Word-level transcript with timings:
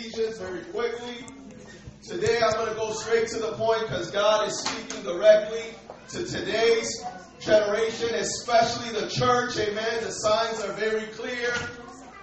Ephesians 0.00 0.38
very 0.38 0.64
quickly. 0.64 1.26
Today 2.02 2.40
I'm 2.42 2.54
going 2.54 2.70
to 2.70 2.74
go 2.74 2.92
straight 2.92 3.28
to 3.28 3.38
the 3.38 3.52
point 3.52 3.82
because 3.82 4.10
God 4.10 4.48
is 4.48 4.58
speaking 4.58 5.02
directly 5.02 5.74
to 6.08 6.24
today's 6.24 7.04
generation, 7.38 8.08
especially 8.14 8.98
the 8.98 9.08
church. 9.08 9.58
Amen. 9.58 10.02
The 10.02 10.10
signs 10.10 10.62
are 10.62 10.72
very 10.72 11.04
clear 11.08 11.52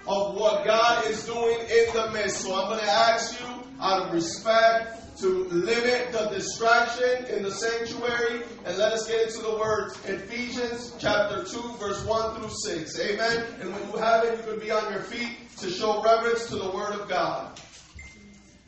of 0.08 0.36
what 0.36 0.66
God 0.66 1.06
is 1.06 1.24
doing 1.26 1.60
in 1.60 1.94
the 1.94 2.10
midst. 2.14 2.42
So 2.42 2.60
I'm 2.60 2.70
going 2.70 2.80
to 2.80 2.90
ask 2.90 3.40
you, 3.40 3.46
out 3.80 4.08
of 4.08 4.14
respect, 4.14 5.20
to 5.20 5.46
limit 5.46 6.12
the 6.12 6.30
distraction 6.30 7.26
in 7.26 7.44
the 7.44 7.52
sanctuary 7.52 8.42
and 8.66 8.78
let 8.78 8.94
us 8.94 9.08
get 9.08 9.28
into 9.28 9.44
the 9.44 9.56
words. 9.56 10.00
Ephesians 10.06 10.96
chapter 10.98 11.44
2, 11.44 11.76
verse 11.80 12.04
1 12.06 12.40
through 12.40 12.50
6. 12.50 13.00
Amen. 13.00 13.46
And 13.62 13.72
when 13.72 13.92
you 13.92 13.98
have 13.98 14.24
it, 14.24 14.38
you 14.38 14.52
can 14.52 14.60
be 14.60 14.72
on 14.72 14.92
your 14.92 15.02
feet 15.02 15.38
to 15.58 15.70
show 15.70 16.04
reverence 16.04 16.48
to 16.48 16.56
the 16.56 16.70
word 16.70 16.94
of 16.94 17.10
God. 17.10 17.60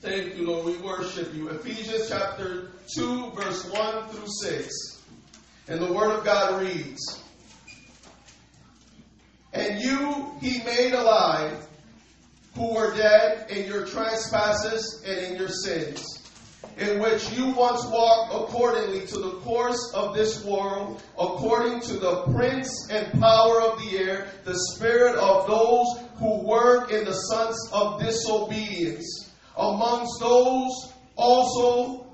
Thank 0.01 0.37
you, 0.37 0.47
Lord. 0.47 0.65
We 0.65 0.77
worship 0.77 1.33
you. 1.33 1.49
Ephesians 1.49 2.07
chapter 2.07 2.71
2, 2.95 3.31
verse 3.31 3.65
1 3.69 4.07
through 4.07 4.27
6. 4.41 5.03
And 5.67 5.81
the 5.81 5.91
word 5.91 6.17
of 6.17 6.23
God 6.23 6.61
reads 6.61 7.21
And 9.51 9.81
you 9.81 10.33
he 10.39 10.63
made 10.63 10.93
alive 10.93 11.67
who 12.55 12.75
were 12.75 12.95
dead 12.95 13.51
in 13.51 13.67
your 13.67 13.85
trespasses 13.85 15.03
and 15.05 15.19
in 15.19 15.35
your 15.35 15.49
sins 15.49 16.19
in 16.77 16.99
which 16.99 17.29
you 17.31 17.47
once 17.47 17.83
walked 17.85 18.33
accordingly 18.33 19.05
to 19.07 19.19
the 19.19 19.31
course 19.41 19.91
of 19.93 20.15
this 20.15 20.43
world, 20.45 21.03
according 21.17 21.81
to 21.81 21.93
the 21.97 22.23
prince 22.33 22.89
and 22.89 23.19
power 23.19 23.61
of 23.61 23.79
the 23.79 23.97
air, 23.97 24.29
the 24.45 24.57
spirit 24.71 25.15
of 25.17 25.45
those 25.47 26.07
who 26.19 26.47
work 26.47 26.91
in 26.91 27.03
the 27.03 27.13
sons 27.13 27.69
of 27.73 27.99
disobedience. 28.01 29.28
Amongst 29.59 30.19
those 30.21 30.93
also 31.17 32.07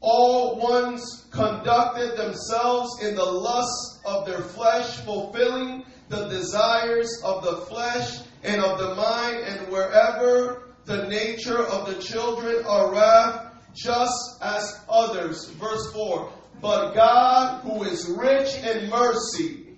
all 0.00 0.58
ones 0.58 1.28
conducted 1.30 2.16
themselves 2.16 3.02
in 3.04 3.14
the 3.14 3.24
lust 3.24 4.00
of 4.04 4.26
their 4.26 4.40
flesh, 4.40 4.96
fulfilling 5.04 5.84
the 6.08 6.26
desires 6.28 7.22
of 7.24 7.44
the 7.44 7.58
flesh 7.66 8.18
and 8.42 8.60
of 8.60 8.78
the 8.78 8.94
mind, 8.96 9.36
and 9.36 9.70
wherever 9.70 10.74
the 10.86 11.06
nature 11.08 11.64
of 11.64 11.86
the 11.86 12.02
children 12.02 12.64
are 12.66 12.92
wrath, 12.92 13.54
just 13.72 14.42
as 14.42 14.80
others. 14.88 15.48
Verse 15.50 15.92
4 15.92 16.32
But 16.60 16.94
God, 16.94 17.62
who 17.62 17.84
is 17.84 18.08
rich 18.08 18.52
in 18.64 18.90
mercy, 18.90 19.76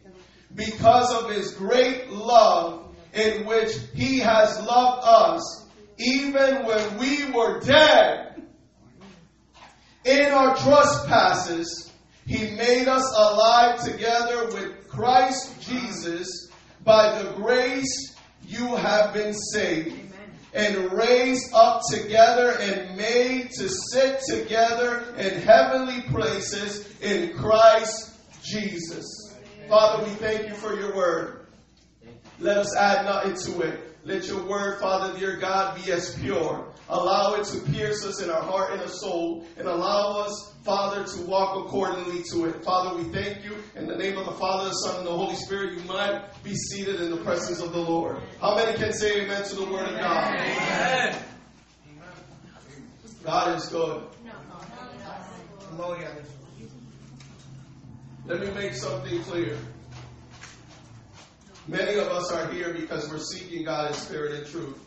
because 0.55 1.13
of 1.13 1.31
his 1.31 1.53
great 1.53 2.11
love 2.11 2.95
in 3.13 3.45
which 3.45 3.77
he 3.95 4.19
has 4.21 4.59
loved 4.63 5.03
us, 5.05 5.67
even 5.99 6.65
when 6.65 6.99
we 6.99 7.31
were 7.31 7.61
dead 7.61 8.43
in 10.05 10.27
our 10.27 10.57
trespasses, 10.57 11.93
he 12.27 12.51
made 12.57 12.89
us 12.89 13.05
alive 13.17 13.81
together 13.83 14.47
with 14.47 14.89
Christ 14.89 15.61
Jesus. 15.61 16.51
By 16.85 17.23
the 17.23 17.33
grace 17.33 18.17
you 18.45 18.75
have 18.75 19.15
been 19.15 19.35
saved 19.35 20.13
and 20.53 20.93
raised 20.93 21.53
up 21.55 21.83
together 21.91 22.57
and 22.61 22.97
made 22.97 23.51
to 23.53 23.69
sit 23.69 24.21
together 24.29 25.05
in 25.17 25.41
heavenly 25.41 26.03
places 26.03 26.87
in 27.01 27.37
Christ 27.37 28.11
Jesus. 28.43 29.35
Father, 29.69 30.05
we 30.05 30.11
thank 30.17 30.49
you 30.49 30.55
for 30.55 30.79
your 30.79 30.95
word. 30.95 31.47
Let 32.39 32.59
us 32.59 32.77
add 32.77 33.07
nothing 33.07 33.37
to 33.53 33.61
it. 33.63 33.92
Let 34.05 34.27
your 34.27 34.43
word, 34.45 34.81
Father, 34.81 35.17
dear 35.17 35.37
God, 35.37 35.77
be 35.77 35.93
as 35.93 36.19
pure. 36.19 36.67
Allow 36.89 37.35
it 37.35 37.45
to 37.47 37.61
pierce 37.73 38.05
us 38.05 38.21
in 38.21 38.31
our 38.31 38.43
heart 38.43 38.73
and 38.73 38.81
our 38.81 38.89
soul, 38.89 39.47
and 39.57 39.69
allow 39.69 40.19
us, 40.23 40.55
Father, 40.65 41.05
to 41.05 41.23
walk 41.23 41.65
accordingly 41.65 42.25
to 42.33 42.47
it. 42.47 42.65
Father, 42.65 42.97
we 43.01 43.05
thank 43.11 43.45
you. 43.45 43.57
In 43.77 43.87
the 43.87 43.95
name 43.95 44.19
of 44.19 44.27
the 44.27 44.33
Father, 44.33 44.71
the 44.71 44.75
Son, 44.75 44.99
and 44.99 45.07
the 45.07 45.13
Holy 45.13 45.37
Spirit, 45.37 45.75
you 45.75 45.85
might 45.85 46.21
be 46.43 46.53
seated 46.53 47.01
in 47.01 47.11
the 47.11 47.19
presence 47.19 47.61
of 47.61 47.73
the 47.73 47.79
Lord. 47.79 48.21
How 48.41 48.57
many 48.57 48.77
can 48.77 48.93
say 48.93 49.23
amen 49.23 49.45
to 49.45 49.55
the 49.55 49.65
word 49.67 49.89
of 49.89 49.99
God? 49.99 50.35
Amen. 50.35 51.23
God 53.23 53.57
is 53.57 53.69
good. 53.69 54.03
Let 58.27 58.41
me 58.41 58.51
make 58.51 58.75
something 58.75 59.23
clear. 59.23 59.59
Many 61.69 61.95
of 61.95 62.09
us 62.09 62.33
are 62.33 62.51
here 62.51 62.75
because 62.75 63.09
we're 63.09 63.19
seeking 63.19 63.65
God 63.65 63.89
in 63.89 63.95
spirit 63.95 64.33
and 64.33 64.47
truth. 64.47 64.79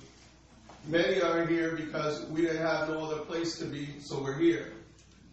Many 0.88 1.22
are 1.22 1.46
here 1.46 1.74
because 1.74 2.26
we 2.26 2.42
didn't 2.42 2.66
have 2.66 2.90
no 2.90 3.06
other 3.06 3.22
place 3.22 3.58
to 3.60 3.66
be, 3.66 3.96
so 4.02 4.22
we're 4.22 4.38
here. 4.38 4.74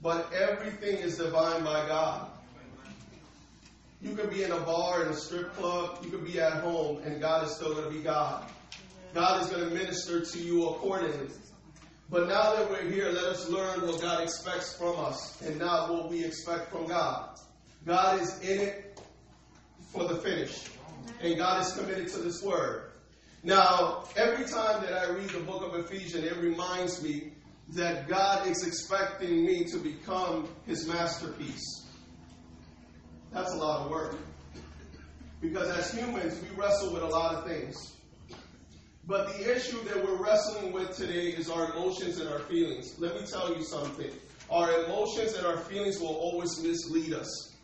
But 0.00 0.32
everything 0.32 0.98
is 0.98 1.18
divine 1.18 1.64
by 1.64 1.86
God. 1.88 2.30
You 4.00 4.14
could 4.14 4.30
be 4.30 4.44
in 4.44 4.52
a 4.52 4.60
bar, 4.60 5.02
in 5.02 5.08
a 5.08 5.16
strip 5.16 5.52
club, 5.54 5.98
you 6.04 6.10
could 6.10 6.24
be 6.24 6.40
at 6.40 6.62
home, 6.62 7.02
and 7.04 7.20
God 7.20 7.44
is 7.44 7.56
still 7.56 7.74
going 7.74 7.90
to 7.90 7.90
be 7.90 8.02
God. 8.02 8.48
God 9.12 9.42
is 9.42 9.50
going 9.50 9.68
to 9.68 9.74
minister 9.74 10.24
to 10.24 10.38
you 10.38 10.68
accordingly. 10.68 11.28
But 12.08 12.28
now 12.28 12.54
that 12.54 12.70
we're 12.70 12.88
here, 12.88 13.10
let 13.10 13.24
us 13.24 13.48
learn 13.48 13.84
what 13.84 14.00
God 14.00 14.22
expects 14.22 14.76
from 14.76 14.96
us 14.98 15.40
and 15.42 15.58
not 15.58 15.92
what 15.92 16.08
we 16.08 16.24
expect 16.24 16.70
from 16.70 16.86
God. 16.86 17.36
God 17.84 18.20
is 18.20 18.40
in 18.40 18.60
it 18.60 19.00
for 19.92 20.04
the 20.04 20.16
finish 20.16 20.68
and 21.20 21.36
God 21.36 21.62
is 21.62 21.72
committed 21.72 22.08
to 22.08 22.18
this 22.18 22.42
word. 22.42 22.92
Now, 23.44 24.04
every 24.16 24.44
time 24.44 24.82
that 24.82 24.92
I 24.92 25.10
read 25.10 25.30
the 25.30 25.40
book 25.40 25.62
of 25.62 25.74
Ephesians, 25.74 26.24
it 26.24 26.36
reminds 26.36 27.02
me 27.02 27.32
that 27.70 28.08
God 28.08 28.46
is 28.46 28.66
expecting 28.66 29.44
me 29.44 29.64
to 29.64 29.78
become 29.78 30.48
his 30.66 30.86
masterpiece. 30.86 31.86
That's 33.32 33.52
a 33.52 33.56
lot 33.56 33.84
of 33.84 33.90
work. 33.90 34.16
Because 35.40 35.68
as 35.76 35.92
humans, 35.92 36.40
we 36.40 36.56
wrestle 36.56 36.92
with 36.92 37.02
a 37.02 37.06
lot 37.06 37.34
of 37.34 37.46
things. 37.46 37.96
But 39.06 39.36
the 39.36 39.56
issue 39.56 39.82
that 39.84 40.04
we're 40.04 40.22
wrestling 40.22 40.72
with 40.72 40.96
today 40.96 41.30
is 41.30 41.50
our 41.50 41.72
emotions 41.72 42.20
and 42.20 42.28
our 42.28 42.38
feelings. 42.40 42.94
Let 42.98 43.20
me 43.20 43.26
tell 43.26 43.52
you 43.56 43.64
something. 43.64 44.12
Our 44.50 44.84
emotions 44.84 45.34
and 45.34 45.44
our 45.46 45.58
feelings 45.58 45.98
will 45.98 46.14
always 46.14 46.62
mislead 46.62 47.12
us. 47.12 47.56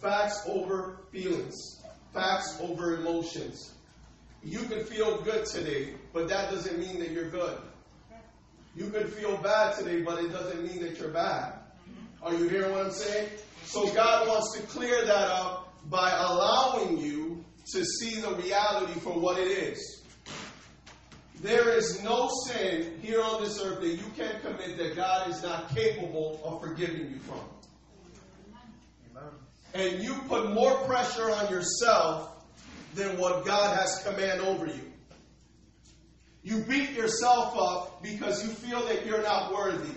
Facts 0.00 0.42
over 0.48 1.00
feelings 1.12 1.77
facts 2.12 2.58
over 2.60 2.96
emotions. 2.96 3.72
You 4.42 4.60
could 4.60 4.86
feel 4.86 5.20
good 5.22 5.46
today, 5.46 5.94
but 6.12 6.28
that 6.28 6.50
doesn't 6.50 6.78
mean 6.78 7.00
that 7.00 7.10
you're 7.10 7.30
good. 7.30 7.58
You 8.76 8.88
could 8.90 9.12
feel 9.12 9.36
bad 9.38 9.76
today, 9.76 10.02
but 10.02 10.22
it 10.22 10.30
doesn't 10.30 10.62
mean 10.62 10.80
that 10.82 10.98
you're 10.98 11.08
bad. 11.08 11.54
Are 12.22 12.34
you 12.34 12.48
hearing 12.48 12.72
what 12.72 12.86
I'm 12.86 12.92
saying? 12.92 13.28
So 13.64 13.92
God 13.92 14.28
wants 14.28 14.56
to 14.58 14.66
clear 14.66 15.04
that 15.04 15.28
up 15.28 15.74
by 15.90 16.10
allowing 16.10 16.98
you 16.98 17.44
to 17.72 17.84
see 17.84 18.20
the 18.20 18.34
reality 18.34 18.98
for 19.00 19.18
what 19.18 19.38
it 19.38 19.48
is. 19.48 20.02
There 21.40 21.76
is 21.76 22.02
no 22.02 22.30
sin 22.46 22.98
here 23.00 23.22
on 23.22 23.42
this 23.42 23.60
earth 23.62 23.80
that 23.80 23.88
you 23.88 24.10
can 24.16 24.40
commit 24.40 24.76
that 24.78 24.96
God 24.96 25.30
is 25.30 25.42
not 25.42 25.74
capable 25.74 26.40
of 26.44 26.60
forgiving 26.60 27.10
you 27.10 27.18
from 27.20 27.40
and 29.74 30.02
you 30.02 30.14
put 30.28 30.52
more 30.52 30.74
pressure 30.84 31.30
on 31.30 31.50
yourself 31.50 32.30
than 32.94 33.18
what 33.18 33.44
God 33.44 33.76
has 33.78 34.02
command 34.04 34.40
over 34.40 34.66
you. 34.66 34.92
You 36.42 36.58
beat 36.62 36.92
yourself 36.92 37.56
up 37.58 38.02
because 38.02 38.42
you 38.42 38.50
feel 38.50 38.84
that 38.86 39.04
you're 39.04 39.22
not 39.22 39.52
worthy. 39.52 39.94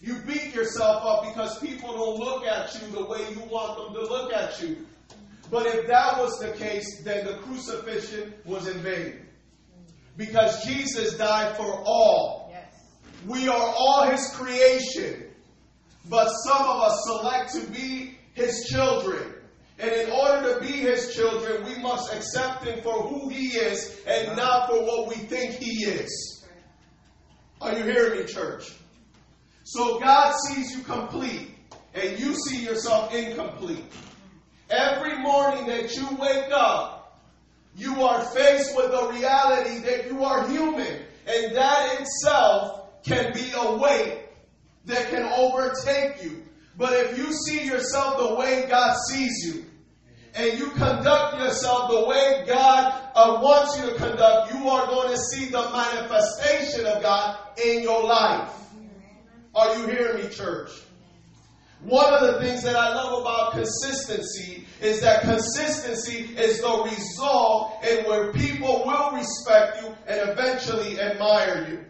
You 0.00 0.16
beat 0.26 0.54
yourself 0.54 1.02
up 1.04 1.32
because 1.32 1.58
people 1.58 1.92
don't 1.92 2.18
look 2.18 2.44
at 2.44 2.74
you 2.74 2.88
the 2.88 3.04
way 3.04 3.18
you 3.30 3.40
want 3.50 3.76
them 3.76 3.94
to 3.94 4.00
look 4.08 4.32
at 4.32 4.60
you. 4.60 4.86
But 5.50 5.66
if 5.66 5.86
that 5.86 6.18
was 6.18 6.38
the 6.38 6.52
case, 6.52 7.02
then 7.02 7.26
the 7.26 7.34
crucifixion 7.34 8.34
was 8.44 8.66
in 8.66 8.78
vain. 8.78 9.26
Because 10.16 10.64
Jesus 10.64 11.16
died 11.16 11.56
for 11.56 11.82
all. 11.84 12.48
Yes. 12.50 12.64
We 13.26 13.48
are 13.48 13.74
all 13.78 14.10
his 14.10 14.28
creation. 14.34 15.24
But 16.08 16.28
some 16.28 16.62
of 16.62 16.82
us 16.82 17.00
select 17.04 17.52
to 17.54 17.72
be 17.72 18.05
his 18.36 18.64
children. 18.66 19.32
And 19.78 19.90
in 19.90 20.10
order 20.10 20.54
to 20.54 20.60
be 20.60 20.72
his 20.72 21.14
children, 21.14 21.64
we 21.64 21.82
must 21.82 22.12
accept 22.14 22.64
him 22.64 22.80
for 22.82 23.02
who 23.02 23.28
he 23.28 23.48
is 23.48 24.00
and 24.06 24.36
not 24.36 24.68
for 24.68 24.82
what 24.82 25.08
we 25.08 25.16
think 25.16 25.54
he 25.54 25.84
is. 25.84 26.44
Are 27.60 27.76
you 27.76 27.84
hearing 27.84 28.20
me, 28.20 28.26
church? 28.26 28.72
So 29.64 29.98
God 29.98 30.34
sees 30.46 30.76
you 30.76 30.82
complete 30.84 31.50
and 31.94 32.18
you 32.18 32.34
see 32.34 32.62
yourself 32.62 33.12
incomplete. 33.12 33.84
Every 34.70 35.18
morning 35.18 35.66
that 35.66 35.94
you 35.96 36.08
wake 36.16 36.50
up, 36.52 37.22
you 37.74 38.02
are 38.02 38.22
faced 38.22 38.76
with 38.76 38.90
the 38.90 39.08
reality 39.08 39.78
that 39.80 40.06
you 40.06 40.24
are 40.24 40.48
human. 40.48 41.02
And 41.26 41.56
that 41.56 42.00
itself 42.00 43.02
can 43.02 43.32
be 43.32 43.50
a 43.56 43.76
weight 43.76 44.26
that 44.84 45.10
can 45.10 45.24
overtake 45.24 46.22
you. 46.22 46.42
But 46.76 46.92
if 46.92 47.18
you 47.18 47.32
see 47.32 47.64
yourself 47.64 48.18
the 48.18 48.34
way 48.34 48.66
God 48.68 48.96
sees 49.08 49.44
you, 49.46 49.64
and 50.34 50.58
you 50.58 50.68
conduct 50.70 51.38
yourself 51.38 51.90
the 51.90 52.06
way 52.06 52.44
God 52.46 53.10
uh, 53.14 53.40
wants 53.42 53.78
you 53.78 53.86
to 53.86 53.94
conduct, 53.94 54.52
you 54.52 54.68
are 54.68 54.86
going 54.86 55.10
to 55.10 55.16
see 55.16 55.46
the 55.46 55.70
manifestation 55.70 56.84
of 56.84 57.02
God 57.02 57.38
in 57.64 57.82
your 57.82 58.04
life. 58.04 58.50
Are 59.54 59.78
you 59.78 59.86
hearing 59.86 60.22
me, 60.22 60.28
church? 60.28 60.70
One 61.80 62.12
of 62.12 62.20
the 62.20 62.40
things 62.40 62.62
that 62.64 62.76
I 62.76 62.94
love 62.94 63.22
about 63.22 63.52
consistency 63.52 64.66
is 64.80 65.00
that 65.00 65.22
consistency 65.22 66.36
is 66.36 66.60
the 66.60 66.82
result 66.90 67.82
in 67.84 68.04
where 68.04 68.32
people 68.32 68.84
will 68.84 69.12
respect 69.12 69.82
you 69.82 69.94
and 70.06 70.30
eventually 70.30 71.00
admire 71.00 71.66
you. 71.70 71.84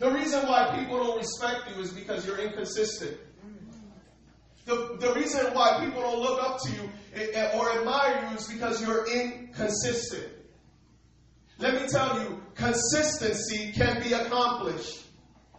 The 0.00 0.10
reason 0.10 0.46
why 0.48 0.78
people 0.78 0.96
don't 0.96 1.18
respect 1.18 1.76
you 1.76 1.82
is 1.82 1.92
because 1.92 2.26
you're 2.26 2.38
inconsistent. 2.38 3.18
The, 4.64 4.96
the 4.98 5.12
reason 5.12 5.52
why 5.52 5.84
people 5.84 6.00
don't 6.00 6.20
look 6.20 6.42
up 6.42 6.58
to 6.62 6.72
you 6.72 6.90
or 7.54 7.70
admire 7.78 8.26
you 8.30 8.36
is 8.38 8.48
because 8.48 8.80
you're 8.80 9.06
inconsistent. 9.12 10.26
Let 11.58 11.82
me 11.82 11.86
tell 11.86 12.18
you, 12.18 12.40
consistency 12.54 13.72
can 13.72 14.02
be 14.02 14.14
accomplished, 14.14 15.04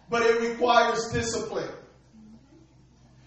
but 0.09 0.23
it 0.23 0.41
requires 0.41 1.11
discipline. 1.13 1.69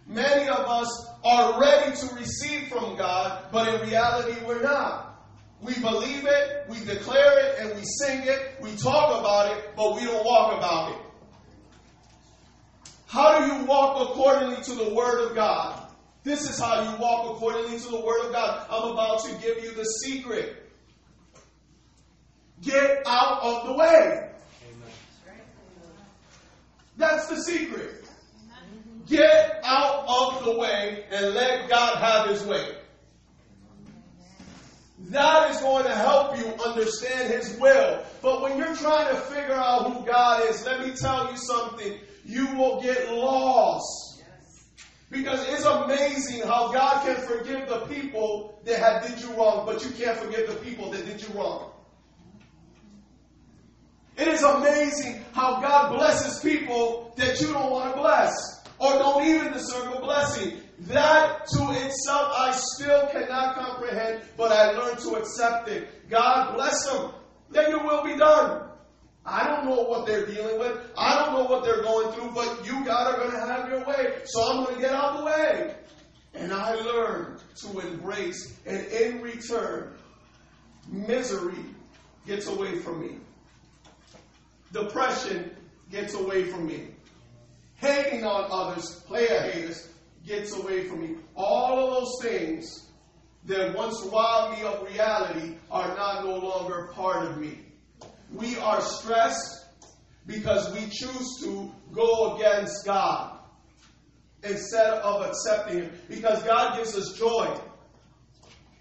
Many 0.08 0.48
of 0.48 0.66
us 0.66 1.06
are 1.24 1.60
ready 1.60 1.96
to 1.96 2.14
receive 2.16 2.66
from 2.66 2.96
God, 2.96 3.52
but 3.52 3.72
in 3.72 3.88
reality, 3.88 4.34
we're 4.44 4.62
not. 4.62 5.04
We 5.60 5.74
believe 5.74 6.26
it, 6.26 6.66
we 6.68 6.80
declare 6.84 7.38
it, 7.38 7.58
and 7.60 7.78
we 7.78 7.84
sing 8.00 8.22
it, 8.24 8.56
we 8.60 8.74
talk 8.74 9.20
about 9.20 9.56
it, 9.56 9.76
but 9.76 9.94
we 9.94 10.04
don't 10.04 10.24
walk 10.24 10.58
about 10.58 10.90
it. 10.90 11.03
How 13.14 13.38
do 13.38 13.54
you 13.54 13.64
walk 13.64 14.10
accordingly 14.10 14.60
to 14.64 14.74
the 14.74 14.92
Word 14.92 15.28
of 15.28 15.36
God? 15.36 15.88
This 16.24 16.50
is 16.50 16.58
how 16.58 16.82
you 16.82 17.00
walk 17.00 17.36
accordingly 17.36 17.78
to 17.78 17.88
the 17.88 18.00
Word 18.00 18.26
of 18.26 18.32
God. 18.32 18.66
I'm 18.68 18.90
about 18.90 19.22
to 19.24 19.32
give 19.34 19.62
you 19.62 19.70
the 19.70 19.84
secret. 19.84 20.68
Get 22.60 23.04
out 23.06 23.40
of 23.40 23.68
the 23.68 23.74
way. 23.74 24.30
That's 26.96 27.28
the 27.28 27.36
secret. 27.36 28.04
Get 29.06 29.60
out 29.62 30.06
of 30.08 30.44
the 30.44 30.58
way 30.58 31.04
and 31.12 31.34
let 31.34 31.68
God 31.68 31.98
have 31.98 32.30
His 32.30 32.42
way. 32.42 32.74
That 35.10 35.52
is 35.52 35.58
going 35.58 35.84
to 35.84 35.94
help 35.94 36.36
you 36.36 36.46
understand 36.64 37.32
His 37.32 37.56
will. 37.60 38.02
But 38.22 38.42
when 38.42 38.58
you're 38.58 38.74
trying 38.74 39.14
to 39.14 39.20
figure 39.20 39.54
out 39.54 39.92
who 39.92 40.04
God 40.04 40.50
is, 40.50 40.66
let 40.66 40.84
me 40.84 40.94
tell 40.96 41.30
you 41.30 41.36
something. 41.36 42.00
You 42.24 42.46
will 42.56 42.80
get 42.80 43.10
lost. 43.12 44.22
Because 45.10 45.46
it's 45.48 45.64
amazing 45.64 46.42
how 46.42 46.72
God 46.72 47.04
can 47.04 47.16
forgive 47.26 47.68
the 47.68 47.80
people 47.86 48.58
that 48.64 48.78
have 48.78 49.06
did 49.06 49.20
you 49.22 49.32
wrong, 49.34 49.64
but 49.64 49.84
you 49.84 49.90
can't 49.90 50.18
forgive 50.18 50.48
the 50.48 50.56
people 50.56 50.90
that 50.90 51.06
did 51.06 51.22
you 51.22 51.28
wrong. 51.34 51.70
It 54.16 54.28
is 54.28 54.42
amazing 54.42 55.24
how 55.32 55.60
God 55.60 55.96
blesses 55.96 56.40
people 56.40 57.12
that 57.16 57.40
you 57.40 57.48
don't 57.52 57.70
want 57.70 57.94
to 57.94 58.00
bless 58.00 58.32
or 58.78 58.92
don't 58.92 59.24
even 59.26 59.52
deserve 59.52 59.92
a 59.94 60.00
blessing. 60.00 60.60
That 60.80 61.46
to 61.48 61.62
itself 61.70 62.32
I 62.36 62.52
still 62.52 63.06
cannot 63.08 63.56
comprehend, 63.56 64.22
but 64.36 64.52
I 64.52 64.72
learned 64.72 64.98
to 65.00 65.16
accept 65.16 65.68
it. 65.68 66.08
God 66.10 66.54
bless 66.54 66.90
them. 66.90 67.12
Let 67.50 67.70
your 67.70 67.84
will 67.84 68.02
be 68.04 68.16
done. 68.16 68.68
I 69.26 69.46
don't 69.46 69.64
know 69.66 69.82
what 69.82 70.06
they're 70.06 70.26
dealing 70.26 70.58
with. 70.58 70.78
I 70.98 71.24
don't 71.24 71.34
know 71.34 71.44
what 71.44 71.64
they're 71.64 71.82
going 71.82 72.12
through, 72.12 72.32
but 72.32 72.66
you 72.66 72.84
God 72.84 73.14
are 73.14 73.18
going 73.18 73.30
to 73.30 73.40
have 73.40 73.68
your 73.68 73.84
way. 73.84 74.18
So 74.26 74.50
I'm 74.50 74.64
going 74.64 74.76
to 74.76 74.80
get 74.80 74.92
out 74.92 75.14
of 75.14 75.18
the 75.20 75.24
way. 75.24 75.74
And 76.34 76.52
I 76.52 76.74
learned 76.74 77.40
to 77.62 77.78
embrace, 77.78 78.58
and 78.66 78.84
in 78.88 79.22
return, 79.22 79.94
misery 80.88 81.64
gets 82.26 82.48
away 82.48 82.80
from 82.80 83.00
me. 83.00 83.18
Depression 84.72 85.56
gets 85.90 86.14
away 86.14 86.44
from 86.44 86.66
me. 86.66 86.88
Hating 87.76 88.24
on 88.24 88.48
others, 88.50 89.00
player 89.06 89.40
haters, 89.52 89.88
gets 90.26 90.52
away 90.56 90.88
from 90.88 91.00
me. 91.02 91.16
All 91.36 91.78
of 91.78 91.94
those 91.94 92.30
things 92.30 92.88
that 93.46 93.76
once 93.76 94.02
robbed 94.10 94.58
me 94.58 94.66
of 94.66 94.82
reality 94.90 95.54
are 95.70 95.88
not 95.96 96.24
no 96.24 96.36
longer 96.36 96.90
part 96.94 97.30
of 97.30 97.38
me. 97.38 97.63
We 98.32 98.56
are 98.58 98.80
stressed 98.80 99.66
because 100.26 100.72
we 100.72 100.86
choose 100.90 101.40
to 101.42 101.70
go 101.92 102.36
against 102.36 102.84
God 102.84 103.38
instead 104.42 104.94
of 104.94 105.22
accepting 105.22 105.84
Him. 105.84 105.92
Because 106.08 106.42
God 106.42 106.76
gives 106.76 106.96
us 106.96 107.16
joy. 107.18 107.58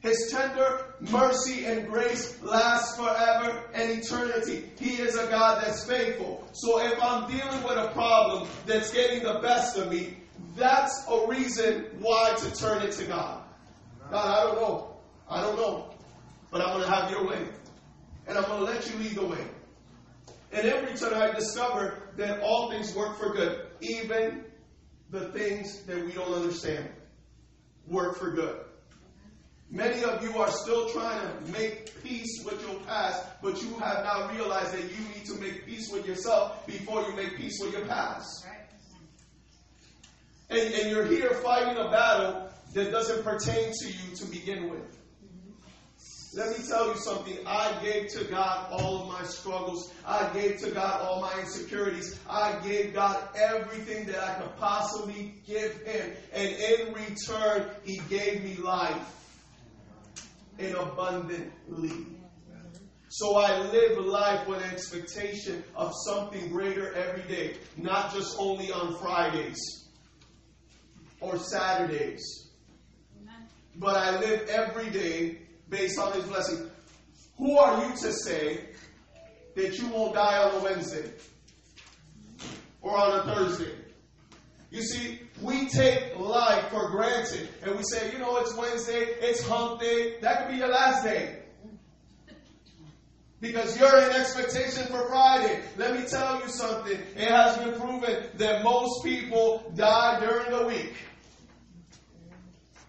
His 0.01 0.29
tender 0.31 0.95
mercy 0.99 1.65
and 1.65 1.87
grace 1.87 2.41
lasts 2.41 2.97
forever 2.97 3.63
and 3.73 3.89
eternity. 3.89 4.69
He 4.77 5.01
is 5.01 5.15
a 5.15 5.27
God 5.27 5.63
that's 5.63 5.85
faithful. 5.85 6.45
So 6.51 6.85
if 6.85 7.01
I'm 7.01 7.29
dealing 7.31 7.63
with 7.63 7.77
a 7.77 7.89
problem 7.93 8.49
that's 8.65 8.91
getting 8.91 9.23
the 9.23 9.39
best 9.39 9.77
of 9.77 9.89
me, 9.89 10.17
that's 10.57 11.05
a 11.09 11.25
reason 11.25 11.85
why 11.99 12.35
to 12.37 12.55
turn 12.55 12.81
it 12.81 12.91
to 12.93 13.05
God. 13.05 13.43
God, 14.11 14.27
I 14.27 14.43
don't 14.43 14.61
know. 14.61 14.97
I 15.29 15.41
don't 15.41 15.55
know. 15.55 15.89
But 16.51 16.61
I'm 16.61 16.77
going 16.77 16.83
to 16.83 16.89
have 16.93 17.09
your 17.09 17.25
way. 17.25 17.47
And 18.27 18.37
I'm 18.37 18.45
going 18.45 18.59
to 18.59 18.65
let 18.65 18.89
you 18.89 18.97
lead 18.99 19.15
the 19.15 19.25
way. 19.25 19.45
And 20.51 20.67
every 20.67 20.97
time 20.97 21.15
I 21.15 21.33
discover 21.33 22.09
that 22.17 22.41
all 22.41 22.69
things 22.69 22.93
work 22.95 23.17
for 23.17 23.33
good, 23.33 23.65
even 23.81 24.43
the 25.09 25.29
things 25.29 25.81
that 25.83 26.03
we 26.03 26.11
don't 26.11 26.33
understand 26.33 26.89
work 27.87 28.17
for 28.17 28.31
good. 28.31 28.59
Many 29.69 30.03
of 30.03 30.23
you 30.23 30.37
are 30.37 30.51
still 30.51 30.89
trying 30.89 31.19
to 31.19 31.51
make 31.51 32.03
peace 32.03 32.43
with 32.45 32.61
your 32.61 32.79
past, 32.81 33.25
but 33.41 33.61
you 33.61 33.73
have 33.79 34.03
now 34.03 34.29
realized 34.31 34.73
that 34.73 34.83
you 34.83 34.99
need 35.15 35.25
to 35.25 35.33
make 35.41 35.65
peace 35.65 35.89
with 35.91 36.07
yourself 36.07 36.65
before 36.67 37.01
you 37.01 37.15
make 37.15 37.35
peace 37.37 37.59
with 37.59 37.73
your 37.73 37.85
past. 37.87 38.45
And, 40.49 40.59
and 40.59 40.91
you're 40.91 41.07
here 41.07 41.31
fighting 41.35 41.77
a 41.77 41.89
battle 41.89 42.49
that 42.73 42.91
doesn't 42.91 43.23
pertain 43.23 43.71
to 43.71 43.87
you 43.87 44.15
to 44.15 44.25
begin 44.25 44.69
with. 44.69 45.02
Let 46.35 46.57
me 46.57 46.65
tell 46.67 46.87
you 46.87 46.95
something. 46.95 47.37
I 47.45 47.77
gave 47.83 48.09
to 48.13 48.23
God 48.23 48.67
all 48.71 49.03
of 49.03 49.07
my 49.07 49.23
struggles. 49.23 49.93
I 50.05 50.27
gave 50.33 50.59
to 50.61 50.71
God 50.71 51.01
all 51.01 51.21
my 51.21 51.39
insecurities. 51.39 52.19
I 52.27 52.53
gave 52.67 52.95
God 52.95 53.29
everything 53.35 54.07
that 54.07 54.19
I 54.23 54.41
could 54.41 54.55
possibly 54.57 55.35
give 55.45 55.79
Him. 55.83 56.11
And 56.33 56.49
in 56.49 56.93
return, 56.93 57.69
He 57.83 58.01
gave 58.09 58.43
me 58.43 58.55
life 58.55 59.07
in 60.57 60.75
abundantly. 60.75 62.07
So 63.09 63.37
I 63.37 63.59
live 63.69 64.03
life 64.03 64.47
with 64.47 64.63
expectation 64.63 65.63
of 65.75 65.91
something 66.07 66.49
greater 66.49 66.93
every 66.93 67.21
day, 67.31 67.57
not 67.77 68.11
just 68.11 68.35
only 68.39 68.71
on 68.71 68.95
Fridays 68.97 69.87
or 71.19 71.37
Saturdays. 71.37 72.49
But 73.75 73.97
I 73.97 74.19
live 74.19 74.49
every 74.49 74.89
day 74.89 75.42
based 75.73 75.99
on 75.99 76.13
His 76.13 76.23
blessing. 76.25 76.69
Who 77.37 77.57
are 77.57 77.85
you 77.85 77.91
to 77.97 78.13
say 78.13 78.59
that 79.55 79.77
you 79.79 79.87
won't 79.87 80.13
die 80.13 80.43
on 80.43 80.61
a 80.61 80.63
Wednesday 80.63 81.11
or 82.81 82.95
on 82.95 83.19
a 83.19 83.23
Thursday? 83.23 83.71
You 84.69 84.81
see, 84.81 85.19
we 85.41 85.67
take 85.67 86.17
life 86.17 86.69
for 86.69 86.89
granted 86.89 87.49
and 87.63 87.75
we 87.75 87.83
say, 87.83 88.11
you 88.11 88.19
know, 88.19 88.37
it's 88.37 88.55
Wednesday, 88.55 89.01
it's 89.19 89.45
hump 89.47 89.81
day, 89.81 90.19
that 90.21 90.43
could 90.43 90.53
be 90.53 90.57
your 90.57 90.69
last 90.69 91.03
day. 91.03 91.39
Because 93.41 93.77
you're 93.77 93.99
in 93.99 94.11
expectation 94.11 94.85
for 94.85 95.05
Friday. 95.09 95.61
Let 95.75 95.99
me 95.99 96.07
tell 96.07 96.39
you 96.39 96.47
something. 96.47 96.97
It 97.15 97.29
has 97.29 97.57
been 97.57 97.79
proven 97.79 98.23
that 98.35 98.63
most 98.63 99.03
people 99.03 99.71
die 99.75 100.21
during 100.21 100.49
the 100.49 100.65
week, 100.65 100.93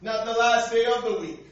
not 0.00 0.26
the 0.26 0.32
last 0.32 0.70
day 0.70 0.84
of 0.84 1.02
the 1.02 1.20
week. 1.20 1.43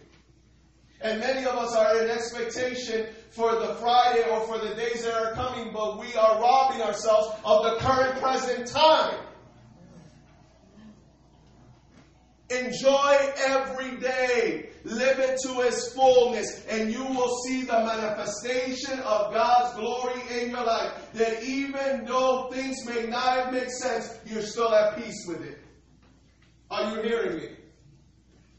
And 1.03 1.19
many 1.19 1.45
of 1.45 1.57
us 1.57 1.75
are 1.75 2.03
in 2.03 2.11
expectation 2.11 3.09
for 3.31 3.57
the 3.57 3.75
Friday 3.75 4.29
or 4.31 4.47
for 4.47 4.59
the 4.59 4.75
days 4.75 5.05
that 5.05 5.15
are 5.15 5.33
coming, 5.33 5.73
but 5.73 5.99
we 5.99 6.15
are 6.15 6.41
robbing 6.41 6.81
ourselves 6.81 7.37
of 7.45 7.65
the 7.65 7.77
current 7.81 8.21
present 8.21 8.67
time. 8.69 9.19
Enjoy 12.51 13.33
every 13.49 13.97
day. 13.99 14.69
Live 14.85 15.19
it 15.21 15.39
to 15.45 15.61
its 15.61 15.93
fullness, 15.95 16.67
and 16.67 16.93
you 16.93 17.05
will 17.05 17.37
see 17.47 17.63
the 17.63 17.73
manifestation 17.73 18.99
of 19.01 19.33
God's 19.33 19.75
glory 19.79 20.21
in 20.41 20.51
your 20.51 20.65
life. 20.65 20.93
That 21.15 21.43
even 21.43 22.05
though 22.05 22.51
things 22.53 22.77
may 22.85 23.07
not 23.07 23.53
make 23.53 23.71
sense, 23.71 24.19
you're 24.27 24.43
still 24.43 24.75
at 24.75 24.97
peace 24.99 25.25
with 25.27 25.43
it. 25.43 25.59
Are 26.71 26.95
you 26.95 27.03
hearing 27.03 27.37
me? 27.39 27.49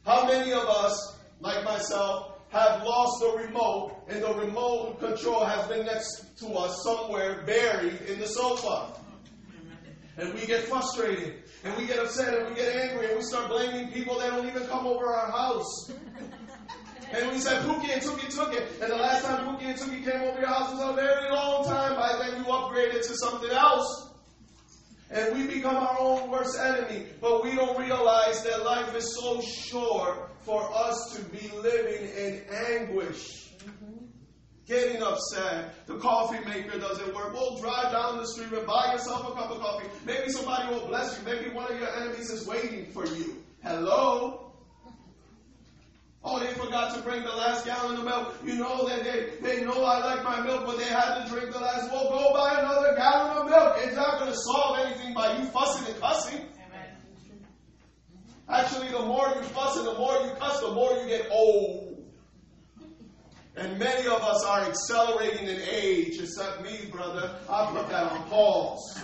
How 0.06 0.26
many 0.26 0.52
of 0.54 0.64
us, 0.64 1.20
like 1.40 1.64
myself, 1.64 2.33
have 2.54 2.84
lost 2.84 3.20
the 3.20 3.44
remote, 3.46 4.06
and 4.08 4.22
the 4.24 4.34
remote 4.36 5.00
control 5.00 5.44
has 5.44 5.68
been 5.68 5.86
next 5.88 6.38
to 6.38 6.48
us 6.54 6.84
somewhere 6.84 7.42
buried 7.48 8.00
in 8.08 8.20
the 8.20 8.28
sofa? 8.28 8.94
And 10.18 10.32
we 10.36 10.46
get 10.46 10.62
frustrated, 10.66 11.42
and 11.64 11.76
we 11.78 11.88
get 11.88 11.98
upset, 11.98 12.36
and 12.38 12.48
we 12.50 12.56
get 12.56 12.76
angry, 12.76 13.08
and 13.08 13.18
we 13.18 13.24
start 13.24 13.50
blaming 13.50 13.92
people 13.92 14.20
that 14.20 14.30
don't 14.30 14.48
even 14.48 14.68
come 14.68 14.86
over 14.86 15.08
our 15.08 15.32
house. 15.32 15.92
And 17.12 17.32
we 17.32 17.40
said, 17.40 17.64
Pookie 17.64 17.92
and 17.92 18.02
Tookie 18.02 18.34
took 18.34 18.54
it. 18.54 18.70
And 18.82 18.92
the 18.92 18.98
last 18.98 19.26
time 19.26 19.48
Pookie 19.48 19.66
and 19.66 19.78
Tookie 19.78 20.04
came 20.04 20.22
over 20.22 20.40
your 20.40 20.48
house 20.48 20.72
was 20.74 20.92
a 20.92 20.94
very 20.94 21.32
long 21.32 21.66
time. 21.66 21.96
By 21.96 22.18
then 22.20 22.40
you 22.40 22.46
upgraded 22.46 23.08
to 23.08 23.16
something 23.18 23.52
else. 23.52 24.10
And 25.12 25.36
we 25.36 25.46
become 25.46 25.76
our 25.76 25.96
own 26.00 26.32
worst 26.32 26.58
enemy. 26.60 27.06
But 27.22 27.44
we 27.44 27.54
don't 27.54 27.80
realize 27.80 28.44
that 28.44 28.64
life 28.64 28.96
is 28.96 29.16
so 29.16 29.42
short 29.42 30.33
for 30.46 30.70
us 30.74 31.16
to 31.16 31.24
be 31.26 31.50
living 31.58 32.10
in 32.18 32.42
anguish. 32.68 33.50
Mm-hmm. 33.60 34.06
Getting 34.66 35.04
upset. 35.04 35.86
The 35.88 35.98
coffee 35.98 36.44
maker 36.46 36.80
doesn't 36.80 37.14
work. 37.14 37.34
Well, 37.34 37.58
drive 37.58 37.92
down 37.92 38.18
the 38.18 38.28
street 38.28 38.52
and 38.54 38.66
buy 38.66 38.94
yourself 38.94 39.30
a 39.30 39.34
cup 39.34 39.52
of 39.52 39.60
coffee. 39.60 39.88
Maybe 40.06 40.32
somebody 40.32 40.74
will 40.74 40.88
bless 40.88 41.18
you. 41.18 41.26
Maybe 41.26 41.50
one 41.50 41.72
of 41.72 41.78
your 41.78 41.94
enemies 41.96 42.30
is 42.30 42.48
waiting 42.48 42.86
for 42.92 43.06
you. 43.06 43.44
Hello? 43.62 44.52
Oh, 46.26 46.40
they 46.40 46.54
forgot 46.54 46.96
to 46.96 47.02
bring 47.02 47.24
the 47.24 47.36
last 47.36 47.66
gallon 47.66 47.98
of 47.98 48.06
milk. 48.06 48.36
You 48.46 48.56
know 48.56 48.88
that 48.88 49.04
they, 49.04 49.32
they 49.42 49.66
know 49.66 49.84
I 49.84 50.00
like 50.00 50.24
my 50.24 50.40
milk, 50.42 50.66
but 50.66 50.78
they 50.78 50.86
had 50.86 51.24
to 51.24 51.30
drink 51.30 51.52
the 51.52 51.60
last. 51.60 51.92
Well, 51.92 52.10
go 52.10 52.34
buy 52.34 52.62
another 52.62 52.96
gallon 52.96 53.38
of 53.38 53.50
milk. 53.50 53.76
It's 53.80 53.98
not 53.98 54.20
going 54.20 54.32
to 54.32 54.38
solve 54.38 54.80
anything 54.80 55.14
by 55.14 55.38
you 55.38 55.46
fussing 55.48 55.94
and 55.94 56.02
cussing. 56.02 56.46
Amen. 58.48 58.66
Actually, 58.66 58.90
the 58.90 59.06
more 59.06 59.28
you 59.36 59.44
fuss 59.44 59.78
and 59.78 59.88
the 59.88 59.94
more 59.94 60.14
you 60.24 60.32
cuss, 60.40 60.60
the 60.60 60.74
more 60.74 60.94
you 60.94 61.08
get 61.08 61.28
old. 61.32 61.90
And 63.56 63.78
many 63.78 64.08
of 64.08 64.22
us 64.22 64.44
are 64.46 64.62
accelerating 64.62 65.48
in 65.48 65.62
age, 65.62 66.20
except 66.20 66.64
me, 66.64 66.90
brother. 66.92 67.40
I 67.50 67.72
put 67.72 67.88
that 67.90 68.12
on 68.12 68.24
pause. 68.28 69.00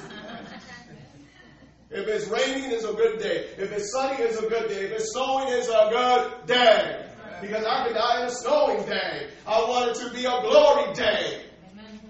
If 1.91 2.07
it's 2.07 2.27
raining, 2.27 2.71
it's 2.71 2.83
a 2.83 2.93
good 2.93 3.19
day. 3.19 3.49
If 3.57 3.71
it's 3.71 3.91
sunny, 3.91 4.23
it's 4.23 4.37
a 4.37 4.47
good 4.47 4.69
day. 4.69 4.85
If 4.85 4.91
it's 4.91 5.11
snowing, 5.11 5.47
it's 5.49 5.67
a 5.67 5.89
good 5.91 6.47
day 6.47 7.09
because 7.41 7.65
I 7.65 7.87
could 7.87 7.95
die 7.95 8.21
in 8.21 8.27
a 8.27 8.31
snowing 8.31 8.85
day. 8.85 9.29
I 9.47 9.59
want 9.61 9.91
it 9.91 10.03
to 10.03 10.13
be 10.13 10.25
a 10.25 10.41
glory 10.41 10.93
day. 10.93 11.45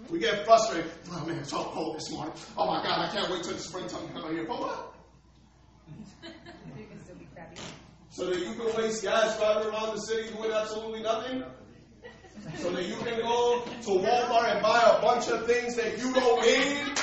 We 0.09 0.19
get 0.19 0.45
frustrated. 0.45 0.91
Oh 1.11 1.25
man, 1.25 1.37
it's 1.37 1.51
so 1.51 1.63
cold 1.65 1.97
this 1.97 2.11
morning. 2.11 2.33
Oh 2.57 2.65
my 2.65 2.81
God, 2.83 3.07
I 3.07 3.13
can't 3.13 3.31
wait 3.31 3.43
till 3.43 3.53
the 3.53 3.59
springtime 3.59 4.07
to 4.07 4.13
come 4.13 4.35
here. 4.35 4.45
For 4.45 4.59
what? 4.59 4.88
So 8.19 8.25
that 8.25 8.39
you 8.39 8.53
can 8.53 8.75
waste 8.75 9.01
gas 9.01 9.39
driving 9.39 9.71
around 9.71 9.95
the 9.95 10.01
city 10.01 10.29
doing 10.35 10.51
absolutely 10.51 11.01
nothing? 11.01 11.41
So 12.57 12.69
that 12.71 12.85
you 12.85 12.95
can 12.95 13.21
go 13.21 13.63
to 13.63 13.89
Walmart 13.91 14.55
and 14.55 14.61
buy 14.61 14.97
a 14.97 15.01
bunch 15.01 15.29
of 15.29 15.47
things 15.47 15.77
that 15.77 15.97
you 15.97 16.13
don't 16.13 16.41
need? 16.41 16.99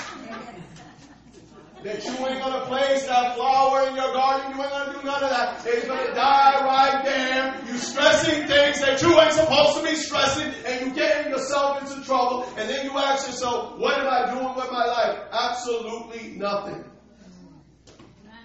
that 1.85 2.05
you 2.05 2.27
ain't 2.27 2.41
gonna 2.43 2.67
place 2.67 3.07
that 3.07 3.35
flower 3.37 3.89
in 3.89 3.95
your 3.95 4.13
garden. 4.13 4.57
You 4.57 4.63
ain't 4.63 4.71
gonna 4.73 4.93
do 4.93 5.07
none 5.07 5.23
of 5.23 5.31
that. 5.31 5.65
It's 5.65 5.87
gonna 5.87 6.15
die 6.15 6.65
right 6.65 7.05
there. 7.05 7.63
You 7.67 7.79
stressing 7.79 8.47
things 8.47 8.81
that 8.81 9.01
you 9.01 9.19
ain't 9.19 9.33
supposed 9.33 9.79
to 9.79 9.85
be 9.85 9.95
stressing, 9.95 10.53
and 10.67 10.87
you 10.87 10.95
getting 10.95 11.33
yourself 11.33 11.81
into 11.81 12.05
trouble. 12.05 12.45
And 12.59 12.69
then 12.69 12.85
you 12.85 12.99
ask 12.99 13.27
yourself, 13.27 13.79
what 13.79 13.99
am 13.99 14.07
I 14.07 14.35
doing 14.35 14.55
with 14.55 14.71
my 14.71 14.85
life? 14.85 15.19
Absolutely 15.33 16.37
nothing. 16.37 16.85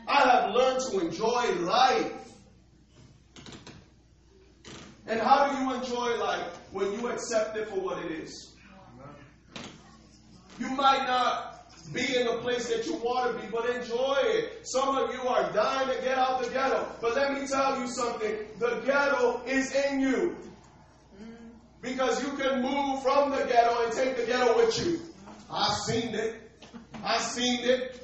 I 0.07 0.29
have 0.29 0.51
learned 0.55 0.79
to 0.91 0.99
enjoy 0.99 1.65
life. 1.65 2.20
And 5.07 5.19
how 5.19 5.51
do 5.51 5.63
you 5.63 5.73
enjoy 5.73 6.17
life? 6.17 6.59
When 6.71 6.91
you 6.93 7.09
accept 7.09 7.57
it 7.57 7.67
for 7.69 7.79
what 7.79 8.03
it 8.05 8.11
is. 8.11 8.55
You 10.59 10.69
might 10.69 11.05
not 11.07 11.51
be 11.93 12.15
in 12.15 12.27
the 12.27 12.37
place 12.37 12.69
that 12.69 12.85
you 12.85 12.93
want 12.95 13.35
to 13.35 13.41
be, 13.41 13.51
but 13.51 13.69
enjoy 13.69 14.17
it. 14.21 14.59
Some 14.63 14.95
of 14.95 15.13
you 15.13 15.21
are 15.21 15.51
dying 15.51 15.87
to 15.89 16.03
get 16.03 16.17
out 16.17 16.41
the 16.43 16.49
ghetto. 16.49 16.87
But 17.01 17.15
let 17.15 17.33
me 17.33 17.47
tell 17.47 17.79
you 17.79 17.87
something 17.87 18.35
the 18.59 18.81
ghetto 18.85 19.41
is 19.45 19.73
in 19.73 19.99
you. 20.01 20.37
Because 21.81 22.23
you 22.23 22.31
can 22.37 22.61
move 22.61 23.01
from 23.01 23.31
the 23.31 23.43
ghetto 23.45 23.83
and 23.83 23.91
take 23.91 24.15
the 24.15 24.25
ghetto 24.25 24.55
with 24.55 24.85
you. 24.85 25.01
I've 25.49 25.77
seen 25.77 26.13
it. 26.13 26.51
I've 27.03 27.21
seen 27.21 27.59
it. 27.61 27.97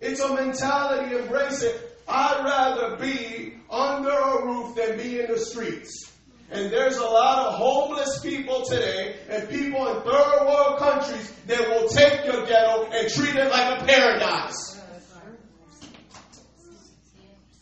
It's 0.00 0.20
a 0.20 0.32
mentality, 0.32 1.16
embrace 1.16 1.62
it. 1.62 1.98
I'd 2.06 2.44
rather 2.44 2.96
be 2.96 3.57
under 3.70 4.10
a 4.10 4.44
roof 4.46 4.74
than 4.74 4.96
be 4.96 5.20
in 5.20 5.30
the 5.30 5.38
streets. 5.38 6.12
And 6.50 6.72
there's 6.72 6.96
a 6.96 7.04
lot 7.04 7.46
of 7.46 7.54
homeless 7.54 8.20
people 8.20 8.64
today 8.64 9.16
and 9.28 9.48
people 9.50 9.86
in 9.88 10.02
third 10.02 10.46
world 10.46 10.78
countries 10.78 11.30
that 11.46 11.68
will 11.68 11.88
take 11.88 12.24
your 12.24 12.46
ghetto 12.46 12.84
and 12.90 13.10
treat 13.10 13.34
it 13.34 13.50
like 13.50 13.82
a 13.82 13.84
paradise. 13.84 14.80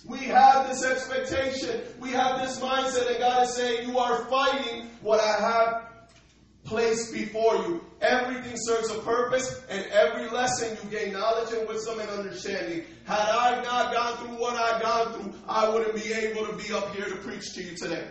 We 0.06 0.18
have 0.18 0.68
this 0.68 0.84
expectation. 0.84 1.80
We 1.98 2.10
have 2.10 2.40
this 2.40 2.60
mindset 2.60 3.08
that 3.08 3.18
God 3.18 3.42
is 3.48 3.54
saying, 3.54 3.88
You 3.88 3.98
are 3.98 4.24
fighting 4.26 4.88
what 5.00 5.18
I 5.20 5.40
have 5.40 5.86
placed 6.64 7.12
before 7.12 7.56
you. 7.56 7.85
Everything 8.00 8.54
serves 8.56 8.90
a 8.90 8.98
purpose, 8.98 9.62
and 9.70 9.84
every 9.86 10.28
lesson 10.28 10.76
you 10.82 10.90
gain 10.90 11.12
knowledge 11.12 11.52
and 11.54 11.66
wisdom 11.66 11.98
and 11.98 12.10
understanding. 12.10 12.84
Had 13.04 13.28
I 13.28 13.62
not 13.62 13.92
gone 13.94 14.16
through 14.18 14.36
what 14.38 14.54
I've 14.54 14.82
gone 14.82 15.12
through, 15.14 15.32
I 15.48 15.68
wouldn't 15.68 15.94
be 15.94 16.12
able 16.12 16.46
to 16.46 16.52
be 16.56 16.72
up 16.74 16.94
here 16.94 17.06
to 17.06 17.16
preach 17.16 17.54
to 17.54 17.62
you 17.62 17.74
today. 17.76 18.08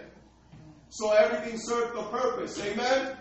So 0.90 1.12
everything 1.12 1.60
served 1.60 1.98
a 1.98 2.04
purpose. 2.04 2.60
Amen? 2.64 3.16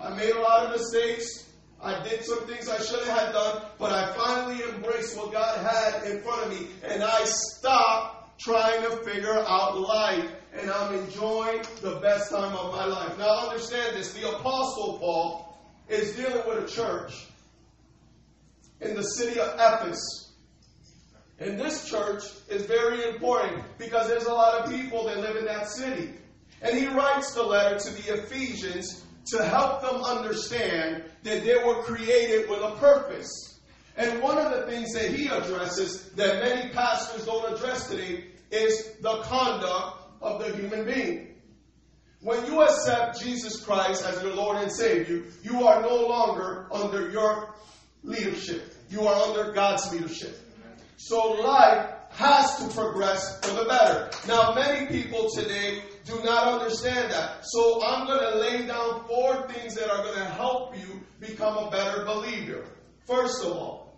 I 0.00 0.14
made 0.14 0.30
a 0.30 0.40
lot 0.40 0.66
of 0.66 0.72
mistakes. 0.72 1.50
I 1.80 2.02
did 2.02 2.24
some 2.24 2.46
things 2.46 2.68
I 2.68 2.78
shouldn't 2.78 3.08
have 3.08 3.32
done, 3.32 3.62
but 3.78 3.92
I 3.92 4.12
finally 4.14 4.62
embraced 4.64 5.16
what 5.16 5.32
God 5.32 5.64
had 5.64 6.04
in 6.10 6.22
front 6.22 6.44
of 6.44 6.50
me, 6.50 6.68
and 6.84 7.02
I 7.02 7.24
stopped 7.24 8.38
trying 8.40 8.82
to 8.82 8.96
figure 9.04 9.34
out 9.34 9.78
life, 9.78 10.30
and 10.54 10.70
I'm 10.70 10.94
enjoying 10.94 11.62
the 11.80 11.96
best 12.00 12.30
time 12.30 12.54
of 12.56 12.72
my 12.72 12.84
life. 12.84 13.16
Now 13.18 13.48
understand 13.48 13.96
this: 13.96 14.12
the 14.12 14.28
Apostle 14.28 14.98
Paul 14.98 15.47
is 15.88 16.14
dealing 16.16 16.46
with 16.46 16.64
a 16.64 16.68
church 16.68 17.26
in 18.80 18.94
the 18.94 19.02
city 19.02 19.40
of 19.40 19.54
Ephesus. 19.54 20.32
And 21.40 21.58
this 21.58 21.88
church 21.88 22.24
is 22.48 22.66
very 22.66 23.08
important 23.08 23.62
because 23.78 24.08
there's 24.08 24.26
a 24.26 24.32
lot 24.32 24.60
of 24.60 24.70
people 24.70 25.06
that 25.06 25.18
live 25.18 25.36
in 25.36 25.44
that 25.44 25.68
city. 25.68 26.10
And 26.62 26.76
he 26.76 26.88
writes 26.88 27.32
the 27.32 27.42
letter 27.42 27.78
to 27.78 27.90
the 27.90 28.14
Ephesians 28.14 29.04
to 29.26 29.44
help 29.44 29.82
them 29.82 30.02
understand 30.02 31.04
that 31.22 31.44
they 31.44 31.62
were 31.64 31.82
created 31.82 32.48
with 32.48 32.60
a 32.60 32.74
purpose. 32.76 33.60
And 33.96 34.22
one 34.22 34.38
of 34.38 34.52
the 34.52 34.70
things 34.70 34.92
that 34.94 35.10
he 35.10 35.26
addresses 35.26 36.10
that 36.10 36.42
many 36.42 36.70
pastors 36.70 37.24
don't 37.26 37.52
address 37.52 37.88
today 37.88 38.24
is 38.50 38.96
the 39.00 39.22
conduct 39.22 40.02
of 40.20 40.40
the 40.40 40.56
human 40.56 40.84
being. 40.84 41.27
When 42.20 42.44
you 42.46 42.62
accept 42.62 43.20
Jesus 43.20 43.64
Christ 43.64 44.04
as 44.04 44.20
your 44.22 44.34
Lord 44.34 44.56
and 44.56 44.72
Savior, 44.72 45.24
you 45.42 45.66
are 45.66 45.80
no 45.82 46.06
longer 46.06 46.66
under 46.72 47.10
your 47.10 47.54
leadership. 48.02 48.74
You 48.90 49.06
are 49.06 49.14
under 49.14 49.52
God's 49.52 49.92
leadership. 49.92 50.40
So 50.96 51.32
life 51.32 51.90
has 52.10 52.56
to 52.58 52.74
progress 52.74 53.38
for 53.40 53.54
the 53.54 53.68
better. 53.68 54.10
Now, 54.26 54.52
many 54.52 54.86
people 54.86 55.28
today 55.32 55.82
do 56.04 56.20
not 56.24 56.60
understand 56.60 57.12
that. 57.12 57.44
So 57.44 57.84
I'm 57.84 58.06
going 58.06 58.32
to 58.32 58.38
lay 58.38 58.66
down 58.66 59.06
four 59.06 59.46
things 59.48 59.76
that 59.76 59.88
are 59.88 60.02
going 60.02 60.18
to 60.18 60.24
help 60.24 60.76
you 60.76 61.00
become 61.20 61.56
a 61.56 61.70
better 61.70 62.04
believer. 62.04 62.64
First 63.06 63.44
of 63.44 63.52
all, 63.52 63.96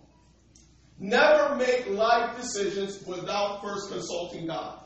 never 0.98 1.54
make 1.54 1.88
life 1.88 2.36
decisions 2.38 3.02
without 3.06 3.62
first 3.62 3.90
consulting 3.90 4.46
God. 4.46 4.79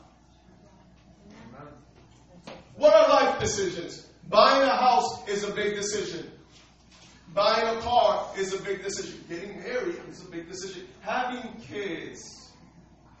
What 2.77 2.93
are 2.93 3.07
life 3.09 3.39
decisions? 3.39 4.07
Buying 4.29 4.63
a 4.63 4.75
house 4.75 5.27
is 5.27 5.43
a 5.43 5.51
big 5.51 5.75
decision. 5.75 6.31
Buying 7.33 7.77
a 7.77 7.81
car 7.81 8.31
is 8.37 8.53
a 8.53 8.61
big 8.61 8.83
decision. 8.83 9.23
Getting 9.29 9.59
married 9.59 9.99
is 10.09 10.23
a 10.23 10.29
big 10.29 10.49
decision. 10.49 10.87
Having 11.01 11.53
kids, 11.61 12.51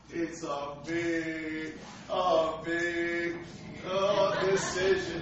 it's 0.09 0.43
a 0.43 0.75
big, 0.85 1.73
a 2.09 2.53
big 2.63 3.35
Oh, 3.87 4.47
decision. 4.49 5.21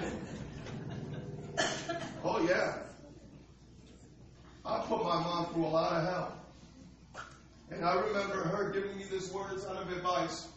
Oh, 2.24 2.40
yeah. 2.48 2.78
I 4.64 4.78
put 4.88 5.04
my 5.04 5.20
mom 5.20 5.52
through 5.52 5.66
a 5.66 5.68
lot 5.68 5.92
of 5.92 6.04
hell. 6.04 6.32
And 7.70 7.84
I 7.84 7.94
remember 7.94 8.42
her 8.44 8.70
giving 8.70 8.96
me 8.96 9.04
this 9.10 9.30
words 9.32 9.66
out 9.66 9.76
of 9.76 9.92
advice. 9.92 10.48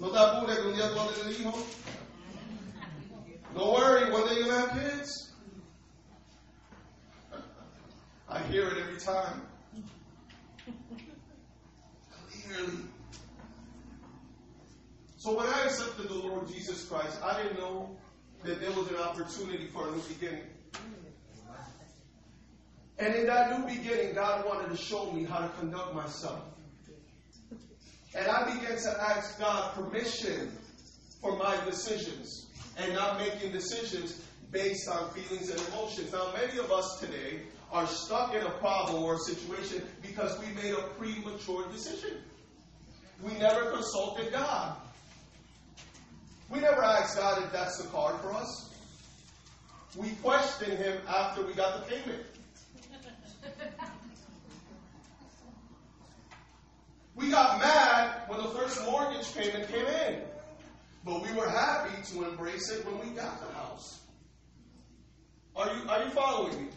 No 0.00 0.10
te 0.10 0.16
apures 0.18 0.58
que 0.58 0.64
un 0.64 0.74
día 0.74 0.90
tú. 0.90 1.54
Don't 3.54 3.72
worry, 3.72 4.10
one 4.10 4.28
day 4.28 4.34
you're 4.36 4.44
going 4.44 4.68
to 4.68 4.74
have 4.74 4.90
kids. 4.90 5.32
I 8.28 8.40
hear 8.42 8.68
it 8.68 8.78
every 8.78 9.00
time. 9.00 9.42
Clearly. 12.30 12.72
So 15.16 15.36
when 15.36 15.46
I 15.46 15.64
accepted 15.64 16.08
the 16.08 16.14
Lord 16.14 16.48
Jesus 16.48 16.84
Christ, 16.84 17.18
I 17.22 17.42
didn't 17.42 17.58
know 17.58 17.96
that 18.44 18.60
there 18.60 18.70
was 18.70 18.88
an 18.88 18.96
opportunity 18.96 19.66
for 19.66 19.88
a 19.88 19.92
new 19.92 20.02
beginning. 20.02 20.44
And 22.98 23.14
in 23.14 23.26
that 23.26 23.58
new 23.58 23.66
beginning, 23.66 24.14
God 24.14 24.44
wanted 24.44 24.70
to 24.70 24.76
show 24.76 25.10
me 25.12 25.24
how 25.24 25.38
to 25.38 25.48
conduct 25.58 25.94
myself. 25.94 26.42
And 28.14 28.26
I 28.26 28.54
began 28.54 28.76
to 28.76 29.00
ask 29.00 29.38
God 29.38 29.74
permission 29.74 30.52
for 31.20 31.36
my 31.36 31.56
decisions 31.64 32.47
and 32.78 32.94
not 32.94 33.18
making 33.18 33.52
decisions 33.52 34.22
based 34.50 34.88
on 34.88 35.10
feelings 35.10 35.50
and 35.50 35.60
emotions. 35.68 36.12
Now, 36.12 36.32
many 36.32 36.58
of 36.58 36.70
us 36.70 36.98
today 37.00 37.40
are 37.70 37.86
stuck 37.86 38.34
in 38.34 38.42
a 38.42 38.50
problem 38.50 39.02
or 39.02 39.16
a 39.16 39.18
situation 39.18 39.82
because 40.00 40.38
we 40.38 40.46
made 40.54 40.72
a 40.72 40.82
premature 40.98 41.66
decision. 41.68 42.18
We 43.22 43.32
never 43.34 43.70
consulted 43.72 44.32
God. 44.32 44.76
We 46.48 46.60
never 46.60 46.82
asked 46.82 47.18
God 47.18 47.42
if 47.42 47.52
that's 47.52 47.82
the 47.82 47.88
card 47.88 48.20
for 48.20 48.32
us. 48.32 48.70
We 49.96 50.10
questioned 50.22 50.78
Him 50.78 50.98
after 51.08 51.44
we 51.44 51.52
got 51.52 51.88
the 51.88 51.94
payment. 51.94 52.22
We 57.14 57.30
got 57.30 57.58
mad 57.58 58.22
when 58.28 58.40
the 58.40 58.48
first 58.50 58.80
mortgage 58.84 59.34
payment 59.34 59.68
came 59.68 59.86
in, 59.86 60.22
but 61.04 61.22
we 61.22 61.32
were 61.32 61.48
happy 61.48 62.02
to 62.12 62.28
embrace 62.28 62.70
it 62.70 62.84
when 62.84 62.98
we 62.98 63.14
got 63.14 63.40
the 63.40 63.52
house. 63.54 64.00
Are 65.56 65.66
you, 65.74 65.88
are 65.88 66.04
you 66.04 66.10
following 66.10 66.64
me? 66.64 66.68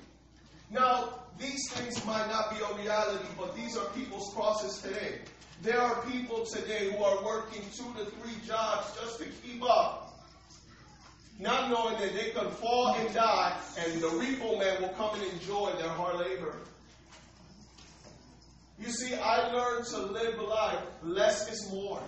Now, 0.72 1.20
these 1.38 1.72
things 1.72 2.04
might 2.06 2.28
not 2.28 2.50
be 2.50 2.58
a 2.58 2.84
reality, 2.84 3.26
but 3.38 3.56
these 3.56 3.78
are 3.78 3.86
people's 3.90 4.34
crosses 4.34 4.82
today. 4.82 5.20
There 5.62 5.80
are 5.80 6.02
people 6.04 6.46
today 6.46 6.92
who 6.92 7.04
are 7.04 7.24
working 7.24 7.62
two 7.76 7.94
to 7.98 8.06
three 8.06 8.36
jobs 8.48 8.96
just 9.00 9.20
to 9.20 9.26
keep 9.44 9.64
up, 9.64 10.20
not 11.40 11.70
knowing 11.70 12.00
that 12.00 12.14
they 12.14 12.30
could 12.30 12.50
fall 12.54 12.96
and 12.96 13.14
die, 13.14 13.56
and 13.78 14.02
the 14.02 14.08
repo 14.08 14.58
man 14.60 14.82
will 14.82 14.90
come 14.90 15.14
and 15.20 15.32
enjoy 15.34 15.74
their 15.78 15.90
hard 15.90 16.20
labor. 16.20 16.56
You 18.80 18.90
see, 18.90 19.14
I 19.16 19.52
learned 19.52 19.86
to 19.88 19.98
live 19.98 20.40
life. 20.42 20.80
Less 21.04 21.52
is 21.52 21.72
more. 21.72 22.02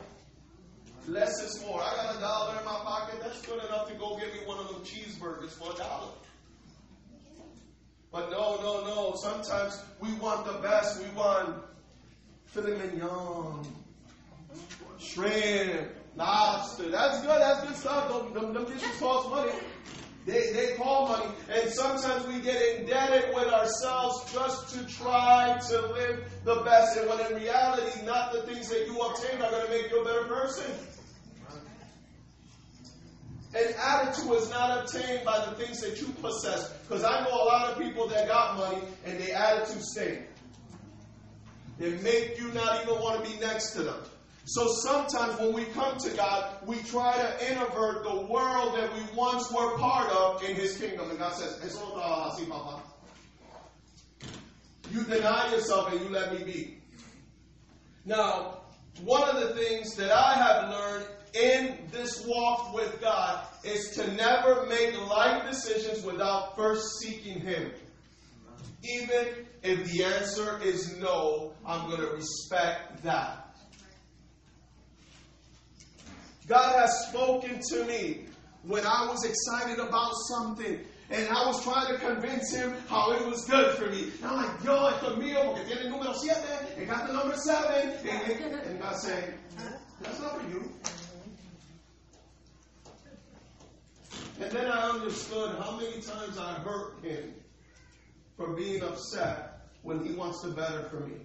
Less 1.08 1.42
is 1.42 1.62
more. 1.66 1.82
I 1.82 1.96
got 1.96 2.16
a 2.16 2.20
dollar 2.20 2.60
in 2.60 2.66
my 2.66 2.72
pocket. 2.72 3.20
That's 3.22 3.42
good 3.46 3.64
enough 3.66 3.90
to 3.90 3.96
go 3.96 4.18
get 4.18 4.34
me 4.34 4.40
one 4.46 4.58
of 4.58 4.70
them 4.70 4.82
cheeseburgers 4.84 5.50
for 5.50 5.74
a 5.74 5.78
dollar. 5.78 6.14
But 8.12 8.32
no, 8.32 8.62
no, 8.62 8.86
no. 8.86 9.16
Sometimes 9.16 9.82
we 10.00 10.14
want 10.14 10.46
the 10.46 10.54
best. 10.60 11.02
We 11.02 11.10
want 11.10 11.62
filet 12.46 12.78
mignon, 12.78 13.66
shrimp, 14.98 15.90
lobster. 16.16 16.90
That's 16.90 17.22
good. 17.22 17.42
That's 17.42 17.68
good 17.68 17.76
stuff. 17.76 18.34
Them, 18.34 18.54
them 18.54 18.66
dishes 18.66 18.98
cost 19.00 19.30
money. 19.30 19.52
They, 20.26 20.52
they 20.54 20.76
call 20.78 21.10
money. 21.10 21.32
And 21.50 21.70
sometimes 21.70 22.26
we 22.28 22.40
get 22.40 22.80
indebted 22.80 23.36
with 23.36 23.48
ourselves 23.48 24.32
just 24.32 24.74
to 24.74 24.86
try 24.96 25.60
to 25.70 25.82
live 25.88 26.24
the 26.46 26.56
best. 26.64 26.98
And 26.98 27.10
when 27.10 27.20
in 27.20 27.42
reality, 27.42 28.06
not 28.06 28.32
the 28.32 28.44
things 28.44 28.70
that 28.70 28.88
you 28.88 29.00
obtain 29.00 29.42
are 29.42 29.52
going 29.52 29.66
to 29.66 29.70
make 29.70 29.92
you 29.92 30.02
a 30.02 30.06
better 30.06 30.26
person. 30.26 30.72
An 33.56 33.74
attitude 33.80 34.32
is 34.34 34.50
not 34.50 34.84
obtained 34.84 35.26
by 35.26 35.46
the 35.46 35.52
things 35.64 35.82
that 35.82 36.02
you 36.02 36.08
possess. 36.22 36.72
Because 36.72 37.04
I 37.04 37.24
know 37.24 37.34
a 37.34 37.46
lot 37.46 37.72
of 37.72 37.78
people 37.78 38.08
that 38.08 38.28
got 38.28 38.58
money 38.58 38.82
and 39.06 39.20
their 39.20 39.36
attitude 39.36 39.84
stayed. 39.84 40.24
They 41.78 41.92
make 42.02 42.40
you 42.40 42.52
not 42.54 42.82
even 42.82 42.96
want 43.00 43.24
to 43.24 43.32
be 43.32 43.38
next 43.40 43.72
to 43.72 43.84
them. 43.84 44.00
So 44.46 44.68
sometimes 44.68 45.40
when 45.40 45.54
we 45.54 45.66
come 45.66 45.98
to 46.00 46.10
God, 46.12 46.58
we 46.66 46.78
try 46.84 47.16
to 47.16 47.52
invert 47.52 48.04
the 48.04 48.26
world 48.28 48.76
that 48.76 48.94
we 48.94 49.02
once 49.16 49.50
were 49.52 49.78
part 49.78 50.10
of 50.12 50.44
in 50.44 50.56
His 50.56 50.78
kingdom. 50.78 51.10
And 51.10 51.20
God 51.20 51.34
says, 51.34 51.62
Eso 51.64 51.96
no 51.96 52.02
así, 52.02 52.48
Papa. 52.50 52.82
You 54.92 55.04
deny 55.06 55.52
yourself 55.52 55.94
and 55.94 56.02
you 56.02 56.10
let 56.10 56.34
me 56.34 56.44
be. 56.44 56.78
Now, 58.06 58.60
one 59.02 59.30
of 59.30 59.40
the 59.40 59.56
things 59.56 59.96
that 59.96 60.12
I 60.12 60.34
have 60.34 60.70
learned 60.70 61.06
in 61.34 61.78
this 61.92 62.26
walk 62.28 62.74
with 62.76 63.00
God 63.02 63.48
is 63.64 63.92
to 63.96 64.12
never 64.14 64.66
make 64.68 65.00
life 65.08 65.50
decisions 65.50 66.04
without 66.04 66.58
first 66.58 66.84
seeking 67.00 67.40
Him. 67.40 67.72
Even 68.84 69.46
if 69.64 69.90
the 69.90 70.04
answer 70.04 70.60
is 70.62 70.98
no, 70.98 71.54
I'm 71.66 71.90
going 71.90 72.02
to 72.02 72.08
respect 72.08 73.04
that. 73.04 73.43
God 76.48 76.76
has 76.80 77.08
spoken 77.08 77.60
to 77.70 77.86
me 77.86 78.26
when 78.64 78.86
I 78.86 79.08
was 79.08 79.26
excited 79.26 79.80
about 79.80 80.14
something. 80.30 80.80
And 81.10 81.28
I 81.28 81.46
was 81.46 81.64
trying 81.64 81.94
to 81.94 82.00
convince 82.00 82.54
him 82.54 82.74
how 82.88 83.12
it 83.12 83.26
was 83.26 83.46
good 83.46 83.78
for 83.78 83.86
me. 83.88 84.12
And 84.22 84.26
I'm 84.26 84.36
like, 84.38 84.64
yo, 84.64 84.88
esto 84.88 85.14
es 85.14 85.20
mío 85.20 85.44
porque 85.44 85.66
tiene 85.68 85.82
el 85.82 85.92
número 85.92 86.16
7, 86.16 86.36
it 86.78 86.88
got 86.88 87.08
the 87.08 87.14
number 87.14 87.36
7. 87.36 87.92
And, 88.10 88.56
and 88.56 88.80
God 88.82 88.96
saying, 88.98 89.34
that's 90.02 90.20
not 90.20 90.42
for 90.42 90.50
you. 90.50 90.72
And 94.42 94.52
then 94.52 94.72
I 94.72 94.90
understood 94.90 95.56
how 95.60 95.78
many 95.78 96.02
times 96.02 96.38
I 96.40 96.54
hurt 96.54 97.04
him 97.04 97.34
for 98.36 98.54
being 98.54 98.82
upset 98.82 99.68
when 99.84 100.04
he 100.04 100.14
wants 100.14 100.42
the 100.42 100.50
better 100.50 100.84
for 100.90 101.02
me. 101.02 101.18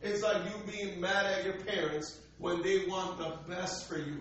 It's 0.00 0.22
like 0.22 0.44
you 0.44 0.72
being 0.72 1.00
mad 1.00 1.26
at 1.26 1.44
your 1.44 1.54
parents 1.64 2.20
when 2.38 2.62
they 2.62 2.86
want 2.86 3.18
the 3.18 3.36
best 3.48 3.88
for 3.88 3.98
you. 3.98 4.20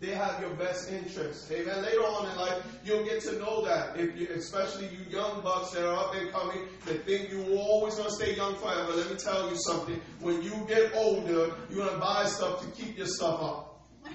They 0.00 0.14
have 0.14 0.40
your 0.40 0.54
best 0.54 0.90
interests. 0.90 1.50
Amen. 1.52 1.82
Later 1.82 2.00
on 2.00 2.30
in 2.30 2.36
life, 2.38 2.62
you'll 2.82 3.04
get 3.04 3.20
to 3.22 3.38
know 3.38 3.62
that. 3.66 3.98
If 3.98 4.16
you, 4.16 4.28
especially 4.34 4.86
you 4.86 5.04
young 5.10 5.42
bucks 5.42 5.72
that 5.72 5.86
are 5.86 5.94
up 5.94 6.14
and 6.14 6.32
coming, 6.32 6.68
that 6.86 7.04
think 7.04 7.30
you're 7.30 7.58
always 7.58 7.96
going 7.96 8.08
to 8.08 8.14
stay 8.14 8.34
young 8.34 8.56
forever. 8.56 8.92
Let 8.92 9.10
me 9.10 9.16
tell 9.16 9.50
you 9.50 9.56
something. 9.56 10.00
When 10.20 10.42
you 10.42 10.52
get 10.66 10.94
older, 10.94 11.54
you're 11.68 11.84
going 11.84 11.90
to 11.90 11.98
buy 11.98 12.24
stuff 12.24 12.62
to 12.62 12.82
keep 12.82 12.96
your 12.96 13.06
stuff 13.06 13.42
up. 13.42 13.66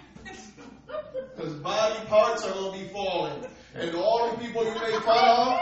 Because 1.36 1.54
body 1.56 2.06
parts 2.06 2.45
are 2.45 2.54
going 2.54 2.80
to 2.80 2.86
be 2.86 2.91
falling. 2.93 3.45
And 3.74 3.93
all 3.95 4.32
the 4.32 4.38
people 4.38 4.63
you 4.63 4.74
make 4.74 5.04
fun 5.04 5.50
of, 5.50 5.60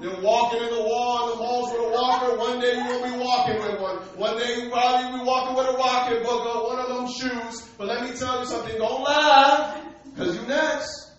they're 0.00 0.20
walking 0.22 0.62
in 0.62 0.70
the 0.70 0.80
wall 0.82 1.24
in 1.24 1.38
the 1.38 1.44
malls 1.44 1.72
with 1.72 1.82
a 1.82 1.90
walker. 1.92 2.36
One 2.38 2.58
day 2.58 2.74
you 2.74 2.84
will 2.84 3.04
be 3.04 3.18
walking 3.22 3.58
with 3.60 3.80
one. 3.80 3.96
One 4.16 4.38
day 4.38 4.62
you 4.62 4.70
probably 4.70 5.18
be 5.18 5.24
walking 5.24 5.56
with 5.56 5.66
a 5.68 5.76
rocket 5.76 6.22
book 6.22 6.46
or 6.56 6.64
one 6.68 6.78
of 6.78 6.88
them 6.88 7.06
shoes. 7.06 7.68
But 7.76 7.88
let 7.88 8.08
me 8.08 8.16
tell 8.16 8.40
you 8.40 8.46
something. 8.46 8.78
Don't 8.78 9.02
lie, 9.02 9.82
because 10.04 10.36
you 10.36 10.42
next. 10.46 11.12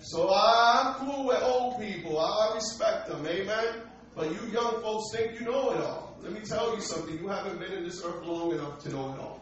So 0.00 0.32
I'm 0.34 0.94
cool 0.94 1.26
with 1.26 1.42
old 1.42 1.78
people. 1.78 2.18
I 2.18 2.54
respect 2.54 3.08
them. 3.08 3.26
Amen. 3.26 3.82
But 4.14 4.30
you 4.30 4.48
young 4.50 4.80
folks 4.82 5.14
think 5.14 5.38
you 5.38 5.46
know 5.46 5.72
it 5.72 5.80
all. 5.80 6.16
Let 6.22 6.32
me 6.32 6.40
tell 6.40 6.74
you 6.74 6.80
something. 6.80 7.18
You 7.18 7.28
haven't 7.28 7.58
been 7.58 7.72
in 7.72 7.84
this 7.84 8.02
earth 8.04 8.24
long 8.24 8.52
enough 8.52 8.82
to 8.84 8.90
know 8.90 9.12
it 9.12 9.18
all. 9.20 9.40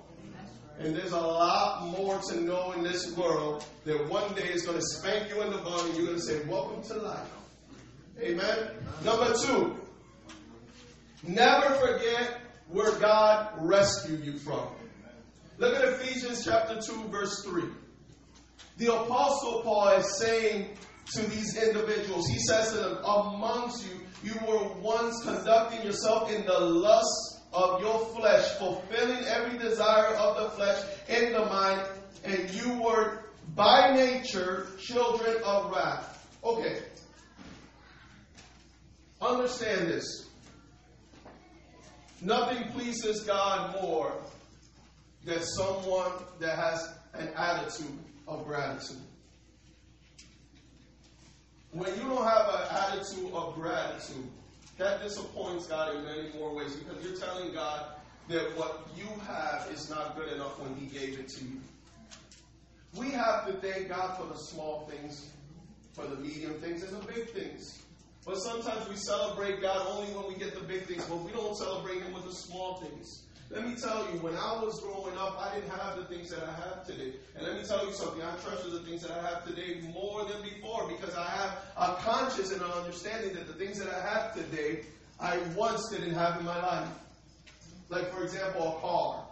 And 0.79 0.97
there's 0.97 1.13
a 1.13 1.21
lot 1.21 1.87
more 1.89 2.19
to 2.31 2.41
know 2.41 2.73
in 2.73 2.83
this 2.83 3.15
world 3.17 3.65
that 3.85 4.09
one 4.09 4.33
day 4.35 4.49
is 4.49 4.63
going 4.65 4.79
to 4.79 4.85
spank 4.85 5.29
you 5.29 5.43
in 5.43 5.51
the 5.51 5.59
butt 5.59 5.85
and 5.85 5.97
you're 5.97 6.07
going 6.07 6.19
to 6.19 6.23
say, 6.23 6.43
Welcome 6.47 6.83
to 6.85 6.95
life. 6.95 7.29
Amen. 8.23 8.71
Number 9.03 9.33
two, 9.35 9.77
never 11.27 11.75
forget 11.77 12.41
where 12.69 12.93
God 12.99 13.53
rescued 13.59 14.25
you 14.25 14.39
from. 14.39 14.69
Look 15.59 15.75
at 15.75 15.85
Ephesians 15.85 16.45
chapter 16.45 16.81
2, 16.81 17.09
verse 17.09 17.43
3. 17.45 17.65
The 18.77 18.95
Apostle 18.95 19.63
Paul 19.63 19.89
is 19.99 20.19
saying 20.19 20.77
to 21.15 21.23
these 21.23 21.57
individuals, 21.63 22.29
he 22.29 22.39
says 22.39 22.73
to 22.73 22.79
them, 22.79 22.99
Amongst 23.05 23.87
you, 23.87 24.01
you 24.23 24.35
were 24.47 24.69
once 24.81 25.23
conducting 25.25 25.83
yourself 25.83 26.31
in 26.31 26.45
the 26.45 26.61
lust 26.61 27.41
of 27.53 27.81
your 27.81 28.07
flesh, 28.15 28.49
fulfilling 28.59 29.25
every 29.25 29.59
desire 29.59 30.15
of 30.15 30.37
the 30.37 30.51
flesh 30.51 30.83
in 31.09 31.33
the 31.33 31.45
mind, 31.47 31.83
and 32.25 32.51
you 32.51 32.83
were 32.83 33.25
by 33.55 33.95
nature 33.95 34.69
children 34.79 35.37
of 35.45 35.71
wrath. 35.73 36.27
Okay, 36.45 36.83
Understand 39.21 39.89
this. 39.89 40.29
Nothing 42.23 42.71
pleases 42.73 43.23
God 43.23 43.81
more 43.83 44.13
than 45.25 45.43
someone 45.43 46.13
that 46.39 46.57
has 46.57 46.95
an 47.15 47.29
attitude 47.37 47.99
of 48.27 48.47
gratitude. 48.47 49.01
When 51.73 51.95
you 51.95 52.03
don't 52.03 52.25
have 52.25 52.49
an 52.49 52.67
attitude 52.71 53.33
of 53.33 53.55
gratitude, 53.55 54.29
that 54.79 55.03
disappoints 55.03 55.67
God 55.67 55.95
in 55.95 56.05
many 56.05 56.33
more 56.39 56.55
ways 56.55 56.75
because 56.75 57.05
you're 57.05 57.17
telling 57.17 57.53
God 57.53 57.85
that 58.29 58.57
what 58.57 58.89
you 58.97 59.07
have 59.27 59.69
is 59.73 59.91
not 59.91 60.17
good 60.17 60.33
enough 60.33 60.59
when 60.59 60.75
He 60.77 60.87
gave 60.87 61.19
it 61.19 61.29
to 61.29 61.45
you. 61.45 61.61
We 62.97 63.11
have 63.11 63.47
to 63.47 63.53
thank 63.55 63.89
God 63.89 64.17
for 64.17 64.27
the 64.27 64.37
small 64.39 64.91
things, 64.91 65.31
for 65.93 66.07
the 66.07 66.17
medium 66.17 66.55
things, 66.55 66.83
and 66.83 67.01
the 67.01 67.07
big 67.07 67.31
things. 67.31 67.83
But 68.31 68.39
sometimes 68.39 68.89
we 68.89 68.95
celebrate 68.95 69.61
God 69.61 69.85
only 69.91 70.13
when 70.15 70.29
we 70.29 70.39
get 70.39 70.55
the 70.55 70.63
big 70.63 70.83
things, 70.83 71.05
but 71.07 71.17
we 71.17 71.33
don't 71.33 71.57
celebrate 71.57 72.01
Him 72.01 72.13
with 72.13 72.23
the 72.23 72.33
small 72.33 72.77
things. 72.77 73.25
Let 73.51 73.67
me 73.67 73.75
tell 73.75 74.07
you, 74.07 74.21
when 74.21 74.37
I 74.37 74.63
was 74.63 74.79
growing 74.79 75.19
up, 75.19 75.37
I 75.37 75.57
didn't 75.57 75.71
have 75.71 75.97
the 75.97 76.05
things 76.05 76.31
that 76.31 76.45
I 76.45 76.53
have 76.53 76.87
today. 76.87 77.15
And 77.35 77.45
let 77.45 77.57
me 77.57 77.67
tell 77.67 77.85
you 77.85 77.93
something, 77.93 78.23
I 78.23 78.31
treasure 78.37 78.71
the 78.71 78.85
things 78.87 79.03
that 79.03 79.11
I 79.11 79.21
have 79.29 79.45
today 79.45 79.81
more 79.93 80.25
than 80.27 80.41
before 80.43 80.87
because 80.87 81.13
I 81.17 81.25
have 81.25 81.59
a 81.77 81.95
conscience 82.03 82.53
and 82.53 82.63
an 82.63 82.71
understanding 82.71 83.35
that 83.35 83.49
the 83.49 83.55
things 83.55 83.81
that 83.81 83.93
I 83.93 84.01
have 84.01 84.33
today, 84.33 84.85
I 85.19 85.39
once 85.57 85.89
didn't 85.89 86.15
have 86.15 86.39
in 86.39 86.45
my 86.45 86.63
life. 86.63 86.89
Like, 87.89 88.15
for 88.15 88.23
example, 88.23 88.77
a 88.77 88.81
car. 88.81 89.27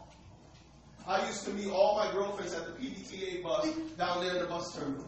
I 1.06 1.24
used 1.28 1.44
to 1.44 1.52
meet 1.52 1.70
all 1.70 1.94
my 1.94 2.11
girlfriends 2.11 2.52
at 2.52 2.66
the 2.66 2.72
PDTA 2.72 3.44
bus 3.44 3.68
down 3.96 4.24
there 4.24 4.34
in 4.34 4.40
the 4.40 4.48
bus 4.48 4.76
terminal. 4.76 5.08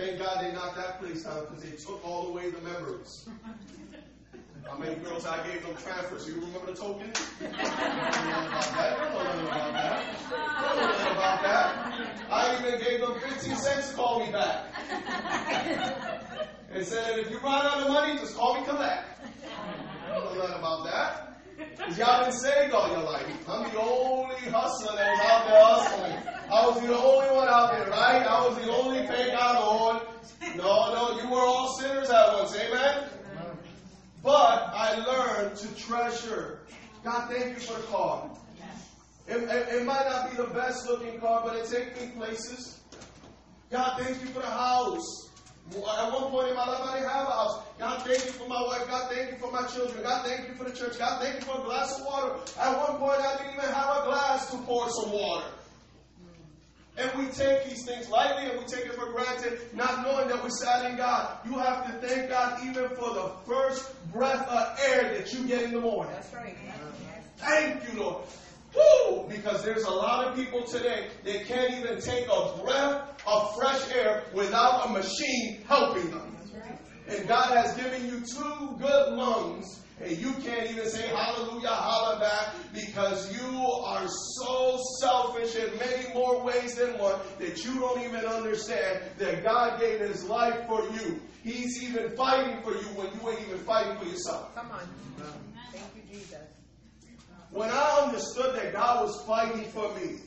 Thank 0.00 0.18
God 0.18 0.42
they 0.42 0.50
knocked 0.52 0.76
that 0.76 0.98
place 0.98 1.26
out 1.26 1.50
because 1.50 1.62
they 1.62 1.76
took 1.76 2.02
all 2.02 2.28
away 2.28 2.48
the 2.48 2.60
members. 2.62 3.28
How 4.66 4.78
many 4.78 4.94
girls 4.94 5.26
I 5.26 5.46
gave 5.46 5.62
them 5.62 5.76
transfers? 5.76 6.26
You 6.26 6.36
remember 6.36 6.72
the 6.72 6.74
token? 6.74 7.12
don't 7.12 7.52
know 7.52 7.58
about 7.58 8.72
that. 8.72 8.98
don't 8.98 9.12
know 9.12 9.46
about 9.46 9.72
that. 9.74 10.16
nothing 10.30 11.12
about 11.12 11.42
that. 11.42 12.26
I 12.30 12.58
even 12.58 12.80
gave 12.80 13.00
them 13.00 13.20
15 13.20 13.56
cents 13.56 13.90
to 13.90 13.96
call 13.96 14.24
me 14.24 14.32
back. 14.32 14.72
and 16.72 16.86
said, 16.86 17.18
if 17.18 17.30
you 17.30 17.38
run 17.40 17.66
out 17.66 17.82
of 17.82 17.88
money, 17.88 18.18
just 18.18 18.34
call 18.34 18.58
me 18.58 18.64
collect. 18.64 19.04
I 20.08 20.14
don't 20.14 20.24
know 20.24 20.40
nothing 20.40 20.56
about 20.56 20.84
that. 20.84 21.42
Because 21.76 21.98
y'all 21.98 22.24
been 22.24 22.32
saved 22.32 22.72
all 22.72 22.88
your 22.90 23.02
life. 23.02 23.26
I'm 23.46 23.70
the 23.70 23.78
only 23.78 24.36
hustler 24.50 24.96
that 24.96 25.10
was 25.10 25.20
out 25.20 25.46
there 25.46 25.62
hustling. 25.62 26.39
I 26.52 26.66
was 26.66 26.80
the 26.80 26.96
only 26.96 27.30
one 27.36 27.48
out 27.48 27.70
there, 27.70 27.88
right? 27.90 28.26
I 28.26 28.46
was 28.46 28.58
the 28.58 28.72
only 28.72 29.06
fake 29.06 29.32
out 29.34 29.56
on. 29.56 30.02
No, 30.56 30.92
no, 30.92 31.22
you 31.22 31.30
were 31.30 31.38
all 31.38 31.78
sinners 31.78 32.10
at 32.10 32.32
once. 32.32 32.56
Amen? 32.56 33.04
But 34.22 34.70
I 34.74 34.96
learned 35.06 35.56
to 35.58 35.74
treasure. 35.76 36.60
God, 37.04 37.30
thank 37.30 37.54
you 37.54 37.60
for 37.60 37.80
the 37.80 37.86
car. 37.86 38.30
It, 39.28 39.36
it, 39.44 39.68
it, 39.74 39.84
might 39.86 40.04
not 40.06 40.30
be 40.30 40.36
the 40.36 40.48
best 40.48 40.88
looking 40.88 41.20
car, 41.20 41.42
but 41.44 41.54
it 41.54 41.70
takes 41.70 42.00
me 42.00 42.08
places. 42.16 42.80
God, 43.70 44.02
thank 44.02 44.20
you 44.20 44.26
for 44.28 44.40
the 44.40 44.50
house. 44.50 45.28
At 45.70 46.12
one 46.12 46.32
point 46.32 46.48
in 46.48 46.56
my 46.56 46.66
life, 46.66 46.80
I 46.82 46.94
didn't 46.94 47.10
have 47.10 47.28
a 47.28 47.30
house. 47.30 47.62
God, 47.78 48.02
thank 48.02 48.24
you 48.24 48.32
for 48.32 48.48
my 48.48 48.60
wife. 48.60 48.88
God, 48.88 49.08
thank 49.12 49.30
you 49.30 49.38
for 49.38 49.52
my 49.52 49.62
children. 49.68 50.02
God, 50.02 50.26
thank 50.26 50.48
you 50.48 50.54
for 50.54 50.64
the 50.64 50.72
church. 50.76 50.98
God, 50.98 51.22
thank 51.22 51.36
you 51.36 51.42
for 51.42 51.60
a 51.60 51.62
glass 51.62 51.96
of 52.00 52.06
water. 52.06 52.34
At 52.58 52.76
one 52.76 52.98
point, 52.98 53.20
I 53.20 53.36
didn't 53.36 53.52
even 53.52 53.70
have 53.70 54.02
a 54.02 54.04
glass 54.04 54.50
to 54.50 54.56
pour 54.58 54.90
some 54.90 55.12
water. 55.12 55.46
And 57.00 57.18
we 57.18 57.32
take 57.32 57.64
these 57.66 57.84
things 57.86 58.10
lightly 58.10 58.50
and 58.50 58.58
we 58.58 58.64
take 58.66 58.84
it 58.84 58.94
for 58.94 59.10
granted, 59.10 59.58
not 59.74 60.04
knowing 60.04 60.28
that 60.28 60.44
we 60.44 60.50
sat 60.50 60.90
in 60.90 60.98
God. 60.98 61.38
You 61.46 61.58
have 61.58 61.86
to 61.86 62.06
thank 62.06 62.28
God 62.28 62.60
even 62.62 62.90
for 62.90 63.14
the 63.14 63.32
first 63.46 63.90
breath 64.12 64.46
of 64.48 64.78
air 64.86 65.14
that 65.14 65.32
you 65.32 65.46
get 65.46 65.62
in 65.62 65.72
the 65.72 65.80
morning. 65.80 66.12
That's 66.12 66.34
right. 66.34 66.54
Thank 67.38 67.90
you, 67.90 68.00
Lord. 68.00 68.24
Woo! 68.74 69.26
Because 69.28 69.64
there's 69.64 69.84
a 69.84 69.90
lot 69.90 70.26
of 70.26 70.36
people 70.36 70.62
today 70.64 71.08
that 71.24 71.46
can't 71.46 71.72
even 71.78 72.00
take 72.00 72.26
a 72.26 72.58
breath 72.62 73.22
of 73.26 73.54
fresh 73.56 73.80
air 73.94 74.24
without 74.34 74.86
a 74.86 74.92
machine 74.92 75.62
helping 75.66 76.10
them. 76.10 76.36
And 77.08 77.26
God 77.26 77.56
has 77.56 77.74
given 77.76 78.04
you 78.04 78.20
two 78.20 78.76
good 78.78 79.14
lungs, 79.14 79.79
and 80.02 80.16
you 80.16 80.32
can't 80.34 80.70
even 80.70 80.88
say 80.88 81.06
hallelujah, 81.08 81.68
holla 81.68 82.18
back, 82.18 82.54
because 82.72 83.30
you 83.32 83.58
are 83.84 84.06
so 84.38 84.78
selfish 85.00 85.54
in 85.56 85.76
many 85.78 86.12
more 86.14 86.42
ways 86.42 86.76
than 86.76 86.98
one 86.98 87.20
that 87.38 87.64
you 87.64 87.78
don't 87.78 88.02
even 88.02 88.24
understand 88.24 89.00
that 89.18 89.44
God 89.44 89.78
gave 89.78 90.00
his 90.00 90.24
life 90.24 90.66
for 90.66 90.82
you. 90.90 91.20
He's 91.42 91.82
even 91.82 92.16
fighting 92.16 92.62
for 92.62 92.72
you 92.72 92.86
when 92.96 93.08
you 93.14 93.30
ain't 93.30 93.48
even 93.48 93.58
fighting 93.64 93.98
for 93.98 94.06
yourself. 94.06 94.54
Come 94.54 94.70
on. 94.70 94.80
Thank 95.72 95.84
you, 95.96 96.02
Jesus. 96.10 96.38
When 97.50 97.68
I 97.70 98.04
understood 98.06 98.54
that 98.56 98.72
God 98.72 99.06
was 99.06 99.24
fighting 99.26 99.64
for 99.70 99.92
me, 99.94 100.18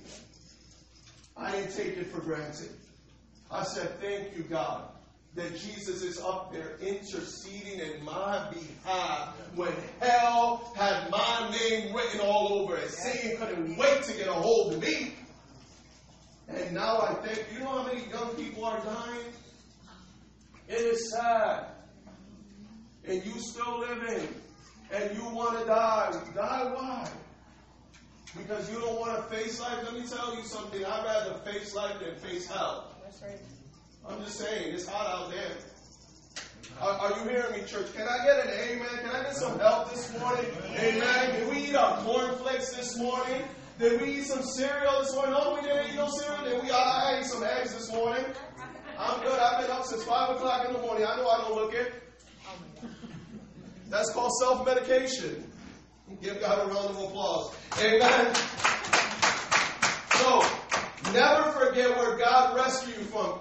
I 1.38 1.51
didn't 1.51 1.75
take 1.75 1.97
it 1.97 2.07
for 2.07 2.21
granted. 2.21 2.69
I 3.49 3.63
said, 3.63 3.99
Thank 3.99 4.36
you, 4.36 4.43
God, 4.43 4.89
that 5.36 5.58
Jesus 5.58 6.04
is 6.04 6.19
up 6.19 6.54
there 6.54 6.78
interceding 6.80 7.80
in 7.80 8.04
my 8.04 8.52
behalf 8.52 9.36
when 9.56 9.74
hell 10.00 10.72
had 10.76 11.10
my 11.10 11.50
name 11.52 11.96
written 11.96 12.19
all 12.19 12.62
over 12.62 12.78
it. 12.78 12.91
Satan 12.91 13.38
couldn't 13.38 13.78
wait 13.78 14.04
to 14.04 14.13
get 14.13 14.28
a 14.28 14.34
hold 14.34 14.74
of 14.74 14.82
me. 14.82 15.15
And 16.48 16.74
now 16.74 17.00
I 17.02 17.13
think, 17.26 17.48
you 17.52 17.60
know 17.60 17.82
how 17.82 17.88
many 17.88 18.08
young 18.10 18.36
people 18.36 18.65
are 18.65 18.80
dying? 18.82 19.26
It 20.67 20.82
is 20.82 21.12
sad. 21.12 21.65
And 23.06 23.26
you 23.26 23.34
still 23.39 23.80
living 23.80 24.28
and 24.91 25.17
you 25.17 25.26
want 25.30 25.60
to 25.60 25.65
die. 25.65 26.12
Die 26.36 26.72
why? 26.76 27.10
Because 28.38 28.72
you 28.72 28.80
don't 28.80 29.00
want 29.00 29.17
to 29.17 29.36
face 29.36 29.60
life. 29.60 29.80
Let 29.84 29.93
me 29.93 30.08
tell 30.08 30.36
you 30.36 30.43
something. 30.43 30.84
I'd 30.84 31.04
rather 31.04 31.39
face 31.39 31.74
life 31.74 32.00
than 32.00 32.15
face 32.17 32.48
hell. 32.48 32.96
That's 33.04 33.22
right. 33.22 33.39
I'm 34.08 34.22
just 34.24 34.38
saying, 34.38 34.74
it's 34.74 34.86
hot 34.88 35.08
out 35.08 35.32
there. 35.32 35.58
Are, 36.82 36.92
are, 37.00 37.20
you 37.20 37.30
hearing 37.30 37.62
me, 37.62 37.66
church? 37.66 37.94
Can 37.94 38.06
I 38.08 38.26
get 38.26 38.46
an 38.46 38.52
amen? 38.52 38.88
Can 39.02 39.12
I 39.12 39.24
get 39.24 39.36
some 39.36 39.58
help 39.60 39.92
this 39.92 40.12
morning? 40.20 40.46
Amen. 40.78 41.39
Did 41.39 41.50
we 41.50 41.70
eat 41.70 41.76
our 41.76 41.98
cornflakes 42.04 42.76
this 42.76 42.98
morning? 42.98 43.44
Did 43.80 44.02
we 44.02 44.16
eat 44.20 44.26
some 44.26 44.42
cereal 44.44 45.00
this 45.02 45.13
morning? 45.16 45.34
No, 45.34 45.56
we 45.56 45.62
didn't 45.62 45.92
eat 45.92 45.96
no 45.96 46.10
cereal. 46.10 46.44
Did 46.44 46.63
we? 46.63 46.72
I 46.72 47.20
ate 47.20 47.26
some 47.26 47.44
eggs 47.44 47.74
this 47.74 47.92
morning. 47.94 48.26
I'm 49.00 49.22
good. 49.22 49.39
I've 49.39 49.62
been 49.62 49.72
up 49.72 49.86
since 49.86 50.04
5 50.04 50.36
o'clock 50.36 50.68
in 50.68 50.74
the 50.74 50.80
morning. 50.80 51.06
I 51.08 51.16
know 51.16 51.30
I 51.30 51.38
don't 51.39 51.56
look 51.56 51.74
it. 51.74 51.94
That's 53.89 54.12
called 54.12 54.32
self 54.39 54.66
medication. 54.66 55.50
Give 56.22 56.39
God 56.42 56.68
a 56.70 56.74
round 56.74 56.89
of 56.89 56.98
applause. 56.98 57.56
Amen. 57.80 58.36
So, 60.16 60.42
never 61.13 61.52
forget 61.52 61.96
where 61.98 62.18
God 62.18 62.56
rescued 62.56 62.98
you 62.98 63.04
from. 63.06 63.39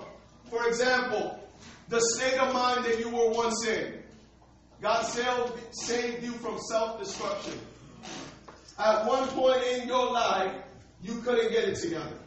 For 0.52 0.68
example, 0.68 1.40
the 1.88 1.98
state 2.14 2.38
of 2.38 2.52
mind 2.52 2.84
that 2.84 2.98
you 2.98 3.08
were 3.08 3.30
once 3.30 3.66
in. 3.66 4.02
God 4.82 5.02
saved 5.04 6.22
you 6.22 6.32
from 6.32 6.58
self 6.68 7.00
destruction. 7.00 7.58
At 8.78 9.06
one 9.06 9.26
point 9.28 9.62
in 9.64 9.88
your 9.88 10.12
life, 10.12 10.54
you 11.00 11.22
couldn't 11.22 11.52
get 11.52 11.64
it 11.64 11.76
together. 11.76 12.18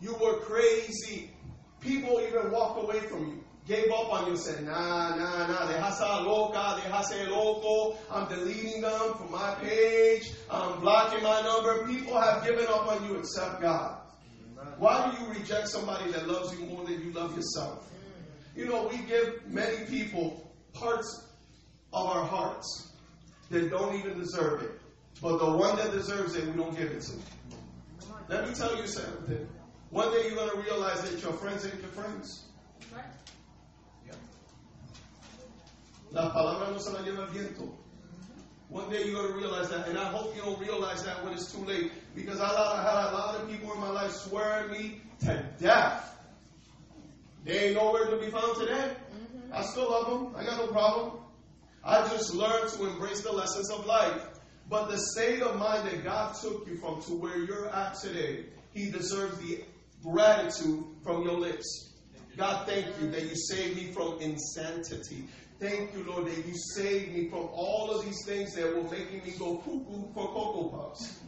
You 0.00 0.14
were 0.14 0.38
crazy. 0.38 1.32
People 1.80 2.20
even 2.20 2.52
walked 2.52 2.80
away 2.80 3.00
from 3.00 3.26
you 3.26 3.44
gave 3.66 3.90
up 3.92 4.12
on 4.12 4.28
you, 4.28 4.36
said, 4.36 4.64
nah, 4.64 5.14
nah, 5.14 5.46
nah, 5.46 5.66
dejasa 5.68 6.24
loca, 6.24 6.80
dejase 6.80 7.28
loco, 7.28 7.96
I'm 8.10 8.28
deleting 8.28 8.82
them 8.82 9.14
from 9.14 9.30
my 9.30 9.54
page, 9.62 10.32
I'm 10.50 10.80
blocking 10.80 11.22
my 11.22 11.40
number. 11.42 11.86
People 11.86 12.20
have 12.20 12.44
given 12.44 12.66
up 12.66 12.88
on 12.88 13.04
you 13.06 13.16
except 13.16 13.60
God. 13.60 14.01
Why 14.78 15.10
do 15.10 15.22
you 15.22 15.38
reject 15.38 15.68
somebody 15.68 16.10
that 16.12 16.28
loves 16.28 16.58
you 16.58 16.66
more 16.66 16.84
than 16.84 17.02
you 17.02 17.12
love 17.12 17.36
yourself? 17.36 17.88
You 18.54 18.66
know, 18.66 18.88
we 18.88 18.98
give 18.98 19.46
many 19.46 19.86
people 19.86 20.52
parts 20.72 21.26
of 21.92 22.06
our 22.06 22.24
hearts 22.24 22.92
that 23.50 23.70
don't 23.70 23.96
even 23.98 24.18
deserve 24.18 24.62
it. 24.62 24.72
But 25.20 25.38
the 25.38 25.50
one 25.50 25.76
that 25.76 25.92
deserves 25.92 26.34
it, 26.34 26.46
we 26.46 26.52
don't 26.52 26.76
give 26.76 26.90
it 26.90 27.02
to. 27.02 27.12
Let 28.28 28.48
me 28.48 28.54
tell 28.54 28.76
you 28.76 28.86
something. 28.86 29.48
One 29.90 30.10
day 30.10 30.26
you're 30.26 30.36
going 30.36 30.50
to 30.50 30.56
realize 30.56 31.02
that 31.02 31.22
your 31.22 31.32
friends 31.34 31.66
ain't 31.66 31.80
your 31.80 31.90
friends. 31.90 32.46
La 36.12 36.30
palabra 36.30 36.70
no 36.70 36.78
se 36.78 36.92
la 36.92 37.00
lleva 37.00 37.22
el 37.22 37.28
viento. 37.28 37.81
One 38.72 38.88
day 38.88 39.04
you're 39.04 39.20
going 39.20 39.34
to 39.34 39.38
realize 39.38 39.68
that, 39.68 39.86
and 39.86 39.98
I 39.98 40.04
hope 40.04 40.34
you 40.34 40.40
don't 40.40 40.58
realize 40.58 41.04
that 41.04 41.22
when 41.22 41.34
it's 41.34 41.52
too 41.52 41.62
late, 41.62 41.92
because 42.14 42.40
I 42.40 42.46
had 42.46 43.12
a 43.12 43.14
lot 43.14 43.34
of 43.34 43.46
people 43.46 43.70
in 43.74 43.78
my 43.78 43.90
life 43.90 44.12
swear 44.12 44.66
me 44.68 45.02
to 45.20 45.44
death. 45.60 46.18
They 47.44 47.66
ain't 47.66 47.74
nowhere 47.74 48.06
to 48.06 48.16
be 48.16 48.30
found 48.30 48.56
today. 48.56 48.94
Mm-hmm. 48.94 49.52
I 49.52 49.62
still 49.62 49.90
love 49.90 50.08
them. 50.08 50.34
I 50.34 50.46
got 50.46 50.56
no 50.56 50.68
problem. 50.68 51.20
I 51.84 52.08
just 52.08 52.32
learned 52.32 52.70
to 52.70 52.86
embrace 52.86 53.20
the 53.20 53.30
lessons 53.30 53.70
of 53.70 53.84
life. 53.84 54.22
But 54.70 54.88
the 54.88 54.96
state 54.96 55.42
of 55.42 55.58
mind 55.58 55.86
that 55.88 56.02
God 56.02 56.34
took 56.40 56.66
you 56.66 56.78
from 56.78 57.02
to 57.02 57.12
where 57.12 57.36
you're 57.36 57.68
at 57.68 57.96
today, 57.96 58.46
He 58.72 58.90
deserves 58.90 59.36
the 59.40 59.64
gratitude 60.02 60.82
from 61.04 61.24
your 61.24 61.38
lips. 61.38 61.92
God, 62.38 62.66
thank 62.66 62.86
you 63.02 63.10
that 63.10 63.24
you 63.24 63.36
saved 63.36 63.76
me 63.76 63.92
from 63.92 64.18
insanity. 64.22 65.24
Thank 65.62 65.94
you, 65.94 66.02
Lord, 66.02 66.26
that 66.26 66.44
you 66.44 66.54
saved 66.74 67.14
me 67.14 67.28
from 67.28 67.48
all 67.52 67.92
of 67.92 68.04
these 68.04 68.24
things 68.26 68.52
that 68.56 68.74
were 68.74 68.82
making 68.90 69.22
me 69.24 69.32
go 69.38 69.58
cuckoo 69.58 70.12
for 70.12 70.26
Cocoa 70.26 70.68
Puffs. 70.70 71.20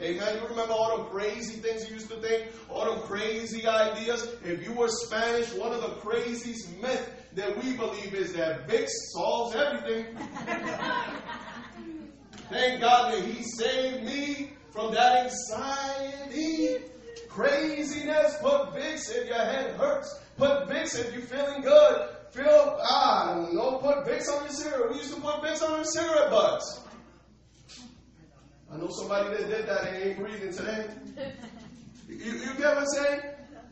Amen. 0.00 0.38
You 0.40 0.48
remember 0.48 0.72
all 0.72 0.96
the 0.96 1.04
crazy 1.10 1.60
things 1.60 1.86
you 1.86 1.96
used 1.96 2.08
to 2.08 2.16
think? 2.16 2.50
All 2.70 2.94
the 2.94 3.02
crazy 3.02 3.66
ideas? 3.66 4.26
If 4.42 4.66
you 4.66 4.72
were 4.72 4.88
Spanish, 4.88 5.52
one 5.52 5.74
of 5.74 5.82
the 5.82 5.88
craziest 6.00 6.80
myths 6.80 7.10
that 7.34 7.62
we 7.62 7.76
believe 7.76 8.14
is 8.14 8.32
that 8.32 8.66
Vicks 8.66 8.88
solves 9.12 9.54
everything. 9.54 10.16
Thank 12.48 12.80
God 12.80 13.12
that 13.12 13.22
He 13.22 13.42
saved 13.42 14.02
me 14.02 14.52
from 14.70 14.94
that 14.94 15.26
anxiety, 15.26 16.78
craziness. 17.28 18.34
Put 18.40 18.72
Vicks 18.72 19.14
if 19.14 19.28
your 19.28 19.36
head 19.36 19.72
hurts. 19.72 20.18
Put 20.38 20.68
Vicks 20.68 20.98
if 20.98 21.12
you're 21.12 21.20
feeling 21.20 21.60
good. 21.60 22.14
Feel, 22.32 22.78
ah, 22.82 23.48
no, 23.52 23.78
put 23.78 24.04
Vicks 24.06 24.28
on 24.28 24.44
your 24.44 24.52
cigarette. 24.52 24.90
We 24.90 24.98
used 24.98 25.14
to 25.14 25.20
put 25.20 25.36
Vicks 25.42 25.62
on 25.62 25.78
our 25.78 25.84
cigarette 25.84 26.30
butts. 26.30 26.80
I 28.70 28.76
know 28.76 28.88
somebody 28.90 29.30
that 29.30 29.48
did 29.48 29.66
that 29.66 29.86
and 29.86 30.02
ain't 30.02 30.18
breathing 30.18 30.52
today. 30.52 30.86
You, 32.08 32.32
you 32.32 32.54
get 32.54 32.74
what 32.74 32.78
I'm 32.78 32.86
saying? 32.86 33.20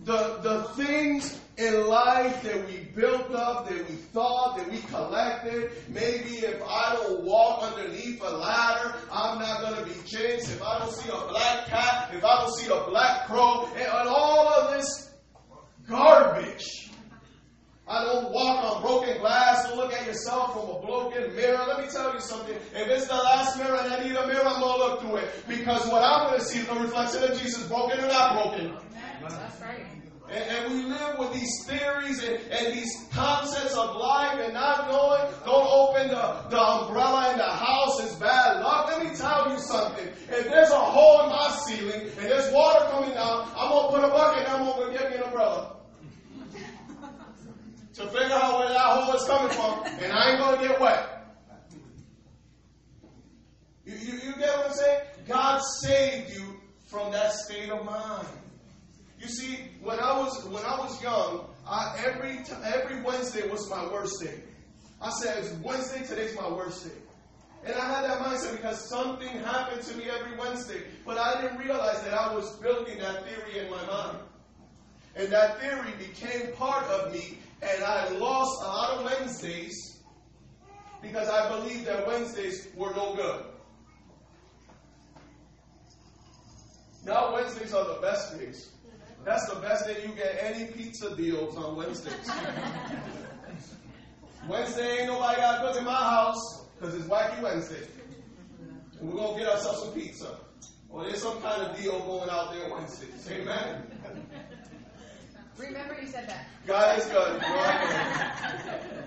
The, 0.04 0.38
the 0.42 0.62
things 0.82 1.38
in 1.58 1.86
life 1.86 2.42
that 2.42 2.66
we 2.66 2.88
built 2.94 3.34
up, 3.34 3.68
that 3.68 3.88
we 3.88 3.96
thought, 3.96 4.58
that 4.58 4.70
we 4.70 4.78
collected. 4.78 5.70
Maybe 5.88 6.36
if 6.36 6.62
I 6.62 6.94
don't 6.94 7.24
walk 7.24 7.62
underneath 7.62 8.22
a 8.22 8.30
ladder, 8.30 8.94
I'm 9.10 9.38
not 9.38 9.60
going 9.62 9.76
to 9.76 9.84
be 9.84 10.06
jinxed. 10.06 10.50
If 10.50 10.62
I 10.62 10.78
don't 10.78 10.92
see 10.92 11.08
a 11.08 11.28
black 11.28 11.66
cat, 11.66 12.10
if 12.14 12.24
I 12.24 12.40
don't 12.40 12.54
see 12.54 12.70
a 12.70 12.84
black 12.88 13.26
crow, 13.26 13.66
and, 13.74 13.80
and 13.80 14.08
all 14.08 14.48
of 14.48 14.76
this 14.76 15.10
garbage. 15.88 16.85
I 17.88 18.04
don't 18.04 18.32
walk 18.32 18.64
on 18.64 18.82
broken 18.82 19.18
glass. 19.18 19.68
Don't 19.68 19.76
look 19.76 19.92
at 19.92 20.04
yourself 20.06 20.54
from 20.54 20.74
a 20.74 20.80
broken 20.84 21.36
mirror. 21.36 21.64
Let 21.68 21.84
me 21.84 21.88
tell 21.88 22.12
you 22.12 22.20
something. 22.20 22.56
If 22.56 22.88
it's 22.88 23.06
the 23.06 23.14
last 23.14 23.56
mirror 23.58 23.76
and 23.76 23.92
I 23.92 24.02
need 24.02 24.16
a 24.16 24.26
mirror, 24.26 24.44
I'm 24.44 24.60
going 24.60 24.80
to 24.80 24.86
look 24.86 25.00
through 25.02 25.16
it. 25.16 25.30
Because 25.46 25.86
what 25.86 26.02
I'm 26.02 26.28
going 26.28 26.40
to 26.40 26.44
see 26.44 26.60
is 26.60 26.66
the 26.66 26.74
reflection 26.74 27.22
of 27.22 27.40
Jesus, 27.40 27.62
broken 27.68 28.00
or 28.00 28.08
not 28.08 28.42
broken. 28.42 28.76
That's 29.22 29.60
right. 29.60 29.86
And, 30.28 30.42
and, 30.42 30.74
we 30.74 30.82
live 30.90 31.20
with 31.20 31.32
these 31.34 31.64
theories 31.66 32.20
and, 32.24 32.40
and, 32.50 32.74
these 32.74 33.06
concepts 33.12 33.76
of 33.76 33.94
life 33.94 34.40
and 34.42 34.54
not 34.54 34.90
knowing, 34.90 35.32
don't 35.44 35.68
open 35.70 36.08
the, 36.08 36.50
the 36.50 36.60
umbrella 36.60 37.30
in 37.30 37.38
the 37.38 37.44
house, 37.44 38.02
it's 38.02 38.16
bad 38.16 38.60
luck. 38.60 38.88
Let 38.88 39.04
me 39.04 39.16
tell 39.16 39.52
you 39.52 39.60
something. 39.60 40.08
If 40.28 40.48
there's 40.48 40.70
a 40.70 40.80
hole 40.80 41.22
in 41.22 41.30
my 41.30 41.56
ceiling 41.64 42.00
and 42.18 42.26
there's 42.26 42.52
water 42.52 42.86
coming 42.90 43.10
down, 43.10 43.48
I'm 43.56 43.70
going 43.70 43.86
to 43.86 44.00
put 44.00 44.04
a 44.04 44.08
bucket 44.08 44.48
and 44.48 44.48
I'm 44.48 44.64
going 44.64 44.92
to 44.92 44.98
get 44.98 45.10
me 45.12 45.16
an 45.18 45.22
umbrella. 45.22 45.75
To 47.96 48.06
figure 48.08 48.34
out 48.34 48.58
where 48.58 48.68
that 48.68 48.78
hole 48.78 49.14
is 49.14 49.24
coming 49.24 49.56
from, 49.56 49.84
and 50.02 50.12
I 50.12 50.30
ain't 50.30 50.38
going 50.38 50.60
to 50.60 50.68
get 50.68 50.80
wet. 50.80 51.12
You, 53.86 53.94
you, 53.94 54.12
you 54.14 54.36
get 54.36 54.56
what 54.58 54.66
I'm 54.66 54.72
saying? 54.72 55.00
God 55.26 55.60
saved 55.80 56.36
you 56.36 56.60
from 56.86 57.12
that 57.12 57.32
state 57.32 57.70
of 57.70 57.84
mind. 57.84 58.26
You 59.18 59.28
see, 59.28 59.70
when 59.80 59.98
I 59.98 60.18
was 60.18 60.44
when 60.44 60.64
I 60.64 60.76
was 60.76 61.02
young, 61.02 61.48
I, 61.66 61.96
every 62.04 62.38
t- 62.44 62.52
every 62.64 63.00
Wednesday 63.00 63.48
was 63.48 63.68
my 63.70 63.84
worst 63.90 64.22
day. 64.22 64.40
I 65.00 65.10
said, 65.10 65.62
Wednesday, 65.62 66.04
today's 66.04 66.36
my 66.36 66.48
worst 66.48 66.84
day. 66.84 66.94
And 67.64 67.74
I 67.74 67.94
had 67.94 68.04
that 68.04 68.18
mindset 68.20 68.52
because 68.52 68.88
something 68.88 69.28
happened 69.28 69.82
to 69.82 69.96
me 69.96 70.04
every 70.04 70.36
Wednesday. 70.36 70.82
But 71.04 71.18
I 71.18 71.40
didn't 71.40 71.58
realize 71.58 72.02
that 72.02 72.14
I 72.14 72.32
was 72.34 72.56
building 72.56 72.98
that 72.98 73.26
theory 73.26 73.64
in 73.64 73.70
my 73.70 73.84
mind. 73.86 74.18
And 75.16 75.32
that 75.32 75.60
theory 75.60 75.92
became 75.98 76.52
part 76.52 76.84
of 76.84 77.12
me. 77.12 77.38
And 77.62 77.84
I 77.84 78.08
lost 78.10 78.62
a 78.62 78.66
lot 78.66 78.90
of 78.98 79.04
Wednesdays 79.04 80.02
because 81.02 81.28
I 81.28 81.48
believed 81.48 81.86
that 81.86 82.06
Wednesdays 82.06 82.68
were 82.76 82.92
no 82.94 83.14
good. 83.14 83.44
Now 87.04 87.32
Wednesdays 87.32 87.72
are 87.72 87.86
the 87.86 88.00
best 88.00 88.38
days. 88.38 88.70
That's 89.24 89.48
the 89.48 89.60
best 89.60 89.86
day 89.86 89.96
you 90.06 90.14
get 90.14 90.38
any 90.40 90.66
pizza 90.66 91.14
deals 91.16 91.56
on 91.56 91.76
Wednesdays. 91.76 92.14
Wednesday 94.48 94.98
ain't 94.98 95.06
nobody 95.08 95.40
got 95.40 95.60
cook 95.60 95.76
in 95.78 95.84
my 95.84 95.92
house 95.92 96.64
because 96.78 96.94
it's 96.94 97.06
Wacky 97.06 97.42
Wednesday. 97.42 97.86
And 99.00 99.08
we're 99.08 99.16
going 99.16 99.38
to 99.38 99.44
get 99.44 99.52
ourselves 99.52 99.82
some 99.82 99.92
pizza. 99.92 100.36
Or 100.88 101.04
there's 101.04 101.22
some 101.22 101.40
kind 101.42 101.62
of 101.62 101.76
deal 101.76 101.98
going 102.00 102.30
out 102.30 102.52
there 102.52 102.70
Wednesdays. 102.70 103.28
Amen? 103.30 103.82
Remember 105.58 105.96
you 106.00 106.08
said 106.08 106.28
that. 106.28 106.46
God 106.66 106.98
is 106.98 107.06
good. 107.06 107.42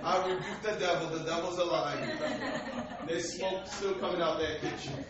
I 0.04 0.28
rebuke 0.28 0.62
the 0.64 0.80
devil. 0.80 1.10
The 1.10 1.24
devil's 1.26 1.58
alive. 1.60 2.00
There's 3.08 3.34
smoke 3.34 3.68
still 3.68 3.96
coming 3.96 4.22
out 4.22 4.40
that 4.40 4.62
kitchen. 4.62 5.06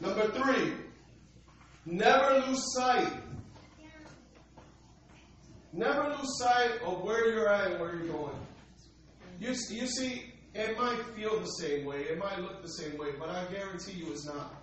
Number 0.00 0.28
three, 0.30 0.72
Never 1.84 2.46
lose 2.46 2.62
sight. 2.74 3.12
Never 5.72 6.10
lose 6.10 6.38
sight 6.38 6.80
of 6.84 7.02
where 7.02 7.32
you're 7.32 7.48
at 7.48 7.72
and 7.72 7.80
where 7.80 7.96
you're 7.96 8.12
going. 8.12 8.36
You, 9.40 9.48
you 9.70 9.86
see, 9.86 10.32
it 10.54 10.78
might 10.78 11.02
feel 11.16 11.40
the 11.40 11.46
same 11.46 11.84
way, 11.84 12.02
it 12.02 12.18
might 12.18 12.38
look 12.40 12.62
the 12.62 12.68
same 12.68 12.96
way, 12.98 13.08
but 13.18 13.30
I 13.30 13.46
guarantee 13.46 13.92
you 13.92 14.12
it's 14.12 14.26
not. 14.26 14.54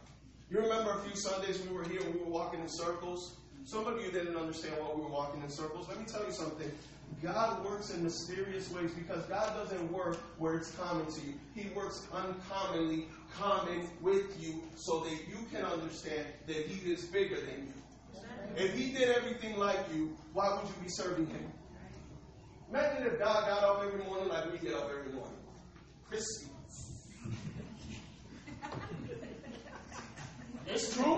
You 0.49 0.59
remember 0.59 0.91
a 0.91 1.01
few 1.01 1.15
Sundays 1.15 1.61
we 1.61 1.75
were 1.75 1.83
here, 1.83 1.99
we 2.11 2.19
were 2.19 2.29
walking 2.29 2.61
in 2.61 2.69
circles? 2.69 3.35
Some 3.69 3.85
of 3.85 4.03
you 4.03 4.09
didn't 4.09 4.35
understand 4.35 4.73
why 4.79 4.95
we 4.95 5.01
were 5.03 5.09
walking 5.09 5.43
in 5.43 5.49
circles. 5.49 5.87
Let 5.87 5.99
me 5.99 6.05
tell 6.05 6.25
you 6.25 6.31
something. 6.31 6.71
God 7.21 7.63
works 7.63 7.91
in 7.91 8.03
mysterious 8.03 8.71
ways 8.71 8.89
because 8.93 9.23
God 9.25 9.53
doesn't 9.53 9.91
work 9.91 10.15
where 10.39 10.55
it's 10.55 10.71
common 10.71 11.05
to 11.05 11.21
you. 11.21 11.35
He 11.53 11.69
works 11.75 12.07
uncommonly 12.11 13.09
common 13.37 13.87
with 14.01 14.41
you 14.41 14.63
so 14.75 15.01
that 15.01 15.11
you 15.11 15.45
can 15.53 15.65
understand 15.65 16.25
that 16.47 16.65
He 16.65 16.91
is 16.91 17.03
bigger 17.05 17.35
than 17.35 17.67
you. 17.67 18.21
If 18.57 18.73
He 18.75 18.91
did 18.91 19.15
everything 19.15 19.59
like 19.59 19.77
you, 19.93 20.17
why 20.33 20.49
would 20.49 20.67
you 20.67 20.81
be 20.81 20.89
serving 20.89 21.27
Him? 21.27 21.51
Imagine 22.71 23.05
if 23.05 23.19
God 23.19 23.47
got 23.47 23.63
up 23.63 23.83
every 23.85 24.03
morning 24.03 24.29
like 24.29 24.51
we 24.51 24.57
get 24.57 24.73
up 24.73 24.89
every 24.89 25.13
morning. 25.13 25.37
Christy. 26.09 26.47
It's 30.65 30.95
true. 30.95 31.08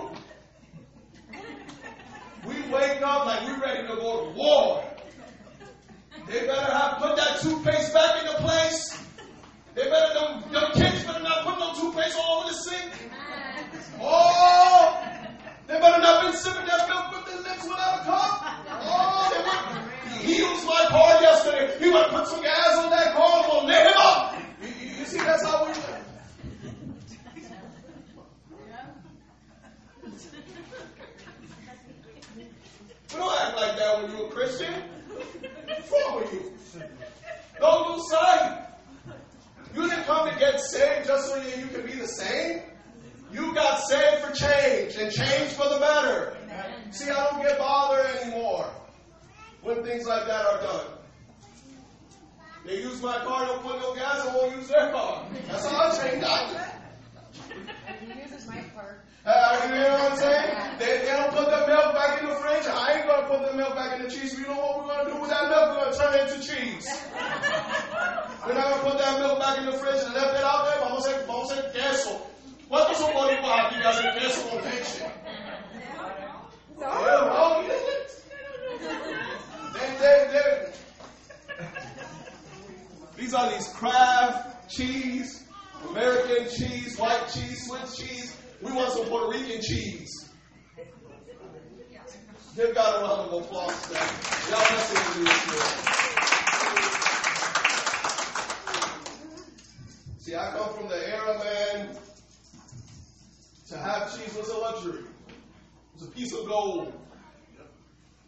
To 103.72 103.78
have 103.78 104.14
cheese 104.14 104.34
was 104.34 104.48
a 104.48 104.58
luxury. 104.58 105.00
It 105.00 105.98
was 105.98 106.08
a 106.08 106.10
piece 106.10 106.32
of 106.34 106.46
gold. 106.46 106.92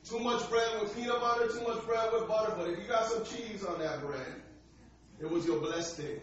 Too 0.09 0.19
much 0.19 0.49
bread 0.51 0.81
with 0.81 0.95
peanut 0.95 1.21
butter, 1.21 1.49
too 1.49 1.63
much 1.67 1.85
bread 1.87 2.13
with 2.13 2.29
butter, 2.29 2.55
but 2.57 2.69
if 2.69 2.79
you 2.79 2.87
got 2.89 3.09
some 3.09 3.25
cheese 3.25 3.65
on 3.65 3.79
that 3.79 4.01
bread, 4.03 4.43
it 5.21 5.31
was 5.31 5.47
your 5.47 5.61
blessed 5.61 5.99
day. 5.99 6.21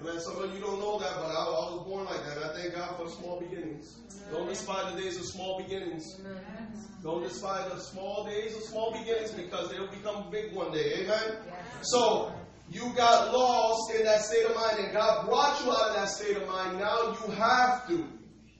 Amen. 0.00 0.20
Some 0.20 0.42
of 0.42 0.54
you 0.54 0.60
don't 0.60 0.78
know 0.78 0.98
that, 0.98 1.12
but 1.14 1.26
I, 1.26 1.42
I 1.44 1.72
was 1.72 1.86
born 1.86 2.04
like 2.04 2.22
that. 2.26 2.38
I 2.42 2.54
thank 2.54 2.74
God 2.74 2.96
for 2.98 3.08
small 3.08 3.40
beginnings. 3.40 3.96
Don't 4.30 4.48
despise 4.48 4.94
the 4.94 5.00
days 5.00 5.16
of 5.16 5.24
small 5.24 5.62
beginnings. 5.62 6.20
Don't 7.02 7.22
despise 7.22 7.70
the 7.72 7.80
small 7.80 8.24
days 8.24 8.54
of 8.56 8.62
small 8.62 8.92
beginnings 8.92 9.32
because 9.32 9.70
they'll 9.70 9.90
become 9.90 10.30
big 10.30 10.52
one 10.52 10.72
day. 10.72 11.04
Amen. 11.04 11.36
So 11.80 12.32
you 12.70 12.92
got 12.96 13.32
lost 13.32 13.92
in 13.94 14.04
that 14.04 14.22
state 14.22 14.44
of 14.44 14.54
mind, 14.56 14.78
and 14.80 14.92
God 14.92 15.26
brought 15.26 15.64
you 15.64 15.70
out 15.70 15.90
of 15.90 15.94
that 15.96 16.08
state 16.08 16.36
of 16.36 16.48
mind. 16.48 16.78
Now 16.78 17.16
you 17.20 17.32
have 17.32 17.86
to 17.88 18.06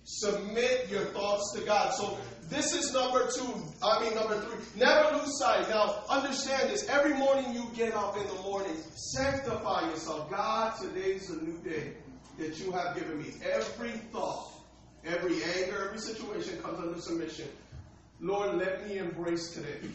submit 0.04 0.88
your 0.88 1.04
thoughts 1.06 1.52
to 1.56 1.64
God. 1.64 1.92
So 1.92 2.16
this 2.48 2.72
is 2.74 2.92
number 2.92 3.28
two. 3.34 3.54
I 3.82 4.00
mean, 4.02 4.14
number 4.14 4.40
three. 4.40 4.80
Never 4.80 5.16
lose 5.16 5.38
sight. 5.38 5.68
Now, 5.68 6.04
understand 6.08 6.70
this. 6.70 6.88
Every 6.88 7.14
morning 7.14 7.52
you 7.52 7.68
get 7.74 7.94
up 7.94 8.16
in 8.16 8.26
the 8.28 8.42
morning, 8.42 8.76
sanctify 8.94 9.90
yourself. 9.90 10.30
God, 10.30 10.74
today's 10.80 11.28
a 11.30 11.42
new 11.42 11.58
day 11.58 11.94
that 12.38 12.60
you 12.60 12.70
have 12.70 12.94
given 12.94 13.20
me. 13.20 13.32
Every 13.44 13.90
thought, 14.12 14.52
every 15.04 15.42
anger, 15.42 15.86
every 15.86 15.98
situation 15.98 16.62
comes 16.62 16.78
under 16.78 17.00
submission. 17.00 17.48
Lord, 18.20 18.54
let 18.54 18.86
me 18.86 18.98
embrace 18.98 19.52
today. 19.52 19.88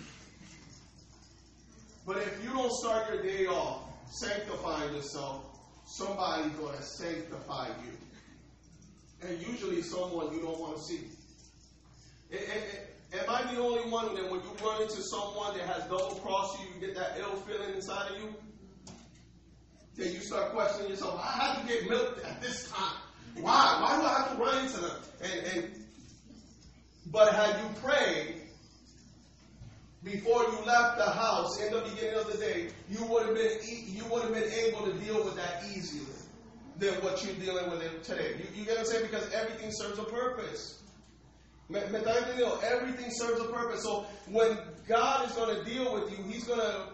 But 2.06 2.17
if 2.17 2.43
you 2.43 2.50
don't 2.50 2.71
start 2.74 3.13
your 3.13 3.24
day 3.24 3.45
off 3.45 3.90
sanctifying 4.12 4.93
yourself, 4.93 5.45
somebody's 5.86 6.52
going 6.54 6.76
to 6.76 6.84
sanctify 6.84 7.69
you. 7.86 9.28
And 9.28 9.41
usually 9.41 9.82
someone 9.82 10.34
you 10.34 10.41
don't 10.41 10.60
want 10.60 10.78
to 10.78 10.84
see. 10.84 11.02
Am 13.13 13.24
I 13.28 13.54
the 13.54 13.60
only 13.60 13.89
one 13.89 14.15
that 14.15 14.30
when 14.32 14.41
you 14.41 14.50
run 14.63 14.82
into 14.82 15.02
someone 15.02 15.58
that 15.58 15.67
has 15.67 15.84
double 15.84 16.15
crossed 16.24 16.60
you, 16.60 16.67
you 16.74 16.88
get 16.88 16.95
that 16.95 17.17
ill 17.19 17.36
feeling 17.47 17.74
inside 17.76 18.12
of 18.12 18.17
you? 18.21 18.36
That 19.97 20.13
you 20.13 20.19
start 20.19 20.54
questioning 20.54 20.91
yourself, 20.91 21.19
I 21.21 21.32
had 21.32 21.62
to 21.62 21.67
get 21.67 21.89
milked 21.89 22.24
at 22.24 22.41
this 22.41 22.69
time. 22.71 23.02
Why? 23.36 23.80
Why 23.82 23.97
do 23.97 24.06
I 24.06 24.13
have 24.17 24.32
to 24.32 24.43
run 24.43 24.65
into 24.65 24.80
them? 24.80 24.97
And, 25.21 25.58
and 25.58 25.71
but 27.08 27.34
had 27.34 27.58
you 27.62 27.69
prayed 27.82 28.40
before 30.03 30.43
you 30.43 30.57
left 30.65 30.97
the 30.97 31.09
house 31.09 31.61
in 31.61 31.71
the 31.71 31.81
beginning 31.81 32.15
of 32.15 32.31
the 32.31 32.37
day, 32.37 32.69
you 32.89 33.05
would 33.05 33.25
have 33.25 33.35
been 33.35 33.59
you 33.87 34.03
would 34.05 34.23
have 34.23 34.33
been 34.33 34.51
able 34.51 34.85
to 34.85 34.93
deal 34.93 35.23
with 35.23 35.35
that 35.35 35.63
easier 35.75 36.01
than 36.77 36.93
what 37.03 37.23
you're 37.23 37.35
dealing 37.35 37.69
with 37.69 38.03
today. 38.03 38.35
You, 38.37 38.45
you 38.59 38.65
get 38.65 38.77
what 38.77 38.79
I'm 38.79 38.85
saying? 38.85 39.05
Because 39.05 39.31
everything 39.31 39.69
serves 39.71 39.99
a 39.99 40.03
purpose. 40.03 40.81
Everything 41.73 43.11
serves 43.11 43.39
a 43.39 43.45
purpose. 43.45 43.83
So 43.83 44.05
when 44.29 44.57
God 44.87 45.29
is 45.29 45.33
going 45.33 45.55
to 45.55 45.63
deal 45.63 45.93
with 45.93 46.11
you, 46.11 46.23
He's 46.23 46.45
going 46.45 46.59
to 46.59 46.87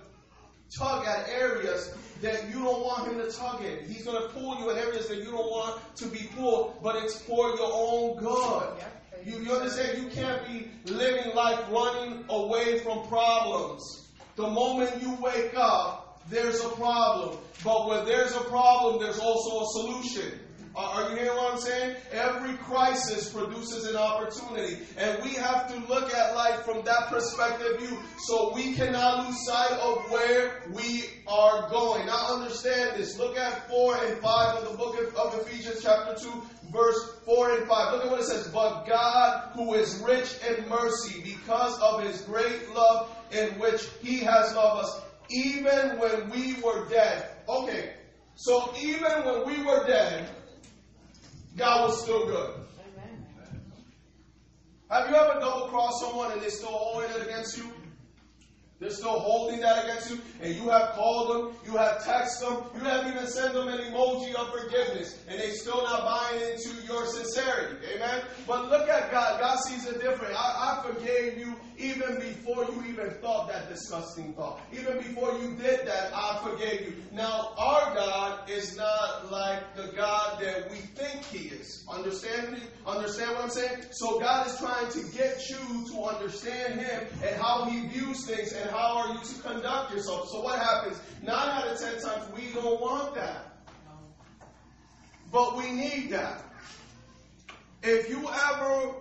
tug 0.77 1.07
at 1.07 1.29
areas 1.29 1.95
that 2.21 2.47
you 2.49 2.55
don't 2.55 2.83
want 2.83 3.09
Him 3.09 3.17
to 3.19 3.31
tug 3.31 3.63
in. 3.63 3.89
He's 3.89 4.05
going 4.05 4.21
to 4.21 4.27
pull 4.29 4.59
you 4.59 4.69
in 4.71 4.77
areas 4.77 5.07
that 5.07 5.17
you 5.17 5.31
don't 5.31 5.49
want 5.49 5.79
to 5.95 6.07
be 6.07 6.29
pulled, 6.35 6.83
but 6.83 7.01
it's 7.03 7.21
for 7.21 7.55
your 7.55 7.71
own 7.71 8.17
good. 8.17 8.83
You, 9.27 9.39
you 9.39 9.51
understand? 9.51 10.01
You 10.01 10.09
can't 10.09 10.47
be 10.47 10.69
living 10.85 11.35
life 11.35 11.59
running 11.69 12.23
away 12.29 12.79
from 12.79 13.05
problems. 13.09 14.07
The 14.37 14.47
moment 14.47 15.01
you 15.01 15.15
wake 15.15 15.53
up, 15.57 16.21
there's 16.29 16.63
a 16.63 16.69
problem. 16.69 17.37
But 17.61 17.89
when 17.89 18.05
there's 18.05 18.33
a 18.33 18.41
problem, 18.41 19.03
there's 19.03 19.19
also 19.19 19.61
a 19.61 19.67
solution. 19.81 20.39
Are 20.77 21.09
you 21.09 21.15
hearing 21.15 21.35
what 21.35 21.53
I'm 21.53 21.59
saying? 21.59 21.95
Every 22.11 22.53
crisis 22.57 23.33
produces 23.33 23.85
an 23.87 23.95
opportunity. 23.95 24.77
And 24.97 25.23
we 25.23 25.31
have 25.33 25.67
to 25.73 25.91
look 25.91 26.13
at 26.13 26.35
life 26.35 26.61
from 26.63 26.85
that 26.85 27.07
perspective 27.07 27.79
view 27.79 27.97
so 28.27 28.53
we 28.53 28.73
cannot 28.73 29.25
lose 29.25 29.43
sight 29.45 29.71
of 29.71 30.09
where 30.11 30.61
we 30.71 31.05
are 31.27 31.67
going. 31.71 32.05
Now 32.05 32.35
understand 32.35 32.95
this. 32.95 33.17
Look 33.17 33.37
at 33.37 33.67
4 33.69 33.97
and 34.05 34.19
5 34.19 34.57
of 34.57 34.71
the 34.71 34.77
book 34.77 35.13
of 35.17 35.33
Ephesians 35.41 35.81
chapter 35.81 36.15
2 36.21 36.43
verse 36.71 37.17
4 37.25 37.57
and 37.57 37.67
5. 37.67 37.93
Look 37.93 38.05
at 38.05 38.11
what 38.11 38.19
it 38.19 38.25
says. 38.25 38.47
But 38.49 38.85
God, 38.85 39.51
who 39.55 39.73
is 39.73 39.99
rich 40.05 40.35
in 40.47 40.69
mercy, 40.69 41.21
because 41.23 41.79
of 41.79 42.03
his 42.03 42.21
great 42.21 42.69
love 42.75 43.15
in 43.31 43.49
which 43.59 43.87
he 44.01 44.19
has 44.19 44.53
loved 44.53 44.83
us, 44.83 45.01
even 45.29 45.97
when 45.99 46.29
we 46.29 46.61
were 46.61 46.87
dead. 46.87 47.29
Okay, 47.49 47.93
so 48.35 48.73
even 48.79 49.25
when 49.25 49.45
we 49.45 49.63
were 49.63 49.85
dead, 49.87 50.29
God 51.57 51.87
was 51.87 52.03
still 52.03 52.27
good. 52.27 52.53
Amen. 52.79 53.25
Have 54.91 55.09
you 55.09 55.15
ever 55.15 55.39
double 55.39 55.67
crossed 55.67 56.01
someone 56.01 56.31
and 56.31 56.41
they're 56.41 56.51
still 56.51 56.69
holding 56.69 57.09
it 57.09 57.23
against 57.23 57.57
you? 57.57 57.73
They're 58.79 58.91
still 58.91 59.19
holding 59.19 59.59
that 59.61 59.85
against 59.85 60.11
you, 60.11 60.19
and 60.39 60.53
you 60.53 60.69
have 60.69 60.89
called 60.89 61.29
them, 61.31 61.57
you 61.65 61.75
have 61.79 61.97
texted 62.03 62.41
them, 62.41 62.63
you 62.75 62.81
have 62.87 63.07
even 63.07 63.25
sent 63.25 63.55
them 63.55 63.69
an 63.69 63.79
emoji 63.79 64.35
of 64.35 64.51
forgiveness, 64.51 65.19
and 65.27 65.39
they 65.39 65.49
still 65.49 65.81
not 65.81 66.03
buying 66.05 66.39
into 66.51 66.69
your 66.85 67.07
sincerity. 67.07 67.75
Amen? 67.95 68.21
But 68.45 68.69
look 68.69 68.87
at 68.87 69.09
God. 69.09 69.39
God 69.39 69.57
sees 69.61 69.87
it 69.87 69.99
different. 69.99 70.35
I, 70.37 70.83
I 70.85 70.87
forgave 70.87 71.39
you 71.39 71.55
even 71.77 72.15
before 72.15 72.65
you 72.65 72.83
even 72.89 73.11
thought 73.21 73.47
that 73.49 73.69
disgusting 73.69 74.33
thought. 74.33 74.59
Even 74.73 74.97
before 74.97 75.33
you 75.39 75.55
did 75.55 75.87
that, 75.87 76.11
I 76.13 76.39
forgave 76.43 76.81
you. 76.81 76.95
Now, 77.11 77.53
our 77.57 77.93
God 77.93 78.49
is 78.49 78.75
not 78.75 79.31
like 79.31 79.75
the 79.75 79.93
God 79.95 80.41
that 80.41 80.71
we 80.71 80.77
think 80.77 81.23
He 81.25 81.49
is. 81.49 81.85
Understand 81.87 82.53
me? 82.53 82.59
Understand 82.85 83.35
what 83.35 83.43
I'm 83.43 83.49
saying? 83.49 83.83
So 83.91 84.19
God 84.19 84.47
is 84.47 84.57
trying 84.57 84.89
to 84.91 85.03
get 85.15 85.49
you 85.49 85.85
to 85.91 86.03
understand 86.03 86.79
Him 86.79 87.07
and 87.23 87.35
how 87.41 87.65
He 87.65 87.87
views 87.87 88.25
things 88.25 88.53
and 88.53 88.69
how 88.71 88.97
are 88.97 89.13
you 89.13 89.19
to 89.19 89.41
conduct 89.41 89.93
yourself. 89.93 90.29
So 90.29 90.41
what 90.41 90.59
happens? 90.59 90.99
Nine 91.21 91.49
out 91.49 91.67
of 91.67 91.79
ten 91.79 92.01
times 92.01 92.23
we 92.35 92.53
don't 92.53 92.81
want 92.81 93.13
that. 93.15 93.53
But 95.31 95.57
we 95.57 95.71
need 95.71 96.09
that. 96.11 96.43
If 97.83 98.09
you 98.09 98.27
ever 98.27 98.93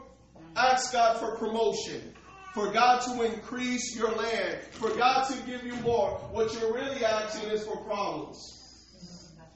ask 0.56 0.92
God 0.92 1.18
for 1.18 1.36
promotion, 1.36 2.12
for 2.56 2.72
God 2.72 3.02
to 3.02 3.22
increase 3.22 3.94
your 3.94 4.10
land, 4.12 4.60
for 4.70 4.88
God 4.96 5.28
to 5.28 5.36
give 5.42 5.62
you 5.62 5.76
more, 5.82 6.12
what 6.32 6.54
you're 6.54 6.72
really 6.72 7.04
asking 7.04 7.50
is 7.50 7.66
for 7.66 7.76
problems. 7.76 8.38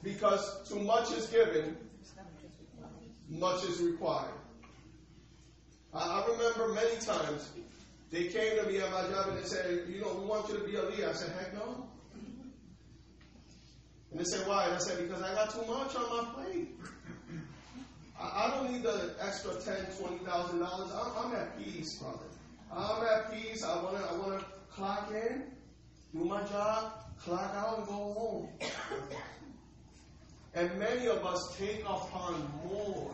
Because 0.03 0.69
too 0.69 0.77
much 0.77 1.11
is 1.13 1.25
given, 1.25 1.75
much 3.27 3.63
is 3.63 3.79
required. 3.81 4.35
I, 5.91 6.23
remember 6.27 6.73
many 6.75 6.95
times 7.01 7.49
they 8.11 8.25
came 8.25 8.57
to 8.57 8.67
me 8.69 8.77
at 8.77 8.91
my 8.91 9.01
job 9.07 9.29
and 9.29 9.39
they 9.39 9.47
said, 9.47 9.83
you 9.89 9.99
know, 9.99 10.13
we 10.21 10.27
want 10.27 10.47
you 10.49 10.59
to 10.59 10.63
be 10.63 10.75
a 10.75 10.83
leader. 10.83 11.09
I 11.09 11.13
said, 11.13 11.33
heck 11.39 11.55
no. 11.55 11.87
And 14.11 14.19
they 14.19 14.25
said, 14.25 14.47
why? 14.47 14.65
And 14.65 14.75
I 14.75 14.77
said, 14.77 14.99
because 14.99 15.23
I 15.23 15.33
got 15.33 15.49
too 15.49 15.65
much 15.65 15.95
on 15.95 16.03
my 16.03 16.33
plate. 16.35 16.67
I, 18.21 18.51
don't 18.51 18.71
need 18.71 18.83
the 18.83 19.15
extra 19.19 19.55
ten, 19.55 19.87
twenty 19.97 20.23
thousand 20.23 20.59
dollars. 20.59 20.91
I'm 21.17 21.33
at 21.33 21.57
peace, 21.57 21.97
brother. 21.97 22.25
I'm 22.75 23.03
at 23.05 23.31
peace. 23.31 23.63
I 23.63 23.81
wanna 23.83 23.99
I 23.99 24.17
wanna 24.17 24.45
clock 24.69 25.11
in, 25.11 25.43
do 26.13 26.25
my 26.25 26.43
job, 26.43 26.93
clock 27.19 27.53
out, 27.55 27.79
and 27.79 27.87
go 27.87 27.93
home. 27.93 28.49
and 30.53 30.79
many 30.79 31.07
of 31.07 31.25
us 31.25 31.55
take 31.57 31.81
upon 31.81 32.49
more. 32.65 33.13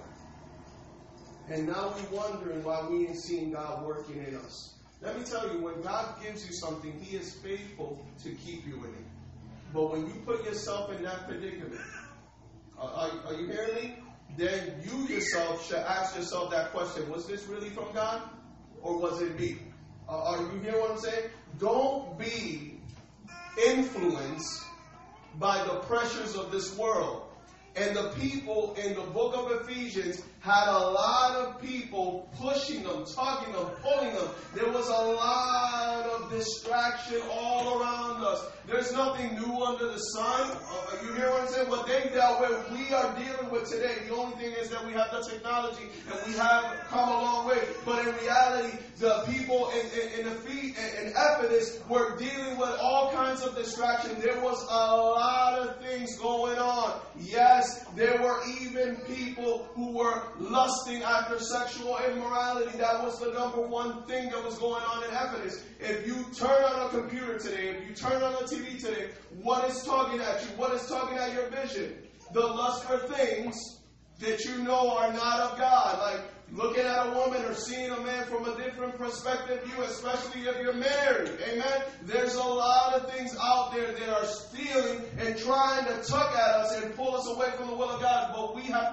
And 1.49 1.67
now 1.67 1.93
we're 1.95 2.17
wondering 2.17 2.63
why 2.63 2.85
we 2.89 3.07
ain't 3.07 3.17
seeing 3.17 3.51
God 3.51 3.85
working 3.85 4.17
in 4.17 4.35
us. 4.35 4.75
Let 5.01 5.17
me 5.17 5.23
tell 5.23 5.53
you, 5.53 5.61
when 5.61 5.81
God 5.81 6.21
gives 6.21 6.45
you 6.45 6.53
something, 6.53 6.99
He 6.99 7.15
is 7.15 7.35
faithful 7.35 8.05
to 8.23 8.31
keep 8.31 8.65
you 8.65 8.75
in 8.83 8.91
it. 8.91 9.05
But 9.73 9.91
when 9.91 10.07
you 10.07 10.13
put 10.25 10.43
yourself 10.43 10.91
in 10.91 11.03
that 11.03 11.27
predicament, 11.27 11.79
are, 12.79 13.11
are 13.25 13.33
you 13.33 13.47
hearing 13.47 13.75
me? 13.75 13.95
Then 14.35 14.83
you 14.83 15.07
yourself 15.07 15.65
should 15.67 15.77
ask 15.77 16.15
yourself 16.15 16.51
that 16.51 16.71
question 16.71 17.09
Was 17.09 17.27
this 17.27 17.45
really 17.47 17.69
from 17.69 17.93
God? 17.93 18.21
Or 18.81 18.97
was 18.97 19.21
it 19.21 19.39
me? 19.39 19.57
Uh, 20.07 20.23
are 20.23 20.41
you 20.41 20.59
hearing 20.59 20.79
what 20.79 20.91
I'm 20.91 20.99
saying? 20.99 21.29
Don't 21.59 22.17
be 22.17 22.79
influenced 23.65 24.65
by 25.39 25.63
the 25.65 25.79
pressures 25.81 26.35
of 26.35 26.51
this 26.51 26.77
world. 26.77 27.23
And 27.75 27.95
the 27.95 28.09
people 28.19 28.75
in 28.75 28.95
the 28.95 29.01
book 29.01 29.35
of 29.35 29.61
Ephesians 29.61 30.21
had 30.47 30.69
a 30.69 30.79
lot 30.79 31.35
of 31.35 31.61
people 31.61 32.29
pushing 32.39 32.81
them, 32.83 33.03
tugging 33.03 33.51
them, 33.51 33.67
pulling 33.83 34.13
them. 34.15 34.29
There 34.55 34.71
was 34.71 34.87
a 34.87 34.91
lot 34.91 36.05
of 36.05 36.31
distraction 36.31 37.21
all 37.29 37.81
around 37.81 38.23
us. 38.23 38.45
There's 38.65 38.93
nothing 38.93 39.35
new 39.35 39.61
under 39.61 39.91
the 39.91 39.97
sun. 39.97 40.51
Uh, 40.51 41.03
you 41.03 41.13
hear 41.15 41.31
what 41.31 41.41
I'm 41.41 41.47
saying? 41.49 41.69
What 41.69 41.85
they 41.85 42.09
dealt 42.13 42.39
with, 42.39 42.71
we 42.71 42.93
are 42.93 43.13
dealing 43.15 43.51
with 43.51 43.69
today. 43.69 43.95
The 44.07 44.15
only 44.15 44.37
thing 44.37 44.53
is 44.53 44.69
that 44.69 44.85
we 44.85 44.93
have 44.93 45.11
the 45.11 45.21
technology 45.29 45.83
and 46.09 46.19
we 46.25 46.33
have 46.37 46.63
come 46.87 47.09
a 47.09 47.21
long 47.21 47.47
way. 47.47 47.59
But 47.85 48.07
in 48.07 48.15
reality, 48.15 48.77
the 48.99 49.23
people 49.27 49.69
in, 49.71 49.85
in, 50.01 50.19
in 50.19 50.25
the 50.29 50.35
feet 50.41 50.75
in, 50.77 51.07
in 51.07 51.11
Ephesus 51.11 51.79
were 51.89 52.17
dealing 52.17 52.57
with 52.57 52.77
all 52.81 53.11
kinds 53.11 53.41
of 53.43 53.55
distraction. 53.55 54.19
There 54.19 54.41
was 54.41 54.61
a 54.69 54.95
lot 54.95 55.59
of 55.59 55.81
things 55.81 56.17
going 56.17 56.57
on. 56.57 56.99
Yes, 57.19 57.85
there 57.95 58.21
were 58.21 58.39
even 58.61 58.97
people 59.07 59.67
who 59.75 59.91
were 59.91 60.23
lusting 60.39 61.01
after 61.03 61.39
sexual 61.39 61.97
immorality. 61.99 62.77
That 62.77 63.03
was 63.03 63.19
the 63.19 63.31
number 63.33 63.61
one 63.61 64.03
thing 64.03 64.29
that 64.29 64.43
was 64.43 64.57
going 64.57 64.83
on 64.83 65.03
in 65.03 65.09
Ephesus. 65.09 65.63
If 65.79 66.07
you 66.07 66.25
turn 66.35 66.63
on 66.63 66.87
a 66.87 66.89
computer 66.89 67.37
today, 67.37 67.69
if 67.69 67.87
you 67.87 67.95
turn 67.95 68.21
on 68.23 68.33
a 68.33 68.45
TV 68.47 68.79
today, 68.79 69.09
what 69.41 69.69
is 69.69 69.83
talking 69.83 70.19
at 70.19 70.41
you? 70.43 70.49
What 70.57 70.73
is 70.73 70.87
talking 70.87 71.17
at 71.17 71.33
your 71.33 71.49
vision? 71.49 71.95
The 72.33 72.41
lust 72.41 72.85
for 72.85 72.97
things 72.99 73.79
that 74.19 74.43
you 74.45 74.57
know 74.63 74.97
are 74.97 75.13
not 75.13 75.39
of 75.39 75.57
God. 75.57 75.99
Like 75.99 76.21
looking 76.51 76.83
at 76.83 77.07
a 77.07 77.11
woman 77.11 77.43
or 77.43 77.53
seeing 77.53 77.91
a 77.91 78.01
man 78.01 78.25
from 78.25 78.47
a 78.47 78.55
different 78.57 78.97
perspective 78.97 79.63
view, 79.63 79.83
especially 79.83 80.41
if 80.41 80.55
you're 80.61 80.73
married. 80.73 81.31
Amen. 81.47 81.83
There's 82.03 82.35
a 82.35 82.43
lot 82.43 82.93
of 82.93 83.11
things 83.11 83.35
out 83.41 83.73
there 83.73 83.91
that 83.91 84.09
are 84.09 84.25
stealing 84.25 85.01
and 85.19 85.37
trying 85.37 85.85
to 85.85 86.03
tug 86.03 86.33
at 86.33 86.55
us 86.55 86.81
and 86.81 86.95
pull 86.95 87.15
us 87.15 87.27
away 87.27 87.51
from 87.57 87.67
the 87.67 87.75
will 87.75 87.89
of 87.89 88.01
God, 88.01 88.33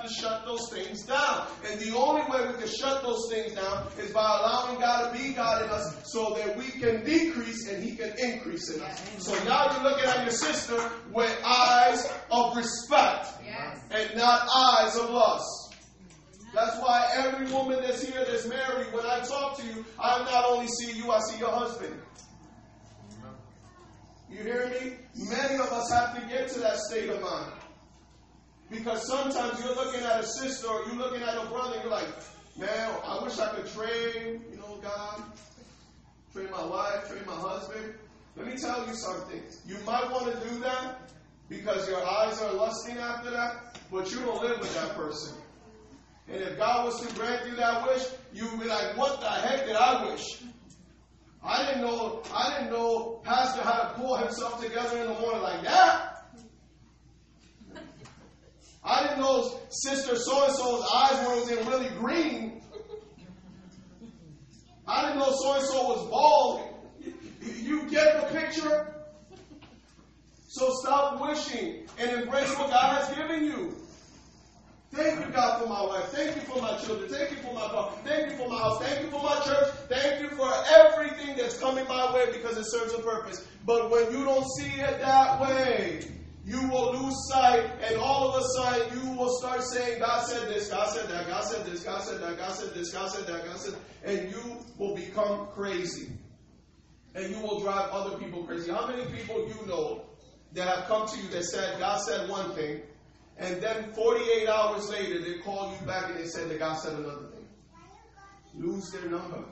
to 0.07 0.13
shut 0.13 0.45
those 0.45 0.71
things 0.73 1.03
down. 1.07 1.47
And 1.71 1.81
the 1.81 1.95
only 1.97 2.23
way 2.31 2.47
we 2.47 2.55
can 2.59 2.69
shut 2.69 3.03
those 3.03 3.29
things 3.31 3.53
down 3.55 3.89
is 3.99 4.11
by 4.13 4.21
allowing 4.23 4.81
God 4.81 5.13
to 5.13 5.19
be 5.19 5.33
God 5.33 5.63
in 5.63 5.71
us 5.71 6.03
so 6.13 6.35
that 6.35 6.57
we 6.57 6.65
can 6.71 7.05
decrease 7.05 7.69
and 7.69 7.83
He 7.83 7.97
can 7.97 8.13
increase 8.19 8.71
in 8.75 8.81
us. 8.83 9.03
So 9.19 9.33
now 9.45 9.73
you're 9.73 9.83
looking 9.91 10.05
at 10.09 10.23
your 10.23 10.31
sister 10.33 10.79
with 11.13 11.37
eyes 11.45 12.11
of 12.31 12.57
respect 12.57 13.29
Yes. 13.45 13.81
and 13.91 14.17
not 14.19 14.49
eyes 14.55 14.97
of 14.97 15.11
lust. 15.11 15.75
That's 16.55 16.77
why 16.81 17.09
every 17.17 17.47
woman 17.53 17.81
that's 17.83 18.03
here 18.03 18.25
that's 18.25 18.47
married, 18.47 18.93
when 18.93 19.05
I 19.05 19.21
talk 19.21 19.59
to 19.59 19.67
you, 19.67 19.85
I 19.99 20.19
not 20.25 20.45
only 20.49 20.69
see 20.69 20.93
you, 20.93 21.11
I 21.11 21.19
see 21.29 21.39
your 21.39 21.51
husband. 21.51 22.01
You 24.31 24.39
hear 24.43 24.69
me? 24.69 24.97
Many 25.17 25.55
of 25.57 25.73
us 25.73 25.91
have 25.93 26.15
to 26.21 26.27
get 26.29 26.49
to 26.51 26.61
that 26.61 26.79
state 26.79 27.09
of 27.09 27.21
mind. 27.21 27.53
Because 28.75 29.07
sometimes 29.07 29.61
you're 29.65 29.75
looking 29.75 30.01
at 30.03 30.21
a 30.21 30.27
sister 30.27 30.67
or 30.69 30.85
you're 30.87 30.97
looking 30.97 31.23
at 31.23 31.37
a 31.37 31.47
brother 31.47 31.75
and 31.75 31.85
you're 31.85 31.93
like, 31.93 32.09
man, 32.59 32.91
I 33.05 33.23
wish 33.23 33.39
I 33.39 33.55
could 33.55 33.67
trade, 33.73 34.41
you 34.51 34.57
know, 34.57 34.79
God, 34.83 35.23
trade 36.33 36.51
my 36.51 36.65
wife, 36.65 37.09
trade 37.09 37.25
my 37.25 37.35
husband. 37.35 37.95
Let 38.37 38.47
me 38.47 38.57
tell 38.57 38.85
you 38.87 38.95
something. 38.95 39.41
You 39.67 39.77
might 39.87 40.11
want 40.11 40.27
to 40.27 40.49
do 40.49 40.59
that 40.61 41.01
because 41.49 41.89
your 41.89 42.05
eyes 42.05 42.43
are 42.43 42.53
lusting 42.53 42.99
after 42.99 43.31
that, 43.31 43.79
but 43.93 44.11
you 44.11 44.21
don't 44.21 44.43
live 44.43 44.59
with 44.59 44.75
that 44.75 44.97
person. 44.97 45.37
And 46.29 46.43
if 46.43 46.59
God 46.59 46.87
was 46.87 47.01
to 47.07 47.15
grant 47.15 47.47
you 47.47 47.55
that 47.55 47.87
wish, 47.87 48.03
you 48.33 48.51
would 48.51 48.61
be 48.61 48.67
like, 48.67 48.97
what 48.97 49.21
the 49.21 49.29
heck 49.29 49.67
did 49.67 49.77
I 49.77 50.11
wish? 50.11 50.43
I 51.45 51.65
didn't 51.67 51.83
know, 51.83 52.23
I 52.35 52.57
didn't 52.59 52.73
know 52.73 53.21
Pastor 53.23 53.63
had 53.63 53.89
to 53.89 53.95
pull 53.95 54.17
himself 54.17 54.61
together 54.61 54.99
in 54.99 55.07
the 55.07 55.21
morning 55.21 55.43
like 55.43 55.63
that. 55.63 56.14
I 58.85 59.03
didn't 59.03 59.21
know 59.21 59.61
Sister 59.71 60.17
so 60.17 60.45
and 60.45 60.55
so's 60.55 60.85
eyes 60.95 61.27
were 61.27 61.71
really 61.71 61.89
green. 61.97 62.61
I 64.87 65.03
didn't 65.07 65.19
know 65.19 65.33
so 65.33 65.55
and 65.55 65.65
so 65.65 65.83
was 65.85 66.11
bald. 66.11 66.71
You 67.63 67.89
get 67.89 68.21
the 68.21 68.39
picture? 68.39 68.95
So 70.49 70.71
stop 70.83 71.21
wishing 71.21 71.87
and 71.99 72.11
embrace 72.23 72.57
what 72.59 72.71
God 72.71 73.03
has 73.03 73.17
given 73.17 73.45
you. 73.45 73.75
Thank 74.93 75.27
you, 75.27 75.33
God, 75.33 75.61
for 75.61 75.69
my 75.69 75.83
wife. 75.83 76.05
Thank 76.11 76.37
you 76.37 76.43
for 76.43 76.63
my 76.63 76.77
children. 76.77 77.11
Thank 77.11 77.33
you 77.33 77.39
for 77.39 77.53
my 77.53 77.67
father. 77.69 77.97
Thank 78.05 78.31
you 78.31 78.37
for 78.37 78.49
my 78.49 78.59
house. 78.59 78.79
Thank 78.81 79.03
you 79.03 79.11
for 79.11 79.21
my 79.21 79.41
church. 79.41 79.69
Thank 79.89 80.23
you 80.23 80.29
for 80.37 80.49
everything 80.77 81.37
that's 81.37 81.59
coming 81.59 81.89
my 81.89 82.15
way 82.15 82.27
because 82.31 82.57
it 82.57 82.67
serves 82.67 82.93
a 82.93 82.99
purpose. 82.99 83.45
But 83.67 83.91
when 83.91 84.13
you 84.13 84.25
don't 84.25 84.47
see 84.57 84.71
it 84.81 85.01
that 85.01 85.41
way, 85.41 86.03
you 86.47 86.69
will 86.69 86.93
lose 87.01 87.15
sight, 87.31 87.65
and 87.83 87.97
all 87.97 88.31
of 88.31 88.43
a 88.43 88.47
sudden 88.57 88.99
you 88.99 89.17
will 89.17 89.35
start 89.39 89.63
saying, 89.63 89.99
God 89.99 90.27
said 90.27 90.49
this, 90.49 90.69
God 90.69 90.91
said 90.91 91.09
that, 91.09 91.27
God 91.27 91.45
said 91.45 91.65
this, 91.65 91.83
God 91.83 92.03
said 92.03 92.21
that, 92.21 92.37
God 92.37 92.55
said 92.55 92.75
this, 92.75 92.93
God 92.93 93.11
said 93.11 93.27
that, 93.27 93.47
God 93.47 93.59
said, 93.59 93.75
and 94.05 94.31
you 94.31 94.59
will 94.77 94.95
become 94.95 95.47
crazy. 95.55 96.09
And 97.15 97.31
you 97.31 97.41
will 97.41 97.61
drive 97.61 97.91
other 97.91 98.19
people 98.19 98.45
crazy. 98.45 98.71
How 98.71 98.87
many 98.87 99.05
people 99.07 99.49
you 99.49 99.67
know 99.67 100.05
that 100.53 100.69
have 100.69 100.87
come 100.87 101.07
to 101.07 101.17
you 101.19 101.29
that 101.29 101.45
said, 101.45 101.79
God 101.79 102.01
said 102.01 102.29
one 102.29 102.51
thing, 102.55 102.83
and 103.39 103.63
then 103.63 103.93
48 103.93 104.49
hours 104.49 104.89
later, 104.91 105.21
they 105.21 105.39
call 105.39 105.73
you 105.73 105.87
back 105.87 106.11
and 106.11 106.19
they 106.19 106.27
said 106.27 106.51
that 106.51 106.59
God 106.59 106.75
said 106.75 106.93
another 106.95 107.29
thing. 107.29 107.47
Lose 108.55 108.91
their 108.93 109.11
number. 109.11 109.45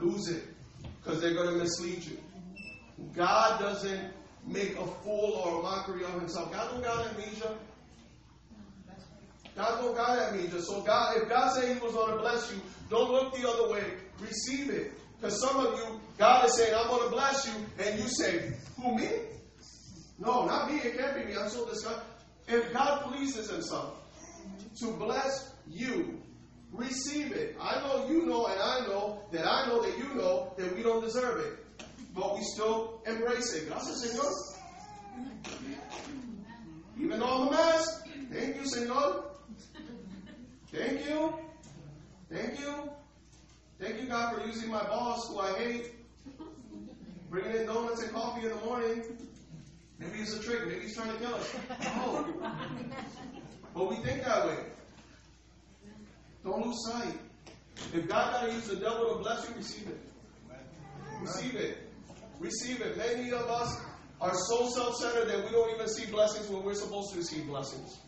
Lose 0.00 0.28
it. 0.28 0.44
Because 1.02 1.20
they're 1.20 1.34
going 1.34 1.50
to 1.50 1.56
mislead 1.56 2.02
you. 2.04 2.18
God 3.14 3.60
doesn't 3.60 4.12
make 4.46 4.72
a 4.78 4.86
fool 5.04 5.42
or 5.44 5.60
a 5.60 5.62
mockery 5.62 6.04
of 6.04 6.14
himself. 6.14 6.52
God 6.52 6.70
don't 6.72 6.82
got 6.82 7.06
amnesia. 7.06 7.54
God 9.54 9.80
don't 9.80 9.94
got 9.94 10.18
amnesia. 10.18 10.62
So 10.62 10.80
God, 10.82 11.16
if 11.18 11.28
God 11.28 11.52
said 11.52 11.76
he 11.76 11.82
was 11.82 11.92
going 11.92 12.12
to 12.12 12.18
bless 12.18 12.52
you, 12.52 12.60
don't 12.90 13.10
look 13.10 13.34
the 13.34 13.48
other 13.48 13.70
way. 13.70 13.84
Receive 14.20 14.70
it. 14.70 14.92
Because 15.20 15.40
some 15.40 15.64
of 15.64 15.74
you, 15.78 16.00
God 16.18 16.46
is 16.46 16.56
saying, 16.56 16.74
I'm 16.74 16.88
going 16.88 17.04
to 17.04 17.10
bless 17.10 17.46
you. 17.46 17.52
And 17.84 17.98
you 17.98 18.08
say, 18.08 18.52
who, 18.80 18.96
me? 18.96 19.08
No, 20.18 20.46
not 20.46 20.70
me. 20.70 20.78
It 20.78 20.96
can't 20.96 21.16
be 21.16 21.24
me. 21.32 21.38
I'm 21.38 21.48
so 21.48 21.68
disgusted. 21.68 22.02
If 22.48 22.72
God 22.72 23.02
pleases 23.04 23.50
Himself 23.50 23.98
to 24.80 24.92
bless 24.92 25.54
you, 25.68 26.20
receive 26.72 27.32
it. 27.32 27.56
I 27.60 27.80
know 27.80 28.08
you 28.08 28.26
know, 28.26 28.46
and 28.46 28.60
I 28.60 28.80
know 28.86 29.22
that 29.32 29.46
I 29.46 29.66
know 29.68 29.82
that 29.82 29.96
you 29.98 30.14
know 30.14 30.54
that 30.58 30.74
we 30.76 30.82
don't 30.82 31.02
deserve 31.02 31.40
it. 31.40 31.58
But 32.14 32.34
we 32.36 32.42
still 32.42 33.02
embrace 33.06 33.54
it. 33.54 33.68
Gracias, 33.68 34.04
Señor. 34.04 34.32
Even 37.00 37.20
though 37.20 37.26
I'm 37.26 37.48
a 37.48 37.50
mess. 37.50 38.02
Thank 38.30 38.56
you, 38.56 38.62
Señor. 38.62 39.24
Thank 40.70 41.06
you. 41.06 41.34
Thank 42.30 42.60
you. 42.60 42.90
Thank 43.78 44.00
you, 44.00 44.08
God, 44.08 44.34
for 44.34 44.46
using 44.46 44.70
my 44.70 44.82
boss, 44.84 45.28
who 45.28 45.40
I 45.40 45.58
hate, 45.58 45.90
bringing 47.30 47.56
in 47.56 47.66
donuts 47.66 48.02
and 48.02 48.12
coffee 48.12 48.46
in 48.46 48.50
the 48.50 48.64
morning. 48.64 49.02
Maybe 49.98 50.20
it's 50.20 50.34
a 50.36 50.42
trick. 50.42 50.66
Maybe 50.66 50.82
he's 50.82 50.94
trying 50.96 51.12
to 51.12 51.18
kill 51.18 51.34
us. 51.34 51.54
No. 51.84 52.26
But 53.74 53.90
we 53.90 53.96
think 53.96 54.22
that 54.24 54.46
way. 54.46 54.58
Don't 56.44 56.64
lose 56.64 56.84
sight. 56.86 57.18
If 57.94 58.08
God 58.08 58.32
got 58.32 58.46
to 58.46 58.52
use 58.52 58.68
the 58.68 58.76
devil 58.76 59.16
to 59.16 59.22
bless 59.22 59.48
you, 59.48 59.54
receive 59.56 59.88
it. 59.88 60.00
Receive 61.20 61.54
it. 61.56 61.91
Receive 62.40 62.80
it. 62.80 62.96
Many 62.96 63.30
of 63.32 63.48
us 63.48 63.76
are 64.20 64.34
so 64.34 64.68
self 64.68 64.96
centered 64.96 65.28
that 65.28 65.44
we 65.44 65.50
don't 65.50 65.74
even 65.74 65.88
see 65.88 66.10
blessings 66.10 66.48
when 66.48 66.62
we're 66.64 66.74
supposed 66.74 67.12
to 67.12 67.18
receive 67.18 67.46
blessings. 67.46 67.98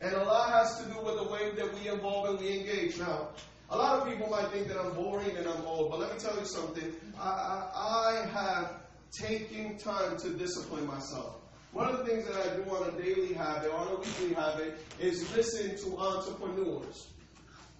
And 0.00 0.14
a 0.14 0.24
lot 0.24 0.50
has 0.50 0.78
to 0.78 0.92
do 0.92 1.00
with 1.02 1.16
the 1.16 1.24
way 1.24 1.50
that 1.56 1.74
we 1.74 1.88
involve 1.88 2.28
and 2.30 2.38
we 2.38 2.60
engage. 2.60 2.98
Now, 2.98 3.30
a 3.70 3.76
lot 3.76 4.00
of 4.00 4.08
people 4.08 4.28
might 4.28 4.48
think 4.52 4.68
that 4.68 4.78
I'm 4.78 4.94
boring 4.94 5.36
and 5.36 5.46
I'm 5.46 5.64
old, 5.66 5.90
but 5.90 5.98
let 5.98 6.12
me 6.12 6.18
tell 6.20 6.38
you 6.38 6.46
something. 6.46 6.94
I, 7.20 7.28
I, 7.28 8.22
I 8.22 8.26
have 8.32 8.80
taken 9.10 9.76
time 9.76 10.16
to 10.18 10.30
discipline 10.30 10.86
myself. 10.86 11.36
One 11.72 11.88
of 11.88 11.98
the 11.98 12.04
things 12.04 12.26
that 12.26 12.36
I 12.36 12.56
do 12.56 12.62
on 12.70 12.88
a 12.88 13.02
daily 13.02 13.34
habit, 13.34 13.70
on 13.72 13.88
a 13.88 13.96
weekly 13.96 14.34
habit, 14.34 14.78
is 14.98 15.34
listen 15.36 15.76
to 15.84 15.98
entrepreneurs. 15.98 17.08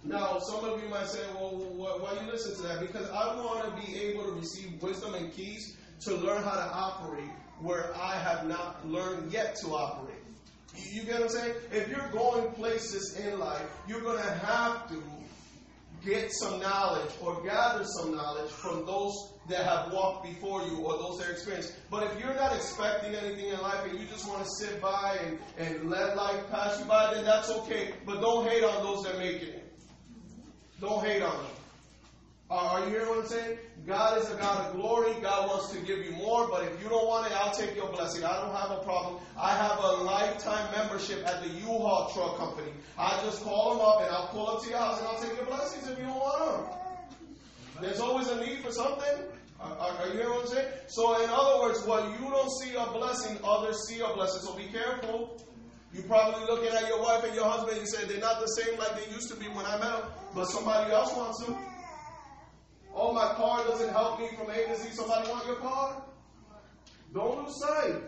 Now, 0.03 0.39
some 0.39 0.63
of 0.63 0.81
you 0.81 0.87
might 0.89 1.07
say, 1.07 1.19
well, 1.35 1.51
why 1.77 2.13
you 2.21 2.31
listen 2.31 2.55
to 2.55 2.61
that? 2.63 2.79
Because 2.79 3.09
I 3.09 3.35
want 3.35 3.65
to 3.65 3.85
be 3.85 3.97
able 3.99 4.25
to 4.25 4.31
receive 4.31 4.81
wisdom 4.81 5.13
and 5.13 5.33
keys 5.33 5.75
to 6.01 6.15
learn 6.15 6.41
how 6.43 6.55
to 6.55 6.71
operate 6.73 7.29
where 7.59 7.93
I 7.95 8.15
have 8.15 8.47
not 8.47 8.87
learned 8.87 9.31
yet 9.33 9.55
to 9.57 9.67
operate. 9.67 10.15
You 10.91 11.03
get 11.03 11.15
what 11.15 11.23
I'm 11.23 11.29
saying? 11.29 11.53
If 11.71 11.89
you're 11.89 12.09
going 12.11 12.51
places 12.53 13.17
in 13.17 13.39
life, 13.39 13.65
you're 13.87 14.01
going 14.01 14.23
to 14.23 14.29
have 14.29 14.87
to 14.89 15.03
get 16.05 16.31
some 16.31 16.61
knowledge 16.61 17.11
or 17.21 17.41
gather 17.43 17.83
some 17.83 18.15
knowledge 18.15 18.49
from 18.49 18.85
those 18.85 19.13
that 19.49 19.65
have 19.65 19.91
walked 19.91 20.23
before 20.23 20.61
you 20.63 20.77
or 20.77 20.93
those 20.97 21.17
that 21.17 21.27
are 21.27 21.31
experienced. 21.31 21.73
But 21.89 22.03
if 22.03 22.19
you're 22.19 22.35
not 22.35 22.55
expecting 22.55 23.15
anything 23.15 23.47
in 23.47 23.59
life 23.59 23.83
and 23.89 23.99
you 23.99 24.05
just 24.05 24.27
want 24.27 24.43
to 24.43 24.49
sit 24.49 24.81
by 24.81 25.17
and, 25.25 25.39
and 25.57 25.89
let 25.89 26.15
life 26.15 26.49
pass 26.49 26.79
you 26.79 26.85
by, 26.85 27.13
then 27.13 27.25
that's 27.25 27.49
okay. 27.49 27.93
But 28.05 28.21
don't 28.21 28.47
hate 28.47 28.63
on 28.63 28.83
those 28.83 29.03
that 29.03 29.17
make 29.17 29.41
it. 29.41 29.58
Don't 30.81 31.03
hate 31.05 31.21
on 31.21 31.35
them. 31.35 31.51
Are 32.49 32.83
you 32.83 32.89
hearing 32.89 33.09
what 33.09 33.19
I'm 33.19 33.27
saying? 33.27 33.57
God 33.85 34.17
is 34.17 34.29
a 34.31 34.35
God 34.35 34.65
of 34.65 34.75
glory. 34.75 35.13
God 35.21 35.49
wants 35.49 35.71
to 35.71 35.79
give 35.81 35.99
you 35.99 36.11
more, 36.11 36.47
but 36.49 36.63
if 36.63 36.81
you 36.81 36.89
don't 36.89 37.05
want 37.05 37.27
it, 37.27 37.33
I'll 37.37 37.53
take 37.53 37.75
your 37.75 37.91
blessing. 37.91 38.23
I 38.23 38.41
don't 38.41 38.55
have 38.55 38.71
a 38.71 38.81
problem. 38.83 39.21
I 39.37 39.55
have 39.55 39.77
a 39.77 40.03
lifetime 40.03 40.71
membership 40.71 41.25
at 41.27 41.43
the 41.43 41.49
U-Haul 41.49 42.11
truck 42.13 42.37
company. 42.37 42.71
I 42.97 43.19
just 43.23 43.43
call 43.43 43.75
them 43.75 43.85
up 43.85 44.01
and 44.01 44.09
I'll 44.09 44.27
pull 44.29 44.47
up 44.47 44.63
to 44.63 44.69
your 44.69 44.79
house 44.79 44.99
and 44.99 45.07
I'll 45.07 45.21
take 45.21 45.35
your 45.35 45.45
blessings 45.45 45.87
if 45.89 45.99
you 45.99 46.05
don't 46.05 46.19
want 46.19 46.67
them. 46.67 46.79
There's 47.81 47.99
always 47.99 48.27
a 48.29 48.39
need 48.43 48.59
for 48.59 48.71
something. 48.71 49.25
Are, 49.61 49.77
are 49.77 50.07
you 50.07 50.13
hearing 50.13 50.29
what 50.29 50.41
I'm 50.41 50.47
saying? 50.47 50.67
So, 50.87 51.21
in 51.21 51.29
other 51.29 51.61
words, 51.61 51.85
what 51.85 52.09
you 52.19 52.29
don't 52.29 52.51
see 52.61 52.75
a 52.75 52.85
blessing, 52.91 53.37
others 53.43 53.87
see 53.87 53.99
a 53.99 54.07
blessing. 54.13 54.41
So 54.41 54.55
be 54.55 54.65
careful. 54.65 55.39
You're 55.93 56.03
probably 56.03 56.45
looking 56.45 56.75
at 56.75 56.87
your 56.87 57.01
wife 57.01 57.23
and 57.23 57.33
your 57.33 57.45
husband 57.45 57.77
and 57.77 57.81
you 57.81 57.87
say 57.87 58.05
they're 58.05 58.21
not 58.21 58.39
the 58.39 58.47
same 58.47 58.77
like 58.77 58.95
they 58.95 59.11
used 59.11 59.29
to 59.29 59.35
be 59.35 59.47
when 59.47 59.65
I 59.65 59.77
met 59.79 59.91
them, 59.91 60.11
but 60.35 60.45
somebody 60.45 60.91
else 60.91 61.15
wants 61.15 61.43
them. 61.43 61.57
Oh, 62.93 63.13
my 63.13 63.33
car 63.33 63.63
doesn't 63.63 63.89
help 63.89 64.19
me 64.19 64.29
from 64.37 64.49
A 64.49 64.65
to 64.67 64.75
Z. 64.75 64.89
Somebody 64.91 65.29
want 65.29 65.45
your 65.47 65.55
car? 65.55 66.03
Don't 67.13 67.43
lose 67.43 67.59
sight. 67.59 68.01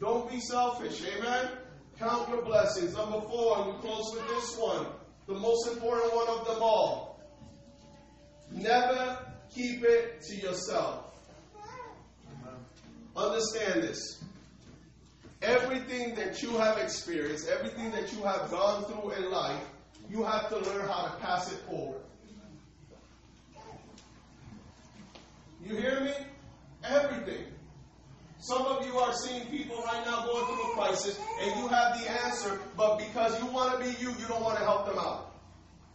Don't 0.00 0.30
be 0.30 0.38
selfish. 0.40 1.02
Amen. 1.16 1.50
Count 1.98 2.28
your 2.28 2.42
blessings. 2.42 2.94
Number 2.94 3.20
four, 3.22 3.58
and 3.58 3.66
we 3.74 3.80
close 3.80 4.12
with 4.14 4.28
this 4.28 4.56
one. 4.56 4.86
The 5.26 5.34
most 5.34 5.68
important 5.72 6.14
one 6.14 6.28
of 6.28 6.46
them 6.46 6.58
all. 6.60 7.20
Never 8.52 9.18
keep 9.54 9.82
it 9.82 10.20
to 10.22 10.36
yourself. 10.36 11.14
Understand 13.16 13.82
this. 13.82 14.22
Everything 15.44 16.14
that 16.14 16.42
you 16.42 16.56
have 16.58 16.78
experienced, 16.78 17.48
everything 17.48 17.90
that 17.92 18.12
you 18.12 18.22
have 18.22 18.50
gone 18.50 18.84
through 18.84 19.12
in 19.12 19.30
life, 19.30 19.62
you 20.10 20.22
have 20.24 20.48
to 20.48 20.56
learn 20.56 20.88
how 20.88 21.04
to 21.04 21.16
pass 21.20 21.52
it 21.52 21.58
forward. 21.60 22.00
You 25.62 25.76
hear 25.76 26.00
me? 26.00 26.12
everything. 26.88 27.44
Some 28.38 28.62
of 28.66 28.86
you 28.86 28.98
are 28.98 29.12
seeing 29.14 29.46
people 29.46 29.76
right 29.84 30.04
now 30.04 30.26
going 30.26 30.44
through 30.44 30.72
a 30.72 30.74
crisis 30.74 31.18
and 31.40 31.60
you 31.60 31.68
have 31.68 31.98
the 31.98 32.10
answer, 32.24 32.60
but 32.76 32.98
because 32.98 33.40
you 33.42 33.46
want 33.46 33.72
to 33.72 33.84
be 33.84 33.90
you, 34.02 34.10
you 34.10 34.26
don't 34.28 34.42
want 34.42 34.58
to 34.58 34.64
help 34.64 34.86
them 34.86 34.98
out. 34.98 35.34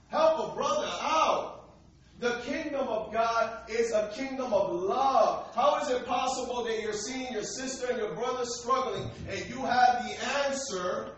Help 0.08 0.52
a 0.52 0.56
brother 0.56 0.88
out. 1.02 1.59
The 2.20 2.42
kingdom 2.46 2.86
of 2.90 3.14
God 3.14 3.70
is 3.70 3.94
a 3.94 4.12
kingdom 4.14 4.52
of 4.52 4.74
love. 4.74 5.56
How 5.56 5.80
is 5.82 5.90
it 5.90 6.06
possible 6.06 6.66
that 6.66 6.82
you're 6.82 6.92
seeing 6.92 7.32
your 7.32 7.44
sister 7.44 7.88
and 7.90 7.98
your 7.98 8.14
brother 8.14 8.44
struggling 8.44 9.10
and 9.30 9.40
you 9.50 9.62
have 9.62 10.04
the 10.04 10.18
answer 10.46 11.12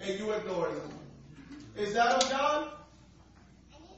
and 0.00 0.18
you 0.18 0.32
ignore 0.32 0.68
them? 0.68 0.90
Is 1.76 1.92
that 1.92 2.22
of 2.22 2.30
God? 2.30 2.70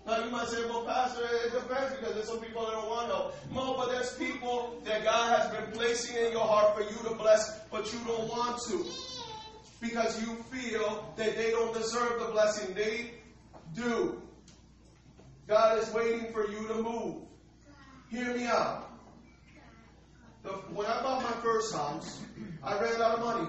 Now 0.05 0.25
you 0.25 0.31
might 0.31 0.49
say, 0.49 0.65
well, 0.65 0.85
Pastor, 0.85 1.23
it 1.45 1.53
depends 1.53 1.95
because 1.95 2.15
there's 2.15 2.27
some 2.27 2.41
people 2.41 2.65
that 2.65 2.73
don't 2.73 2.89
want 2.89 3.07
help. 3.07 3.37
No, 3.55 3.75
but 3.77 3.91
there's 3.91 4.15
people 4.15 4.83
that 4.85 5.05
God 5.05 5.39
has 5.39 5.51
been 5.55 5.71
placing 5.73 6.17
in 6.17 6.33
your 6.33 6.47
heart 6.47 6.75
for 6.75 6.83
you 6.83 7.09
to 7.09 7.15
bless, 7.15 7.61
but 7.71 7.93
you 7.93 8.01
don't 8.05 8.29
want 8.29 8.61
to. 8.69 8.85
Because 9.81 10.21
you 10.21 10.35
feel 10.51 11.13
that 11.17 11.37
they 11.37 11.51
don't 11.53 11.73
deserve 11.73 12.19
the 12.19 12.33
blessing. 12.33 12.75
They 12.75 13.13
do. 13.77 14.21
God 15.49 15.79
is 15.79 15.91
waiting 15.95 16.31
for 16.31 16.47
you 16.47 16.69
to 16.69 16.75
move. 16.75 17.23
Hear 18.11 18.37
me 18.37 18.45
out. 18.45 18.91
The, 20.43 20.51
when 20.51 20.87
I 20.87 21.03
bought 21.03 21.23
my 21.23 21.33
first 21.43 21.75
house, 21.75 22.21
I 22.63 22.79
ran 22.79 23.01
out 23.01 23.19
of 23.19 23.21
money. 23.21 23.49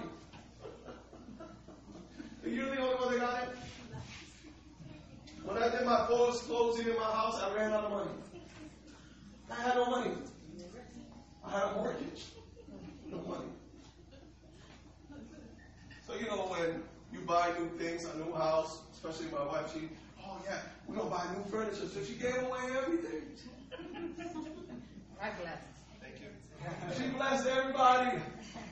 Are 2.44 2.50
you 2.50 2.66
the 2.66 2.78
only 2.78 2.96
one 2.96 3.12
that 3.12 3.20
got 3.20 3.44
it? 3.44 3.50
When 5.44 5.62
I 5.62 5.70
did 5.70 5.86
my 5.86 6.08
first 6.08 6.46
closing 6.46 6.88
in 6.88 6.96
my 6.96 7.04
house, 7.04 7.42
I 7.42 7.54
ran 7.54 7.74
out 7.74 7.84
of 7.84 7.92
money. 7.92 8.12
I 9.52 9.56
had 9.56 9.76
no 9.76 9.90
money. 9.90 10.12
I 11.44 11.52
had 11.52 11.64
a 11.64 11.74
mortgage. 11.74 12.26
No 13.12 13.18
money. 13.28 13.50
So 16.08 16.16
you 16.16 16.28
know 16.28 16.48
when 16.48 16.82
you 17.12 17.20
buy 17.28 17.52
new 17.60 17.68
things, 17.78 18.06
a 18.06 18.18
new 18.18 18.34
house, 18.34 18.80
especially 18.94 19.32
my 19.32 19.46
wife, 19.46 19.74
she, 19.74 19.90
oh 20.24 20.38
yeah, 20.46 20.60
we're 20.90 20.96
gonna 20.96 21.10
buy 21.10 21.24
new 21.36 21.44
furniture. 21.50 21.88
So 21.88 22.04
she 22.04 22.14
gave 22.14 22.36
away 22.38 22.60
everything. 22.78 23.22
God 25.22 25.34
bless. 25.42 25.62
Thank 26.02 26.20
you. 26.22 26.30
She 26.98 27.10
blessed 27.12 27.48
everybody, 27.48 28.18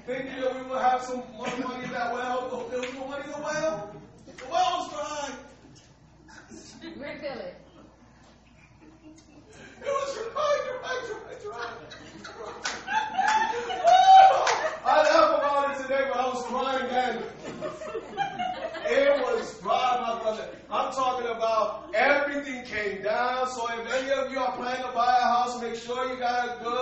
thinking 0.06 0.42
that 0.42 0.56
we 0.56 0.62
will 0.70 0.80
have 0.80 1.04
some 1.04 1.24
more 1.34 1.46
money 1.46 1.84
in 1.84 1.92
that 1.92 2.14
well. 2.14 2.48
But 2.50 2.72
there 2.72 2.80
was 2.80 2.94
no 2.94 3.08
money 3.08 3.24
in 3.26 3.32
the 3.32 3.38
well. 3.38 3.96
The 4.26 4.46
well 4.50 4.78
was 4.80 4.94
dry. 4.94 5.30
Refill 6.84 7.40
it. 7.40 7.56
It 9.80 9.86
was 9.86 10.16
dry, 10.34 10.54
dry, 10.82 10.96
dry, 11.08 11.36
dry. 11.44 11.88
I 14.88 15.04
laugh 15.04 15.40
about 15.40 15.72
it 15.72 15.78
today, 15.82 16.06
but 16.08 16.18
I 16.18 16.28
was 16.30 16.44
crying 16.46 16.88
then. 16.88 17.22
It 18.86 19.22
was 19.22 19.60
dry, 19.60 20.00
my 20.02 20.18
brother. 20.24 20.48
I'm 20.72 20.94
talking 20.94 21.28
about 21.28 21.94
everything 21.94 22.64
came 22.64 23.02
down. 23.04 23.50
So 23.50 23.68
if 23.68 23.86
any 23.94 24.12
of 24.12 24.32
you 24.32 24.40
are 24.40 24.56
planning 24.56 24.86
to 24.86 24.92
buy 24.94 25.18
a 25.20 25.24
house, 25.24 25.60
make 25.62 25.76
sure 25.76 26.10
you 26.10 26.18
got 26.18 26.48
a 26.48 26.52
good, 26.64 26.78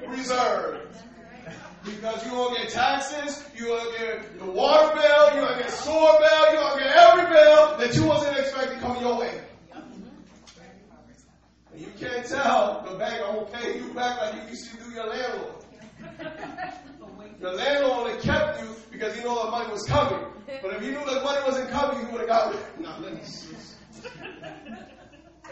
good 0.00 0.10
reserve. 0.10 0.88
Because 1.84 2.26
you're 2.26 2.34
going 2.34 2.56
to 2.56 2.62
get 2.62 2.72
taxes, 2.72 3.44
you're 3.56 3.68
going 3.68 3.92
to 3.92 3.98
get 3.98 4.38
the 4.40 4.50
water 4.50 4.92
bill, 4.96 5.34
you're 5.34 5.44
going 5.46 5.58
to 5.58 5.62
get 5.62 5.70
sewer 5.70 5.94
bill, 5.94 6.52
you're 6.52 6.62
going 6.62 6.78
to 6.78 6.84
get 6.84 6.96
every 6.96 7.26
bill 7.32 7.76
that 7.78 7.94
you 7.94 8.02
wasn't 8.04 8.36
expecting 8.38 8.80
coming 8.80 9.02
your 9.02 9.16
way. 9.20 9.40
You 11.80 11.86
can't 11.98 12.26
tell 12.26 12.84
the 12.86 12.98
bank, 12.98 13.22
I'm 13.26 13.46
to 13.46 13.52
pay 13.52 13.78
you 13.78 13.94
back 13.94 14.20
like 14.20 14.34
you 14.34 14.50
used 14.50 14.70
to 14.70 14.76
do 14.84 14.90
your 14.90 15.06
landlord. 15.06 15.54
The 17.40 17.52
landlord 17.52 18.08
only 18.10 18.20
kept 18.20 18.60
you 18.60 18.76
because 18.90 19.16
he 19.16 19.22
knew 19.22 19.34
the 19.34 19.50
money 19.50 19.72
was 19.72 19.86
coming. 19.86 20.26
But 20.60 20.74
if 20.74 20.82
you 20.82 20.90
knew 20.90 21.04
the 21.06 21.22
money 21.22 21.40
wasn't 21.46 21.70
coming, 21.70 22.04
you 22.04 22.12
would 22.12 22.20
have 22.20 22.28
got 22.28 22.54
rid 22.54 22.80
Now, 22.80 22.98
let 23.00 23.14
me 23.14 23.22
see. 23.22 23.56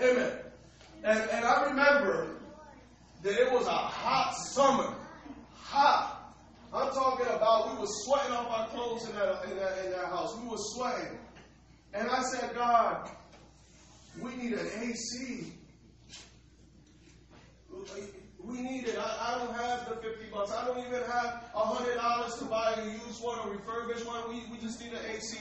Amen. 0.03 0.33
And, 1.03 1.31
and 1.31 1.45
I 1.47 1.65
remember 1.65 2.37
that 3.23 3.33
it 3.33 3.51
was 3.51 3.67
a 3.67 3.71
hot 3.71 4.35
summer. 4.53 4.95
Hot. 5.55 6.35
I'm 6.75 6.91
talking 6.91 7.27
about 7.27 7.73
we 7.73 7.81
were 7.81 7.87
sweating 8.05 8.33
off 8.33 8.51
our 8.51 8.69
clothes 8.69 9.09
in 9.09 9.15
that, 9.17 9.45
in 9.45 9.57
that, 9.57 9.85
in 9.87 9.93
that 9.93 10.07
house. 10.09 10.37
We 10.43 10.49
were 10.51 10.59
sweating. 10.59 11.19
And 11.95 12.11
I 12.11 12.21
said, 12.21 12.55
God, 12.55 13.11
we 14.21 14.37
need 14.37 14.53
an 14.53 14.69
AC. 14.83 15.55
We 18.43 18.63
need 18.63 18.87
it. 18.87 18.97
I, 18.99 19.35
I 19.35 19.39
don't 19.39 19.55
have 19.55 19.89
the 19.89 19.97
50 19.97 20.31
bucks. 20.33 20.53
I 20.53 20.65
don't 20.65 20.79
even 20.79 21.03
have 21.03 21.45
$100 21.55 22.39
to 22.39 22.45
buy 22.47 22.75
a 22.79 22.85
used 22.87 23.23
one 23.23 23.39
or 23.41 23.53
refurbished 23.53 24.07
one. 24.07 24.29
We, 24.29 24.45
we 24.51 24.59
just 24.59 24.81
need 24.81 24.93
an 24.93 25.01
AC. 25.15 25.37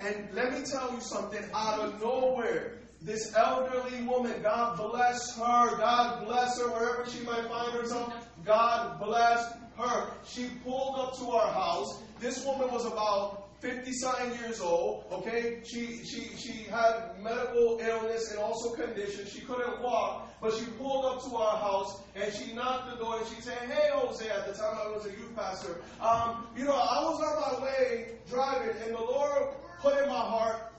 And 0.00 0.28
let 0.34 0.52
me 0.52 0.64
tell 0.64 0.92
you 0.92 1.00
something 1.00 1.44
out 1.54 1.80
of 1.80 2.00
nowhere. 2.00 2.78
This 3.02 3.34
elderly 3.36 4.02
woman, 4.02 4.40
God 4.42 4.78
bless 4.78 5.36
her. 5.36 5.76
God 5.76 6.24
bless 6.24 6.58
her 6.58 6.70
wherever 6.70 7.08
she 7.08 7.20
might 7.20 7.46
find 7.46 7.72
herself. 7.72 8.12
God 8.44 8.98
bless 8.98 9.52
her. 9.78 10.10
She 10.26 10.48
pulled 10.64 10.98
up 10.98 11.16
to 11.18 11.30
our 11.30 11.52
house. 11.52 12.02
This 12.18 12.44
woman 12.44 12.72
was 12.72 12.86
about 12.86 13.43
50 13.64 13.92
something 13.94 14.38
years 14.40 14.60
old, 14.60 15.06
okay? 15.10 15.60
She, 15.64 16.04
she, 16.04 16.36
she 16.36 16.52
had 16.64 17.18
medical 17.22 17.80
illness 17.80 18.30
and 18.30 18.38
also 18.38 18.74
conditions. 18.74 19.30
She 19.32 19.40
couldn't 19.40 19.80
walk, 19.80 20.38
but 20.42 20.52
she 20.52 20.66
pulled 20.72 21.06
up 21.06 21.24
to 21.24 21.34
our 21.34 21.56
house 21.56 22.02
and 22.14 22.30
she 22.34 22.52
knocked 22.52 22.90
the 22.90 23.02
door 23.02 23.16
and 23.18 23.26
she 23.26 23.40
said, 23.40 23.56
Hey, 23.70 23.88
Jose, 23.94 24.28
at 24.28 24.46
the 24.46 24.52
time 24.52 24.76
I 24.84 24.88
was 24.88 25.06
a 25.06 25.10
youth 25.10 25.34
pastor. 25.34 25.80
Um, 25.98 26.46
you 26.54 26.64
know, 26.64 26.74
I 26.74 27.00
was 27.04 27.22
on 27.22 27.58
my 27.58 27.64
way 27.64 28.18
driving 28.28 28.76
and 28.84 28.94
the 28.94 29.00
Lord 29.00 29.54
put 29.80 29.96
in 29.96 30.10
my 30.10 30.14
heart 30.14 30.70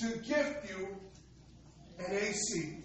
to 0.00 0.08
gift 0.18 0.68
you 0.68 0.88
an 2.00 2.06
AC. 2.10 2.76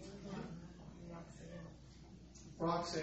Roxanne. 2.59 3.01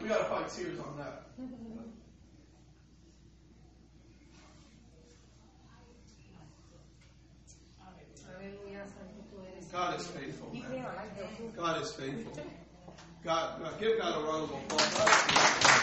We 0.00 0.08
gotta 0.08 0.24
fight 0.24 0.48
tears 0.48 0.78
on 0.78 0.96
that. 0.98 1.24
God 9.76 10.00
is 10.00 10.06
faithful, 10.06 10.48
man. 10.54 10.70
me 10.70 10.78
on 10.78 10.84
like 10.96 11.12
Jesús. 11.18 11.54
God 11.54 11.82
is 11.82 11.92
faithful. 11.92 12.32
God, 13.22 13.60
God, 13.62 13.78
give 13.78 13.98
God 13.98 14.16
a 14.16 14.20
round 14.26 14.44
of 14.44 14.50
applause. 14.52 14.94
God 14.94 15.06
is 15.06 15.16
faithful. 15.20 15.76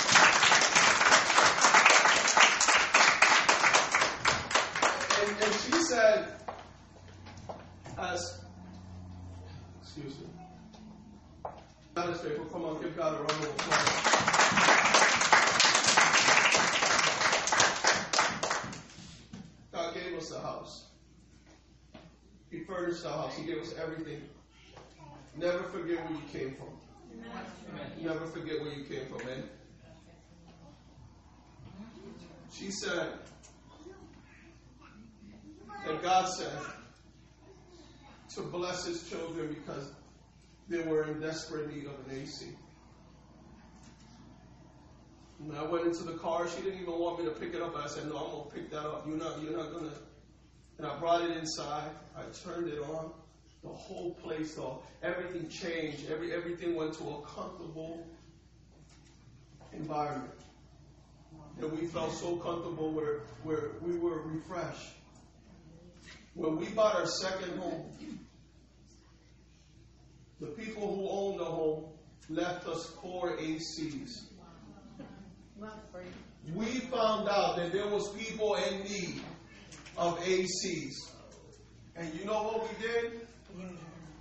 And, 5.21 5.29
and 5.43 5.53
she 5.61 5.71
said, 5.83 6.25
as, 7.99 8.41
excuse 9.83 10.17
me. 10.17 10.25
God 11.93 12.09
is 12.09 12.21
faithful. 12.21 12.45
Come 12.45 12.65
on, 12.65 12.81
give 12.81 12.97
God 12.97 13.13
a 13.13 13.17
round 13.17 13.29
of 13.29 13.43
applause. 13.43 14.13
God 19.71 19.93
gave 19.93 20.17
us 20.17 20.29
the 20.29 20.39
house. 20.39 20.92
He 22.53 22.59
furnished 22.59 23.01
the 23.01 23.09
house. 23.09 23.35
He 23.35 23.45
gave 23.47 23.57
us 23.63 23.73
everything. 23.81 24.21
Never 25.35 25.63
forget 25.63 26.05
where 26.05 26.13
you 26.13 26.27
came 26.31 26.55
from. 26.55 26.67
Never 27.99 28.27
forget 28.27 28.61
where 28.61 28.71
you 28.71 28.83
came 28.83 29.07
from, 29.07 29.25
man. 29.25 29.43
She 32.53 32.69
said 32.69 33.13
that 35.87 36.03
God 36.03 36.29
said 36.29 36.51
to 38.35 38.41
bless 38.41 38.85
his 38.85 39.09
children 39.09 39.47
because 39.47 39.91
they 40.69 40.81
were 40.83 41.05
in 41.05 41.19
desperate 41.19 41.73
need 41.73 41.85
of 41.85 41.93
an 42.07 42.21
AC. 42.21 42.49
When 45.39 45.57
I 45.57 45.63
went 45.63 45.87
into 45.87 46.03
the 46.03 46.19
car, 46.19 46.47
she 46.47 46.61
didn't 46.61 46.81
even 46.81 46.99
want 46.99 47.17
me 47.17 47.25
to 47.25 47.31
pick 47.31 47.55
it 47.55 47.63
up. 47.63 47.75
I 47.75 47.87
said, 47.87 48.07
No, 48.07 48.17
I'm 48.17 48.31
gonna 48.31 48.51
pick 48.53 48.69
that 48.69 48.85
up. 48.85 49.07
You're 49.07 49.17
not 49.17 49.41
you're 49.41 49.57
not 49.57 49.73
gonna 49.73 49.89
and 50.77 50.87
I 50.87 50.97
brought 50.99 51.23
it 51.23 51.37
inside. 51.37 51.91
I 52.15 52.23
turned 52.45 52.67
it 52.67 52.79
on. 52.79 53.11
The 53.63 53.69
whole 53.69 54.13
place, 54.15 54.57
off. 54.57 54.81
everything 55.01 55.47
changed. 55.47 56.09
Every 56.11 56.33
everything 56.33 56.75
went 56.75 56.93
to 56.95 57.03
a 57.03 57.21
comfortable 57.21 58.05
environment. 59.71 60.33
And 61.61 61.71
we 61.71 61.87
felt 61.87 62.11
so 62.13 62.35
comfortable 62.37 62.91
where, 62.91 63.21
where 63.43 63.71
we 63.81 63.97
were 63.97 64.21
refreshed. 64.23 64.93
When 66.33 66.57
we 66.57 66.67
bought 66.69 66.95
our 66.95 67.05
second 67.05 67.57
home, 67.57 67.85
the 70.41 70.47
people 70.47 70.95
who 70.95 71.07
owned 71.09 71.39
the 71.39 71.45
home 71.45 71.85
left 72.29 72.67
us 72.67 72.85
four 73.01 73.37
ACs. 73.37 74.23
Not 75.59 75.79
for 75.91 76.01
you. 76.01 76.53
We 76.53 76.65
found 76.65 77.29
out 77.29 77.55
that 77.57 77.71
there 77.71 77.87
was 77.87 78.09
people 78.09 78.55
in 78.55 78.83
need 78.83 79.21
of 79.97 80.19
ACs. 80.19 80.93
And 81.95 82.13
you 82.15 82.25
know 82.25 82.43
what 82.43 82.63
we 82.63 82.69
did? 82.81 83.27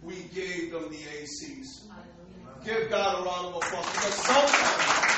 We 0.02 0.16
gave 0.34 0.72
them 0.72 0.90
the 0.90 0.96
ACs. 0.96 1.88
Give 2.64 2.90
God 2.90 3.20
a 3.20 3.24
round 3.24 3.46
of 3.46 3.56
applause 3.56 3.86
because 3.92 4.14
sometimes 4.14 5.12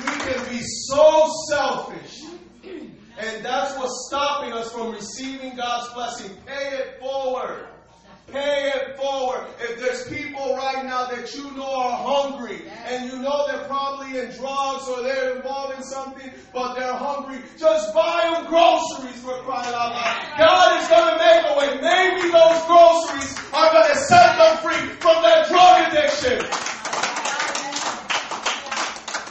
we 0.00 0.32
can 0.32 0.48
be 0.50 0.62
so 0.62 1.30
selfish. 1.48 2.22
And 3.18 3.44
that's 3.44 3.76
what's 3.76 4.06
stopping 4.08 4.52
us 4.52 4.70
from 4.70 4.92
receiving 4.92 5.56
God's 5.56 5.92
blessing. 5.94 6.36
Pay 6.46 6.76
it 6.76 7.00
forward. 7.00 7.66
Pay 8.32 8.72
it 8.74 8.96
forward. 8.98 9.46
If 9.58 9.80
there's 9.80 10.06
people 10.08 10.54
right 10.54 10.84
now 10.84 11.06
that 11.06 11.34
you 11.34 11.50
know 11.56 11.64
are 11.64 11.96
hungry 11.96 12.60
and 12.84 13.10
you 13.10 13.18
know 13.20 13.46
they're 13.48 13.64
probably 13.64 14.18
in 14.18 14.28
drugs 14.36 14.86
or 14.86 15.02
they're 15.02 15.36
involved 15.36 15.76
in 15.76 15.82
something, 15.82 16.30
but 16.52 16.74
they're 16.74 16.92
hungry, 16.92 17.40
just 17.56 17.94
buy 17.94 18.28
them 18.34 18.44
groceries 18.46 19.16
for 19.24 19.32
crying 19.48 19.72
out 19.72 19.96
loud. 19.96 20.16
God 20.36 20.76
is 20.76 20.88
going 20.92 21.08
to 21.08 21.16
make 21.16 21.40
a 21.48 21.54
way. 21.56 21.68
Maybe 21.80 22.28
those 22.28 22.60
groceries 22.68 23.32
are 23.56 23.72
going 23.72 23.88
to 23.92 23.96
set 23.96 24.36
them 24.36 24.56
free 24.60 24.92
from 25.00 25.22
their 25.24 25.44
drug 25.48 25.88
addiction. 25.88 26.44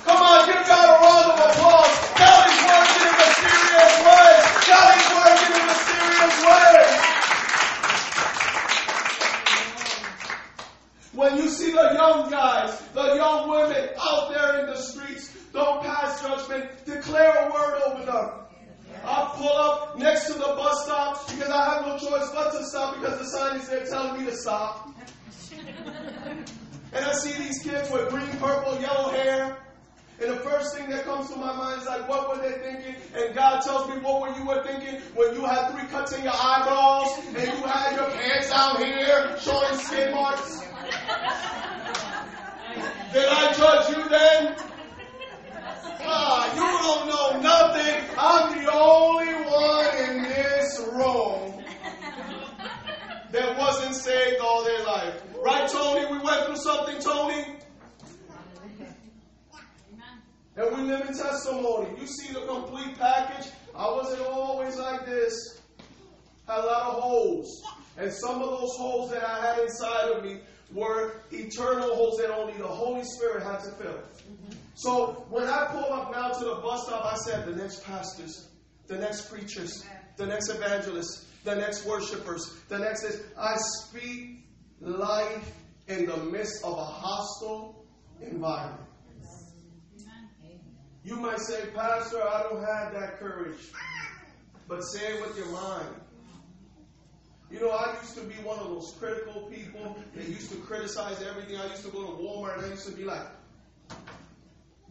Come 0.09 0.21
on, 0.23 0.45
give 0.47 0.65
God 0.65 0.76
When 11.18 11.36
you 11.36 11.49
see 11.49 11.72
the 11.72 11.93
young 11.93 12.30
guys, 12.30 12.80
the 12.93 13.15
young 13.15 13.49
women 13.49 13.89
out 13.99 14.30
there 14.30 14.59
in 14.59 14.68
the 14.68 14.78
streets, 14.78 15.36
don't 15.51 15.82
pass 15.82 16.22
judgment. 16.22 16.70
Declare 16.86 17.49
a 17.49 17.51
word 17.51 17.82
over 17.88 18.05
them. 18.05 18.30
I 19.03 19.34
pull 19.34 19.51
up 19.51 19.97
next 19.97 20.28
to 20.28 20.34
the 20.34 20.45
bus 20.45 20.86
stop 20.86 21.28
because 21.28 21.49
I 21.49 21.74
have 21.74 21.88
no 21.88 21.97
choice 21.97 22.30
but 22.36 22.51
to 22.51 22.63
stop 22.65 22.99
because 22.99 23.18
the 23.18 23.26
sign 23.26 23.59
is 23.59 23.68
there 23.68 23.84
telling 23.88 24.20
me 24.20 24.30
to 24.30 24.38
stop. 24.38 24.91
And 26.93 27.03
I 27.03 27.13
see 27.13 27.34
these 27.41 27.63
kids 27.63 27.89
with 27.89 28.09
green, 28.09 28.30
purple, 28.38 28.80
yellow 28.80 29.09
hair. 29.09 29.57
And 30.22 30.30
the 30.30 30.38
first 30.41 30.78
thing 30.78 30.88
that 30.91 31.03
comes 31.03 31.32
to 31.32 31.36
my 31.36 31.51
mind 31.51 31.82
is 31.82 31.88
like, 31.88 32.07
what 32.07 32.30
were 32.30 32.47
they 32.47 32.59
thinking? 32.59 32.95
And 33.15 33.34
God 33.34 33.61
tells 33.61 33.89
me, 33.89 33.97
what 34.01 34.22
were 34.22 34.38
you 34.38 34.45
were 34.45 34.63
thinking 34.63 35.01
when 35.15 35.34
you 35.34 35.45
had 35.45 35.72
three 35.72 35.88
cuts 35.88 36.15
in 36.15 36.24
your 36.24 36.34
eyebrows 36.36 37.26
and 37.30 37.57
you 37.57 37.65
had 37.65 37.95
your 37.95 38.09
pants 38.11 38.51
out 38.51 38.78
here 38.78 39.36
showing 39.39 39.80
skin 39.80 40.11
marks? 40.13 40.66
Did 43.13 43.27
I 43.29 43.53
judge 43.53 43.89
you 43.95 44.09
then? 44.09 44.55
Ah, 45.99 46.53
you 46.53 46.67
don't 46.85 47.07
know 47.07 47.41
nothing. 47.41 48.03
I'm 48.17 48.63
the 48.63 48.71
only 48.71 49.33
one 49.49 49.95
in 49.97 50.23
this 50.23 50.79
room 50.93 51.63
that 53.31 53.57
wasn't 53.57 53.95
saved 53.95 54.39
all 54.41 54.63
their 54.63 54.83
life. 54.85 55.21
Right, 55.43 55.69
Tony? 55.69 56.05
We 56.11 56.19
went 56.19 56.45
through 56.45 56.57
something, 56.57 56.99
Tony? 56.99 57.57
And 60.55 60.75
we 60.75 60.83
live 60.83 61.07
in 61.07 61.15
testimony. 61.15 61.89
You 61.99 62.07
see 62.07 62.33
the 62.33 62.41
complete 62.41 62.97
package. 62.97 63.51
I 63.75 63.91
wasn't 63.91 64.21
always 64.23 64.75
like 64.77 65.05
this. 65.05 65.61
Had 66.47 66.59
a 66.59 66.65
lot 66.65 66.95
of 66.95 67.03
holes. 67.03 67.63
And 67.97 68.11
some 68.11 68.41
of 68.41 68.49
those 68.49 68.75
holes 68.75 69.11
that 69.11 69.23
I 69.23 69.45
had 69.45 69.59
inside 69.59 70.11
of 70.11 70.23
me 70.23 70.39
were 70.74 71.22
eternal 71.32 71.95
holes 71.95 72.18
that 72.20 72.30
only 72.30 72.53
the 72.53 72.68
Holy 72.68 73.03
Spirit 73.03 73.43
had 73.43 73.59
to 73.59 73.72
fill. 73.72 73.93
Mm-hmm. 73.93 74.53
So 74.76 75.26
when 75.30 75.45
I 75.47 75.68
pull 75.72 75.91
up 75.93 76.11
now 76.11 76.30
to 76.30 76.45
the 76.45 76.55
bus 76.55 76.86
stop, 76.86 77.05
I 77.05 77.15
said, 77.15 77.45
the 77.45 77.55
next 77.55 77.84
pastors, 77.84 78.49
the 78.88 78.97
next 78.97 79.30
preachers, 79.30 79.86
the 80.18 80.26
next 80.26 80.49
evangelists, 80.49 81.26
the 81.43 81.55
next 81.55 81.86
worshipers, 81.86 82.53
the 82.68 82.78
next 82.78 83.03
is, 83.03 83.22
I 83.38 83.55
speak 83.57 84.45
life 84.82 85.51
in 85.88 86.05
the 86.05 86.18
midst 86.18 86.63
of 86.63 86.74
a 86.74 86.84
hostile 86.84 87.86
environment. 88.22 88.82
You 91.03 91.15
might 91.15 91.39
say, 91.39 91.68
Pastor, 91.74 92.22
I 92.22 92.43
don't 92.43 92.63
have 92.65 92.93
that 92.93 93.18
courage. 93.18 93.57
But 94.68 94.82
say 94.82 95.13
it 95.13 95.22
with 95.26 95.38
your 95.38 95.47
mind. 95.47 95.95
You 97.49 97.61
know, 97.61 97.69
I 97.69 97.95
used 98.01 98.15
to 98.15 98.21
be 98.21 98.35
one 98.43 98.59
of 98.59 98.67
those 98.67 98.93
critical 98.99 99.43
people 99.43 99.97
that 100.15 100.27
used 100.27 100.51
to 100.51 100.57
criticize 100.57 101.21
everything. 101.21 101.57
I 101.57 101.67
used 101.67 101.83
to 101.83 101.91
go 101.91 102.05
to 102.05 102.21
Walmart 102.21 102.57
and 102.57 102.65
I 102.65 102.69
used 102.69 102.85
to 102.87 102.91
be 102.91 103.05
like, 103.05 103.25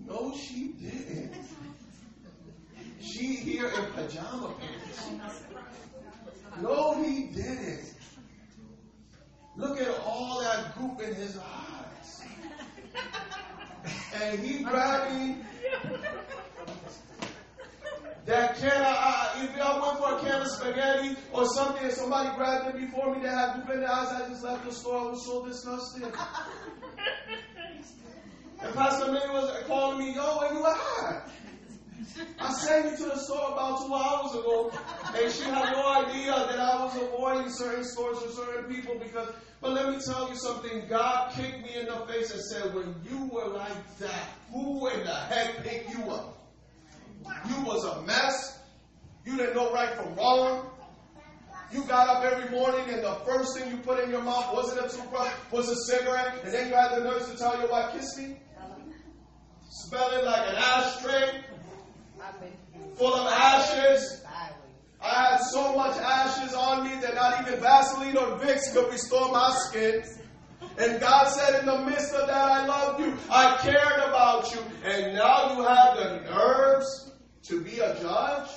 no, 0.06 0.34
she 0.36 0.68
didn't. 0.80 1.34
She 3.00 3.36
here 3.36 3.68
in 3.68 3.84
pajama 3.92 4.54
pants. 4.58 5.10
No, 6.62 7.02
he 7.02 7.24
didn't. 7.24 7.92
Look 9.56 9.80
at 9.80 9.88
all 10.04 10.40
that 10.40 10.76
goop 10.78 11.00
in 11.00 11.14
his 11.14 11.38
eyes. 11.38 12.22
And 14.14 14.40
he 14.40 14.62
grabbing 14.62 15.44
that 18.26 18.56
can 18.56 18.82
I, 18.82 19.32
if 19.42 19.60
I 19.60 19.80
went 19.80 19.98
for 19.98 20.16
a 20.16 20.20
can 20.20 20.42
of 20.42 20.48
spaghetti 20.48 21.16
or 21.32 21.46
something 21.46 21.84
and 21.84 21.92
somebody 21.92 22.34
grabbed 22.36 22.74
it 22.74 22.80
before 22.80 23.14
me 23.14 23.22
that 23.22 23.56
had 23.56 23.66
their 23.66 23.90
eyes, 23.90 24.08
I 24.08 24.28
just 24.28 24.42
left 24.42 24.64
the 24.64 24.72
store. 24.72 24.98
I 24.98 25.10
was 25.10 25.24
so 25.24 25.46
disgusted. 25.46 26.12
And 28.58 28.74
Pastor 28.74 29.12
Minnie 29.12 29.28
was 29.32 29.64
calling 29.66 29.98
me, 29.98 30.14
yo, 30.14 30.38
where 30.38 30.52
you 30.52 30.66
at? 30.66 31.28
I 32.40 32.52
sent 32.52 32.90
you 32.90 32.96
to 33.04 33.10
the 33.10 33.18
store 33.18 33.52
about 33.52 33.86
two 33.86 33.94
hours 33.94 34.32
ago, 34.32 34.72
and 35.14 35.32
she 35.32 35.44
had 35.44 35.72
no 35.72 35.86
idea 35.92 36.32
that 36.32 36.58
I 36.58 36.82
was 36.82 36.96
avoiding 36.96 37.50
certain 37.50 37.84
stores 37.84 38.18
or 38.24 38.28
certain 38.30 38.74
people 38.74 38.98
because, 38.98 39.28
but 39.60 39.72
let 39.72 39.90
me 39.90 39.98
tell 40.04 40.28
you 40.30 40.36
something, 40.36 40.88
God 40.88 41.32
kicked 41.34 41.62
me 41.62 41.76
in 41.78 41.86
the 41.86 41.96
face 42.06 42.32
and 42.32 42.40
said, 42.40 42.74
when 42.74 42.94
you 43.08 43.28
were 43.30 43.48
like 43.48 43.98
that, 43.98 44.30
who 44.50 44.88
in 44.88 45.04
the 45.04 45.14
heck 45.14 45.62
picked 45.62 45.90
you 45.90 46.04
up? 46.10 46.35
You 47.48 47.64
was 47.64 47.84
a 47.84 48.02
mess. 48.02 48.58
You 49.24 49.36
didn't 49.36 49.56
know 49.56 49.72
right 49.72 49.94
from 49.94 50.14
wrong. 50.14 50.70
You 51.72 51.82
got 51.84 52.08
up 52.08 52.24
every 52.24 52.48
morning 52.50 52.88
and 52.88 53.02
the 53.02 53.14
first 53.26 53.58
thing 53.58 53.70
you 53.70 53.78
put 53.78 54.02
in 54.02 54.10
your 54.10 54.22
mouth 54.22 54.54
wasn't 54.54 54.86
a 54.86 54.88
toothbrush, 54.88 55.32
was 55.50 55.68
a 55.68 55.76
cigarette, 55.92 56.44
and 56.44 56.54
then 56.54 56.68
you 56.68 56.74
had 56.74 56.96
the 56.96 57.04
nurse 57.04 57.28
to 57.30 57.36
tell 57.36 57.58
you 57.58 57.66
about 57.66 57.92
kiss 57.92 58.16
me. 58.18 58.36
Smelling 59.68 60.24
like 60.24 60.48
an 60.48 60.54
ashtray 60.56 61.44
full 62.96 63.14
of 63.14 63.26
ashes. 63.26 64.22
I 65.02 65.30
had 65.30 65.38
so 65.52 65.76
much 65.76 65.96
ashes 65.98 66.54
on 66.54 66.84
me 66.84 67.00
that 67.00 67.14
not 67.14 67.46
even 67.46 67.60
Vaseline 67.60 68.16
or 68.16 68.38
Vicks 68.38 68.72
could 68.72 68.90
restore 68.90 69.30
my 69.30 69.50
skin. 69.68 70.02
And 70.78 71.00
God 71.00 71.28
said, 71.28 71.60
in 71.60 71.66
the 71.66 71.78
midst 71.86 72.12
of 72.12 72.26
that, 72.28 72.36
I 72.36 72.66
loved 72.66 73.00
you. 73.00 73.16
I 73.30 73.56
cared 73.62 74.08
about 74.08 74.54
you. 74.54 74.60
And 74.84 75.14
now 75.14 75.56
you 75.56 75.64
have 75.64 75.96
the 75.96 76.30
nerves 76.30 77.12
to 77.44 77.60
be 77.62 77.78
a 77.78 77.98
judge? 78.00 78.50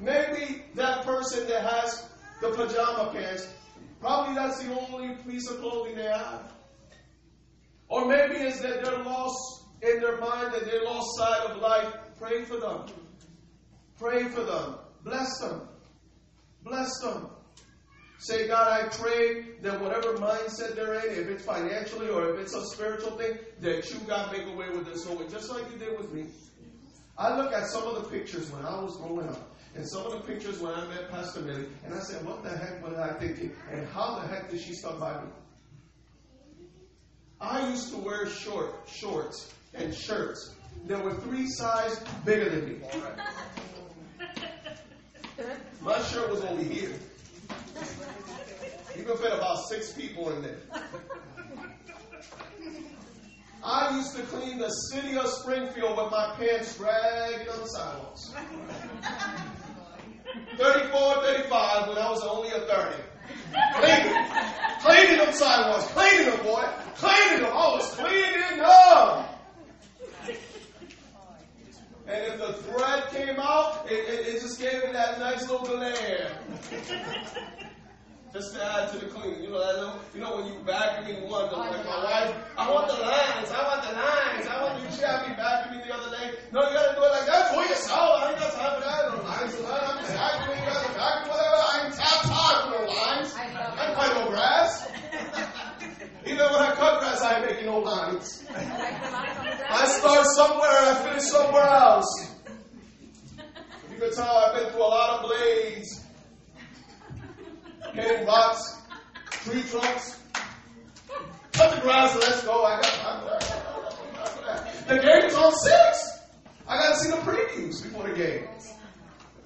Maybe 0.00 0.62
that 0.74 1.04
person 1.04 1.46
that 1.48 1.62
has 1.62 2.08
the 2.40 2.50
pajama 2.50 3.10
pants, 3.12 3.52
probably 4.00 4.34
that's 4.36 4.62
the 4.62 4.80
only 4.80 5.16
piece 5.16 5.50
of 5.50 5.60
clothing 5.60 5.96
they 5.96 6.04
have. 6.04 6.52
Or 7.88 8.06
maybe 8.06 8.36
it's 8.36 8.60
that 8.60 8.84
they're 8.84 9.02
lost 9.02 9.64
in 9.82 10.00
their 10.00 10.18
mind, 10.18 10.52
that 10.54 10.64
they 10.64 10.80
lost 10.84 11.08
sight 11.18 11.50
of 11.50 11.56
life. 11.58 11.92
Pray 12.18 12.44
for 12.44 12.58
them. 12.58 12.86
Pray 13.98 14.24
for 14.28 14.42
them. 14.42 14.76
Bless 15.04 15.38
them. 15.38 15.68
Bless 16.64 16.98
them. 17.00 17.30
Say, 18.20 18.48
God, 18.48 18.68
I 18.68 18.88
pray 18.88 19.42
that 19.62 19.80
whatever 19.80 20.14
mindset 20.14 20.74
they're 20.74 20.94
in, 20.94 21.22
if 21.22 21.28
it's 21.28 21.44
financially 21.44 22.08
or 22.08 22.34
if 22.34 22.40
it's 22.40 22.54
a 22.54 22.64
spiritual 22.74 23.12
thing, 23.12 23.38
that 23.60 23.88
you, 23.90 24.00
God, 24.08 24.32
make 24.32 24.46
a 24.46 24.56
way 24.56 24.68
with 24.70 24.86
this 24.86 25.04
whole 25.06 25.16
way, 25.16 25.28
just 25.28 25.48
like 25.50 25.70
you 25.70 25.78
did 25.78 25.96
with 25.96 26.12
me. 26.12 26.26
I 27.16 27.36
look 27.36 27.52
at 27.52 27.68
some 27.68 27.84
of 27.84 28.02
the 28.02 28.08
pictures 28.10 28.50
when 28.50 28.64
I 28.64 28.80
was 28.80 28.96
growing 28.96 29.28
up, 29.28 29.56
and 29.76 29.88
some 29.88 30.04
of 30.04 30.12
the 30.12 30.20
pictures 30.20 30.58
when 30.58 30.72
I 30.72 30.84
met 30.88 31.10
Pastor 31.10 31.40
Millie, 31.40 31.68
and 31.84 31.94
I 31.94 32.00
said, 32.00 32.24
what 32.26 32.42
the 32.42 32.50
heck 32.50 32.84
was 32.84 32.98
I 32.98 33.12
thinking? 33.14 33.52
And 33.70 33.86
how 33.88 34.18
the 34.18 34.26
heck 34.26 34.50
did 34.50 34.60
she 34.60 34.72
stuck 34.72 34.98
by 34.98 35.22
me? 35.22 35.30
I 37.40 37.70
used 37.70 37.92
to 37.92 37.98
wear 37.98 38.26
short 38.26 38.88
shorts 38.88 39.54
and 39.74 39.94
shirts 39.94 40.56
that 40.86 41.02
were 41.02 41.14
three 41.14 41.46
sizes 41.48 42.00
bigger 42.24 42.50
than 42.50 42.68
me. 42.68 42.80
My 45.80 46.02
shirt 46.02 46.30
was 46.30 46.40
only 46.42 46.64
here. 46.64 46.94
You 48.96 49.04
could 49.04 49.18
fit 49.18 49.32
about 49.32 49.58
six 49.68 49.92
people 49.92 50.30
in 50.32 50.42
there. 50.42 50.58
I 53.64 53.96
used 53.96 54.16
to 54.16 54.22
clean 54.22 54.58
the 54.58 54.70
city 54.70 55.16
of 55.16 55.28
Springfield 55.28 55.96
with 55.96 56.10
my 56.10 56.34
pants 56.38 56.76
dragging 56.76 57.48
on 57.48 57.60
the 57.60 57.66
sidewalks. 57.66 58.32
34, 60.56 61.14
35 61.22 61.88
when 61.88 61.98
I 61.98 62.10
was 62.10 62.22
only 62.24 62.48
a 62.50 62.60
30. 62.60 62.96
Cleaning. 63.74 64.16
Cleaning 64.80 65.18
them 65.18 65.32
sidewalks. 65.32 65.86
Cleaning 65.92 66.30
them, 66.30 66.42
boy. 66.44 66.64
Cleaning 66.96 67.42
them. 67.42 67.52
I 67.52 67.68
was 67.74 67.98
oh, 67.98 68.04
cleaning 68.04 68.58
them. 68.58 69.27
And 72.08 72.24
if 72.24 72.38
the 72.40 72.54
thread 72.64 73.04
came 73.10 73.36
out, 73.38 73.84
it, 73.84 74.00
it, 74.08 74.26
it 74.34 74.40
just 74.40 74.58
gave 74.58 74.80
it 74.80 74.94
that 74.94 75.20
nice 75.20 75.46
little 75.46 75.66
glare. 75.66 76.32
Just 78.32 78.52
to 78.54 78.60
add 78.60 78.92
to 78.92 78.98
the 78.98 79.06
clean. 79.06 79.42
You 79.42 79.48
know, 79.48 79.60
that 79.60 79.80
little, 79.80 80.00
you 80.12 80.20
know 80.20 80.36
when 80.36 80.52
you 80.52 80.60
vacuuming 80.60 81.16
you 81.20 81.28
want 81.32 81.48
the, 81.48 81.56
oh, 81.56 81.64
like 81.64 81.84
my 81.84 82.04
wife, 82.04 82.36
I 82.60 82.68
want 82.68 82.88
the 82.88 83.00
lines, 83.00 83.48
I 83.48 83.60
want 83.64 83.80
the 83.88 83.96
lines, 83.96 84.44
I 84.44 84.56
want 84.60 84.84
you. 84.84 84.88
She 84.92 85.00
had 85.00 85.24
me 85.24 85.32
vacuuming 85.32 85.80
the 85.80 85.96
other 85.96 86.12
day. 86.12 86.36
No, 86.52 86.60
you 86.68 86.76
gotta 86.76 86.92
do 86.92 87.04
it 87.04 87.12
like 87.12 87.24
that 87.24 87.48
for 87.56 87.64
yourself. 87.64 88.20
I 88.20 88.28
ain't 88.28 88.40
got 88.40 88.52
time 88.52 88.72
for 88.76 88.84
that. 88.84 89.24
Lines, 89.24 89.56
lines. 89.64 89.84
I'm 89.88 89.96
just 90.04 90.12
vacuuming, 90.12 90.60
you 90.60 90.66
gotta 90.68 90.92
vacuum, 90.92 91.28
whatever. 91.32 91.56
I 91.56 91.88
ain't 91.88 91.96
have 91.96 92.20
time 92.28 92.58
for 92.64 92.72
no 92.76 92.80
lines. 92.84 93.32
I 93.32 93.84
cut 93.96 94.12
no 94.12 94.28
grass. 94.28 94.88
I 96.46 96.74
cut 96.74 97.00
grass, 97.00 97.22
I 97.22 97.40
making 97.44 97.66
no 97.66 97.78
lines. 97.78 98.44
I 98.50 99.86
start 99.86 100.26
somewhere 100.36 100.70
I 100.70 100.94
finish 101.04 101.24
somewhere 101.24 101.62
else. 101.62 102.34
You 103.90 103.98
can 103.98 104.14
tell 104.14 104.36
I've 104.36 104.54
been 104.54 104.70
through 104.72 104.80
a 104.80 104.84
lot 104.84 105.18
of 105.18 105.26
blades, 105.26 106.04
hitting 107.92 108.26
rocks, 108.26 108.80
tree 109.30 109.62
trunks. 109.62 110.20
Cut 111.52 111.74
the 111.74 111.80
grass 111.80 112.12
and 112.14 112.22
let's 112.22 112.44
go. 112.44 112.64
I 112.64 112.80
got. 112.80 113.08
The 114.88 114.94
game 114.94 115.24
is 115.24 115.34
on 115.34 115.52
six. 115.52 116.20
I 116.66 116.78
gotta 116.78 116.96
see 116.96 117.10
the 117.10 117.16
previews 117.16 117.82
before 117.82 118.08
the 118.08 118.14
game. 118.14 118.48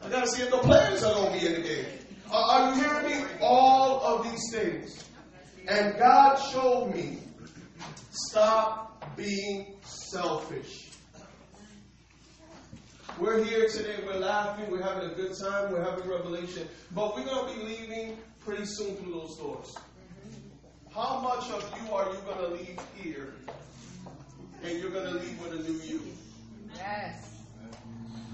I 0.04 0.08
gotta 0.08 0.26
see 0.26 0.42
if 0.42 0.50
the 0.50 0.58
players 0.58 1.02
are 1.02 1.14
gonna 1.14 1.38
be 1.38 1.46
in 1.46 1.54
the 1.54 1.68
game. 1.68 1.86
Are, 2.30 2.50
are 2.50 2.74
you 2.74 2.82
hearing 2.82 3.06
me? 3.06 3.26
All 3.40 4.00
of 4.04 4.30
these 4.30 4.52
things. 4.52 5.04
And 5.68 5.96
God 5.98 6.36
showed 6.36 6.94
me 6.94 7.18
stop 8.10 9.16
being 9.16 9.76
selfish. 9.82 10.90
We're 13.18 13.44
here 13.44 13.68
today, 13.68 13.96
we're 14.04 14.16
laughing, 14.16 14.70
we're 14.70 14.82
having 14.82 15.10
a 15.10 15.14
good 15.14 15.34
time, 15.38 15.70
we're 15.70 15.84
having 15.84 16.08
revelation, 16.08 16.66
but 16.92 17.14
we're 17.14 17.24
going 17.24 17.52
to 17.52 17.60
be 17.60 17.64
leaving 17.66 18.16
pretty 18.40 18.64
soon 18.64 18.96
through 18.96 19.12
those 19.12 19.36
doors. 19.36 19.76
How 20.94 21.20
much 21.20 21.48
of 21.50 21.62
you 21.80 21.92
are 21.92 22.10
you 22.10 22.18
going 22.20 22.38
to 22.38 22.48
leave 22.48 22.80
here 22.96 23.34
and 24.64 24.78
you're 24.78 24.90
going 24.90 25.12
to 25.12 25.18
leave 25.20 25.40
with 25.42 25.52
a 25.60 25.62
new 25.62 25.78
you? 25.80 26.02
Yes. 26.74 27.36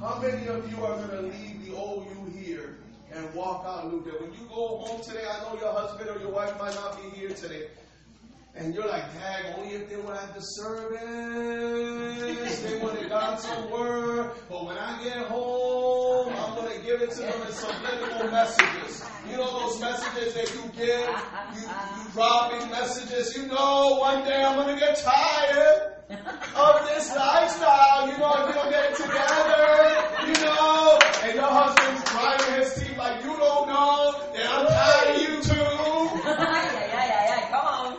How 0.01 0.19
many 0.21 0.47
of 0.47 0.71
you 0.71 0.85
are 0.85 0.97
going 1.07 1.11
to 1.11 1.37
leave 1.37 1.67
the 1.67 1.75
old 1.75 2.07
you 2.07 2.41
here 2.41 2.79
and 3.13 3.35
walk 3.35 3.65
out 3.67 3.93
new 3.93 4.03
day? 4.05 4.17
When 4.21 4.33
you 4.33 4.47
go 4.49 4.79
home 4.79 5.01
today, 5.03 5.25
I 5.29 5.41
know 5.43 5.59
your 5.61 5.73
husband 5.73 6.11
or 6.11 6.19
your 6.21 6.31
wife 6.31 6.59
might 6.59 6.75
not 6.75 7.01
be 7.03 7.09
here 7.17 7.31
today. 7.31 7.69
And 8.55 8.75
you're 8.75 8.89
like, 8.89 9.05
dang, 9.15 9.55
only 9.55 9.75
if 9.77 9.89
they 9.89 9.97
were 9.97 10.15
at 10.15 10.35
the 10.35 10.41
service, 10.41 10.99
they 12.63 12.79
would 12.83 12.97
have 12.99 13.09
got 13.09 13.41
some 13.41 13.71
word. 13.71 14.33
But 14.49 14.67
when 14.67 14.77
I 14.77 15.03
get 15.05 15.17
home, 15.29 16.33
I'm 16.35 16.55
going 16.57 16.77
to 16.77 16.85
give 16.85 17.01
it 17.01 17.11
to 17.13 17.21
them 17.21 17.43
in 17.47 17.53
subliminal 17.53 18.31
messages. 18.33 19.05
You 19.31 19.37
know 19.37 19.61
those 19.61 19.81
messages 19.81 20.35
that 20.35 20.53
you 20.55 20.63
give? 20.75 21.09
You, 21.55 21.61
you 21.63 22.13
dropping 22.13 22.69
messages. 22.71 23.37
You 23.37 23.47
know, 23.47 23.97
one 24.01 24.25
day 24.25 24.43
I'm 24.43 24.57
going 24.57 24.75
to 24.75 24.81
get 24.81 24.97
tired 24.97 25.95
of 26.57 26.87
this 26.89 27.15
lifestyle. 27.15 28.11
You 28.11 28.19
know, 28.19 28.33
if 28.43 28.49
you 28.49 28.55
don't 28.55 28.71
get 28.71 28.91
it 28.91 28.97
together, 28.97 30.27
you 30.27 30.45
know. 30.45 30.99
And 31.23 31.35
your 31.35 31.45
husband's 31.47 32.11
driving 32.11 32.55
his 32.59 32.75
teeth 32.75 32.99
like, 32.99 33.23
you 33.23 33.37
don't 33.37 33.69
know 33.69 34.15
that 34.35 34.47
I'm 34.51 34.67
tired 34.67 35.15
of 35.15 35.23
you 35.23 35.43
too. 35.43 35.55
ay, 36.27 36.81
ay, 36.91 37.11
ay, 37.13 37.27
ay, 37.37 37.49
come 37.51 37.67
on. 37.67 37.97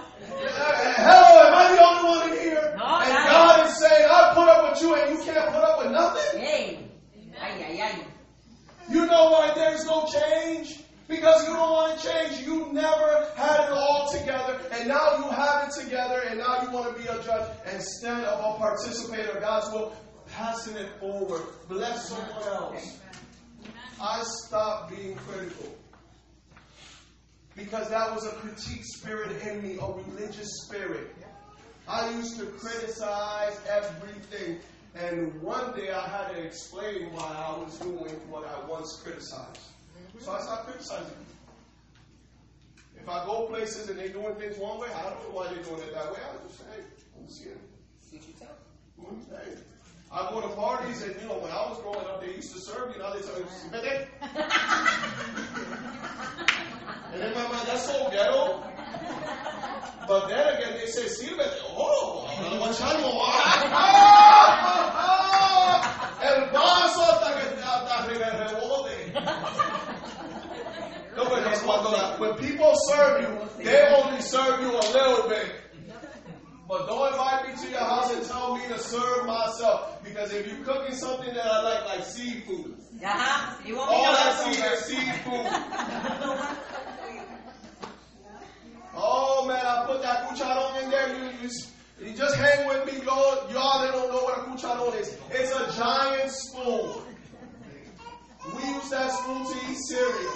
Hello, 1.00 1.32
am 1.46 1.54
I 1.54 1.76
the 1.76 1.82
only 1.86 2.04
one 2.10 2.32
in 2.32 2.40
here? 2.44 2.76
No, 2.78 3.00
and 3.00 3.14
no. 3.14 3.32
God 3.32 3.68
is 3.68 3.78
saying, 3.78 4.08
I 4.10 4.34
put 4.34 4.48
up 4.50 4.72
with 4.72 4.82
you 4.82 4.96
and 4.96 5.18
you 5.18 5.24
can't 5.24 5.50
put 6.20 6.28
up 6.28 6.34
with 6.34 6.42
nothing? 6.42 6.42
Hey. 6.42 6.90
Ay, 7.42 7.66
ay, 7.68 7.82
ay. 7.82 8.04
You 8.90 9.06
know 9.06 9.32
why 9.32 9.52
there's 9.56 9.86
no 9.86 10.06
change? 10.06 10.80
Because 11.08 11.48
you 11.48 11.54
don't 11.54 11.72
want 11.72 12.00
to 12.00 12.08
change. 12.08 12.46
You 12.46 12.72
never 12.72 13.28
had 13.36 13.66
it 13.66 13.72
all 13.72 14.12
together, 14.12 14.60
and 14.72 14.88
now 14.88 15.18
you 15.18 15.30
have 15.32 15.68
it 15.68 15.74
together, 15.84 16.22
and 16.28 16.40
now 16.40 16.62
you 16.62 16.72
want 16.72 16.96
to 16.96 17.02
be 17.02 17.08
a 17.08 17.24
judge 17.24 17.50
instead 17.74 18.24
of 18.26 18.40
a 18.40 18.58
participator 18.58 19.32
of 19.32 19.42
God's 19.42 19.72
will, 19.74 19.96
passing 20.32 20.76
it 20.76 20.90
forward. 21.00 21.42
Bless 21.68 22.10
someone 22.10 22.44
else. 22.44 23.00
I 24.02 24.24
stopped 24.24 24.96
being 24.96 25.16
critical. 25.16 25.76
Because 27.56 27.90
that 27.90 28.14
was 28.14 28.26
a 28.26 28.32
critique 28.34 28.86
spirit 28.86 29.42
in 29.42 29.62
me, 29.62 29.78
a 29.82 29.88
religious 29.88 30.48
spirit. 30.64 31.14
I 31.88 32.10
used 32.12 32.38
to 32.40 32.46
criticize 32.46 33.60
everything. 33.68 34.60
And 34.96 35.42
one 35.42 35.74
day 35.76 35.92
I 35.92 36.08
had 36.08 36.34
to 36.36 36.42
explain 36.44 37.12
why 37.14 37.34
I 37.38 37.58
was 37.64 37.78
doing 37.80 38.16
what 38.30 38.46
I 38.46 38.68
once 38.68 39.00
criticized. 39.04 39.62
So 40.20 40.32
I 40.32 40.42
stopped 40.42 40.66
criticizing. 40.68 41.14
If 42.98 43.08
I 43.08 43.26
go 43.26 43.46
places 43.48 43.90
and 43.90 43.98
they're 44.00 44.10
doing 44.10 44.36
things 44.36 44.58
one 44.58 44.80
way, 44.80 44.88
I 44.94 45.04
don't 45.04 45.22
know 45.24 45.30
why 45.32 45.48
they're 45.48 45.64
doing 45.64 45.82
it 45.82 45.94
that 45.94 46.12
way. 46.12 46.20
I 46.20 46.48
just 46.48 46.60
say, 46.60 46.66
hey, 46.76 46.84
just 47.26 47.44
here. 47.44 47.58
Mm, 49.00 49.30
Hey. 49.30 49.54
I 50.12 50.30
go 50.32 50.42
to 50.42 50.48
parties 50.56 51.04
and, 51.04 51.16
you 51.22 51.28
know, 51.28 51.38
when 51.38 51.52
I 51.52 51.70
was 51.70 51.80
growing 51.82 52.06
up, 52.08 52.20
they 52.20 52.34
used 52.34 52.52
to 52.54 52.60
serve 52.60 52.94
you. 52.96 53.00
Now 53.00 53.14
they 53.14 53.22
tell 53.22 53.38
you, 53.38 53.46
"Vete." 53.72 54.08
And 57.14 57.24
in 57.24 57.34
my 57.34 57.44
mind, 57.48 57.68
that's 57.68 57.86
so 57.86 58.10
ghetto. 58.10 58.64
But 60.08 60.28
then 60.28 60.56
again, 60.56 60.74
they 60.80 60.88
say, 60.88 61.06
sírvete. 61.08 61.58
Oh, 61.78 62.26
ahora 62.28 62.56
lo 62.56 62.66
echamos. 62.72 63.14
Ah, 65.02 66.20
El 66.22 66.50
vaso 66.52 67.02
hasta 67.04 67.34
que 67.34 67.62
hasta 67.64 68.08
que 68.08 68.14
rebote. 68.18 69.14
No, 71.16 71.26
but 71.30 71.48
it's 71.52 71.62
cuando 71.62 71.90
la- 71.92 72.18
when 72.18 72.34
people 72.36 72.74
serve 72.90 73.22
you, 73.22 73.64
they 73.64 73.82
only 73.96 74.22
serve 74.22 74.62
you 74.62 74.72
a 74.72 74.86
little 74.92 75.28
bit. 75.30 75.52
But 76.68 76.86
don't 76.88 77.12
invite 77.12 77.48
me 77.50 77.56
to 77.64 77.70
your 77.72 77.80
house 77.80 78.12
and 78.14 78.24
tell 78.26 78.56
me 78.56 78.62
to 78.68 78.78
serve 78.80 79.26
myself. 79.26 80.04
Because 80.04 80.32
if 80.34 80.46
you're 80.48 80.64
cooking 80.64 80.96
something 80.96 81.34
that 81.34 81.46
I 81.46 81.62
like, 81.64 81.86
like 81.86 82.04
seafood, 82.06 82.76
Ajá. 83.02 83.56
You 83.66 83.76
want 83.78 83.90
me 83.92 83.96
all 83.98 84.14
to 84.14 84.20
I 84.20 84.32
see 84.44 84.62
is 84.62 84.80
seafood. 84.86 85.46
just 92.20 92.36
hang 92.36 92.68
with 92.68 92.86
me, 92.86 93.02
y'all. 93.06 93.50
Y'all 93.50 93.82
that 93.82 93.94
don't 93.94 94.12
know 94.12 94.24
what 94.24 94.40
a 94.40 94.42
cucharon 94.42 95.00
is. 95.00 95.18
It's 95.32 95.56
a 95.56 95.72
giant 95.80 96.30
spoon. 96.30 97.02
We 98.58 98.62
use 98.68 98.90
that 98.90 99.10
spoon 99.14 99.46
to 99.46 99.54
eat 99.72 99.78
cereal. 99.88 100.34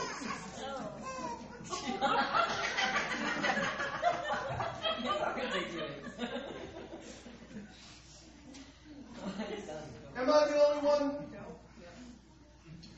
Am 10.16 10.30
I 10.30 10.48
the 10.48 10.66
only 10.66 10.88
one? 10.88 11.18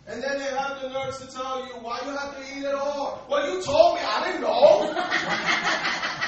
And 0.08 0.22
then 0.22 0.38
they 0.38 0.56
have 0.56 0.80
the 0.84 0.90
nerves 0.90 1.26
to 1.26 1.34
tell 1.34 1.66
you 1.66 1.74
why 1.82 2.00
you 2.06 2.12
have 2.12 2.36
to 2.36 2.42
eat 2.56 2.64
it 2.64 2.76
all. 2.76 3.26
Well, 3.28 3.52
you 3.52 3.64
told 3.64 3.96
me. 3.96 4.02
I 4.06 4.28
didn't 4.28 4.42
know. 4.42 6.22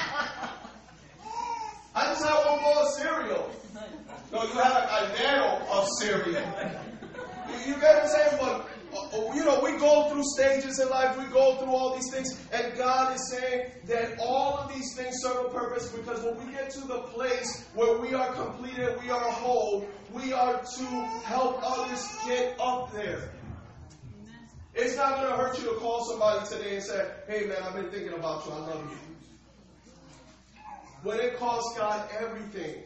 I 1.98 2.04
just 2.04 2.24
had 2.24 2.46
one 2.46 2.60
bowl 2.62 2.78
of 2.84 2.88
cereal. 2.94 3.50
No, 4.30 4.42
you 4.44 4.52
had 4.52 4.84
a 4.84 4.86
caldero 4.86 5.66
of 5.72 5.88
cereal. 5.98 6.42
You, 7.48 7.74
you 7.74 7.80
get 7.80 7.94
what 7.94 8.02
I'm 8.02 8.08
saying? 8.08 8.38
But 8.40 9.34
you 9.34 9.44
know, 9.44 9.60
we 9.62 9.76
go 9.78 10.08
through 10.10 10.22
stages 10.24 10.78
in 10.78 10.88
life. 10.90 11.18
We 11.18 11.24
go 11.32 11.56
through 11.56 11.74
all 11.74 11.94
these 11.96 12.10
things, 12.12 12.38
and 12.52 12.76
God 12.76 13.16
is 13.16 13.30
saying 13.30 13.72
that 13.86 14.18
all 14.20 14.58
of 14.58 14.72
these 14.72 14.94
things 14.94 15.16
serve 15.22 15.46
a 15.46 15.48
purpose. 15.48 15.88
Because 15.88 16.22
when 16.22 16.38
we 16.46 16.52
get 16.52 16.70
to 16.70 16.80
the 16.86 17.00
place 17.14 17.66
where 17.74 17.98
we 17.98 18.14
are 18.14 18.32
completed, 18.32 18.98
we 19.02 19.10
are 19.10 19.20
whole. 19.20 19.86
We 20.12 20.32
are 20.32 20.60
to 20.62 20.84
help 21.24 21.60
others 21.62 22.06
get 22.26 22.56
up 22.60 22.92
there. 22.92 23.32
It's 24.74 24.96
not 24.96 25.16
going 25.16 25.30
to 25.30 25.36
hurt 25.36 25.58
you 25.58 25.64
to 25.64 25.80
call 25.80 26.04
somebody 26.04 26.46
today 26.46 26.76
and 26.76 26.84
say, 26.84 27.10
"Hey, 27.26 27.46
man, 27.46 27.58
I've 27.64 27.74
been 27.74 27.90
thinking 27.90 28.12
about 28.12 28.46
you. 28.46 28.52
I 28.52 28.58
love 28.58 28.90
you." 28.90 29.07
When 31.02 31.20
it 31.20 31.38
costs 31.38 31.78
God 31.78 32.08
everything, 32.18 32.82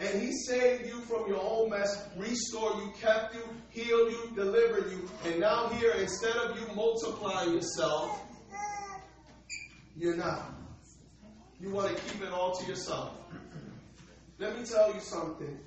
and 0.00 0.22
He 0.22 0.32
saved 0.32 0.86
you 0.86 1.00
from 1.02 1.26
your 1.28 1.40
own 1.40 1.70
mess, 1.70 2.08
restored 2.16 2.76
you, 2.78 2.92
kept 3.00 3.34
you, 3.34 3.42
healed 3.70 4.12
you, 4.12 4.32
delivered 4.34 4.90
you, 4.92 5.08
and 5.24 5.40
now 5.40 5.68
here, 5.68 5.92
instead 5.92 6.36
of 6.36 6.58
you 6.58 6.66
multiplying 6.74 7.54
yourself, 7.54 8.22
you're 9.96 10.16
not. 10.16 10.54
You 11.60 11.70
want 11.70 11.96
to 11.96 12.02
keep 12.04 12.22
it 12.22 12.32
all 12.32 12.54
to 12.54 12.66
yourself. 12.66 13.16
Let 14.38 14.56
me 14.56 14.64
tell 14.64 14.94
you 14.94 15.00
something. 15.00 15.58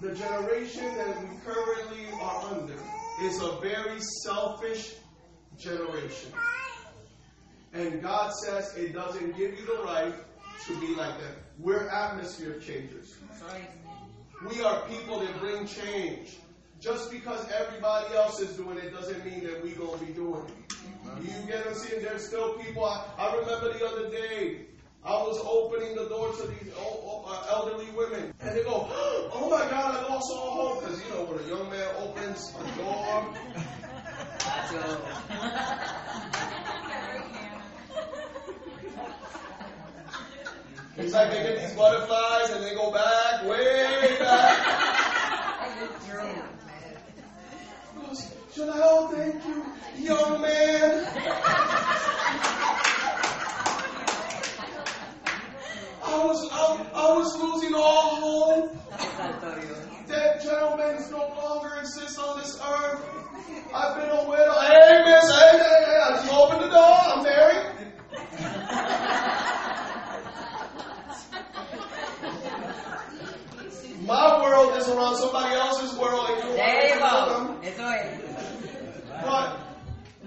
The 0.00 0.14
generation 0.14 0.96
that 0.96 1.20
we 1.20 1.28
currently 1.44 2.06
are 2.20 2.42
under 2.52 2.78
is 3.18 3.40
a 3.40 3.60
very 3.60 4.00
selfish 4.24 4.94
generation. 5.56 6.32
And 7.72 8.00
God 8.02 8.32
says 8.34 8.74
it 8.76 8.92
doesn't 8.94 9.36
give 9.36 9.58
you 9.58 9.66
the 9.66 9.82
right 9.84 10.14
to 10.66 10.74
be 10.76 10.94
like 10.94 11.18
that. 11.20 11.36
We're 11.58 11.88
atmosphere 11.88 12.58
changers. 12.60 13.14
We 14.40 14.62
are 14.62 14.82
people 14.88 15.20
that 15.20 15.38
bring 15.40 15.66
change. 15.66 16.36
just 16.80 17.10
because 17.10 17.44
everybody 17.50 18.14
else 18.14 18.38
is 18.40 18.56
doing 18.56 18.78
it 18.78 18.92
doesn't 18.92 19.24
mean 19.24 19.42
that 19.44 19.60
we're 19.64 19.74
gonna 19.74 19.98
be 19.98 20.12
doing 20.12 20.44
it. 20.46 20.76
You 21.24 21.46
get 21.48 21.64
what 21.66 21.68
I'm 21.68 21.74
saying? 21.74 22.02
There's 22.02 22.26
still 22.26 22.54
people. 22.58 22.84
I, 22.84 23.04
I 23.18 23.34
remember 23.36 23.72
the 23.76 23.84
other 23.84 24.08
day, 24.10 24.66
I 25.04 25.10
was 25.22 25.38
opening 25.44 25.96
the 25.96 26.08
door 26.08 26.32
to 26.36 26.46
these 26.46 26.72
o- 26.78 27.00
o- 27.02 27.24
uh, 27.26 27.46
elderly 27.50 27.90
women, 27.96 28.32
and 28.40 28.56
they 28.56 28.62
go, 28.62 28.86
"Oh 29.34 29.48
my 29.50 29.68
God, 29.68 29.96
I 29.96 30.02
lost 30.08 30.30
all 30.32 30.50
hope." 30.52 30.80
Because 30.84 31.02
you 31.02 31.08
know 31.10 31.24
when 31.24 31.40
a 31.44 31.48
young 31.48 31.68
man 31.70 31.88
opens 31.98 32.52
the 32.52 32.70
door, 32.80 33.34
it's 40.98 41.12
like 41.12 41.30
they 41.30 41.42
get 41.42 41.60
these 41.60 41.72
butterflies 41.74 42.50
and 42.50 42.64
they 42.64 42.74
go 42.74 42.90
back, 42.90 43.44
way 43.44 44.16
back. 44.18 44.58
Should 48.52 48.68
I? 48.68 48.80
Oh, 48.82 49.08
thank 49.08 49.46
you, 49.46 49.64
young 50.04 50.40
man. 50.42 51.06
I 56.04 56.24
was, 56.24 56.48
I, 56.50 56.90
I 56.94 57.12
was 57.16 57.36
losing 57.38 57.74
all 57.74 58.16
hope. 58.16 58.74
That 60.08 60.42
gentleman 60.42 60.96
is 60.96 61.10
no 61.10 61.28
longer 61.36 61.76
exists 61.80 62.18
on 62.18 62.40
this 62.40 62.58
earth. 62.60 63.04
I've 63.74 63.96
been 63.96 64.08
a 64.08 64.28
widow. 64.28 64.58
Hey, 64.60 65.04
miss, 65.04 65.30
hey, 65.30 65.58
hey, 65.58 65.84
hey, 65.84 65.98
I 66.02 66.10
just 66.16 66.32
opened 66.32 66.62
the 66.62 66.68
door. 66.68 66.82
I'm 66.82 67.22
married. 67.22 67.67
My 74.08 74.40
world 74.42 74.74
is 74.78 74.88
around 74.88 75.16
somebody 75.16 75.54
else's 75.54 75.92
world, 75.98 76.30
and 76.30 76.42
you're 76.44 76.56
There 76.56 76.94
you 76.94 77.00
welcome. 77.00 77.60
go. 77.60 77.68
Eso 77.68 77.84
es. 77.84 78.20
But 79.22 79.58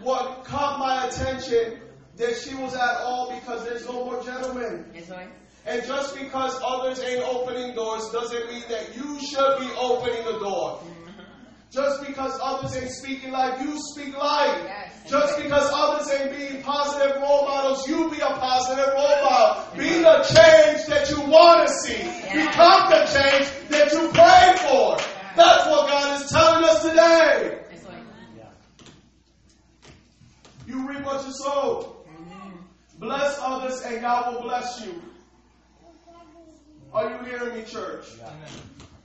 what 0.04 0.44
caught 0.44 0.78
my 0.78 1.08
attention 1.08 1.80
that 2.18 2.38
she 2.38 2.54
was 2.54 2.76
at 2.76 2.98
all 3.02 3.34
because 3.34 3.64
there's 3.66 3.86
no 3.88 4.06
more 4.06 4.22
gentlemen. 4.24 4.86
And 5.66 5.84
just 5.86 6.16
because 6.16 6.60
others 6.64 7.00
ain't 7.02 7.24
opening 7.24 7.74
doors 7.74 8.08
doesn't 8.12 8.48
mean 8.52 8.64
that 8.70 8.96
you 8.96 9.20
should 9.20 9.60
be 9.60 9.70
opening 9.80 10.26
the 10.26 10.38
door. 10.40 10.80
Just 11.72 12.06
because 12.06 12.38
others 12.44 12.76
ain't 12.76 12.92
speaking 12.92 13.32
life, 13.32 13.62
you 13.62 13.80
speak 13.94 14.18
life. 14.18 14.62
Yes. 14.66 15.10
Just 15.10 15.38
because 15.42 15.72
others 15.74 16.12
ain't 16.12 16.38
being 16.38 16.62
positive 16.62 17.16
role 17.22 17.46
models, 17.46 17.88
you 17.88 18.12
be 18.12 18.18
a 18.18 18.26
positive 18.26 18.94
role 18.94 19.24
model. 19.24 19.78
Be 19.78 19.88
the 19.88 20.20
change 20.22 20.86
that 20.88 21.10
you 21.10 21.22
want 21.22 21.66
to 21.66 21.74
see. 21.74 22.04
Become 22.34 22.90
the 22.90 23.06
change 23.08 23.70
that 23.70 23.90
you 23.94 24.10
pray 24.10 24.54
for. 24.68 24.98
That's 25.38 25.66
what 25.66 25.88
God 25.88 26.22
is 26.22 26.30
telling 26.30 26.66
us 26.66 26.82
today. 26.84 27.60
Eso. 27.72 27.90
You 30.68 30.90
reap 30.90 31.06
what 31.06 31.26
you 31.26 31.32
sow. 31.32 32.04
Bless 33.00 33.40
others 33.42 33.82
and 33.84 34.02
God 34.02 34.34
will 34.34 34.42
bless 34.42 34.86
you. 34.86 35.02
Are 36.94 37.10
you 37.10 37.24
hearing 37.24 37.58
me, 37.58 37.64
church? 37.64 38.08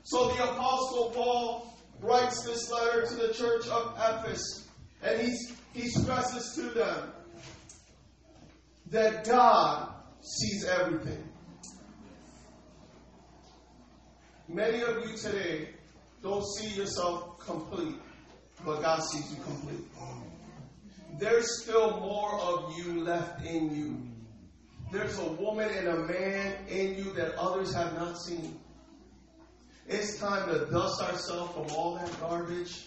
So 0.03 0.29
the 0.31 0.43
Apostle 0.43 1.13
Paul 1.15 1.76
writes 2.01 2.43
this 2.45 2.71
letter 2.71 3.07
to 3.07 3.15
the 3.15 3.35
church 3.35 3.67
of 3.69 3.95
Ephesus, 3.97 4.69
and 5.03 5.21
he's, 5.21 5.57
he 5.73 5.89
stresses 5.89 6.55
to 6.57 6.63
them 6.79 7.13
that 8.91 9.25
God 9.25 9.93
sees 10.21 10.65
everything. 10.65 11.23
Many 14.49 14.83
of 14.83 15.05
you 15.05 15.17
today 15.17 15.71
don't 16.23 16.45
see 16.45 16.69
yourself 16.69 17.39
complete, 17.41 17.97
but 18.65 18.81
God 18.81 19.03
sees 19.03 19.31
you 19.33 19.43
complete. 19.43 19.85
There's 21.19 21.63
still 21.63 21.99
more 21.99 22.39
of 22.41 22.77
you 22.77 23.01
left 23.03 23.45
in 23.45 23.75
you. 23.75 23.97
There's 24.93 25.19
a 25.19 25.33
woman 25.33 25.69
and 25.71 25.89
a 25.89 25.97
man 25.97 26.55
in 26.69 26.97
you 26.97 27.13
that 27.15 27.35
others 27.37 27.75
have 27.75 27.95
not 27.95 28.19
seen. 28.19 28.59
It's 29.89 30.19
time 30.19 30.49
to 30.49 30.67
dust 30.67 31.01
ourselves 31.01 31.53
from 31.53 31.77
all 31.77 31.95
that 31.95 32.21
garbage, 32.21 32.87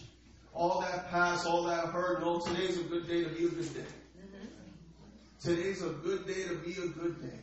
all 0.54 0.82
that 0.82 1.10
past, 1.10 1.47
all 1.47 1.64
that 1.64 1.86
hurt. 1.86 2.22
No, 2.22 2.39
today's 2.39 2.78
a 2.78 2.84
good 2.84 3.08
day 3.08 3.24
to 3.24 3.30
be 3.30 3.45
a 3.45 3.50
good 3.50 3.74
day. 3.74 3.86
Mm-hmm. 4.20 4.45
Today's 5.41 5.82
a 5.82 5.89
good 5.89 6.28
day 6.28 6.43
to 6.50 6.56
be 6.56 6.74
a 6.74 6.88
good 6.88 7.22
day. 7.22 7.39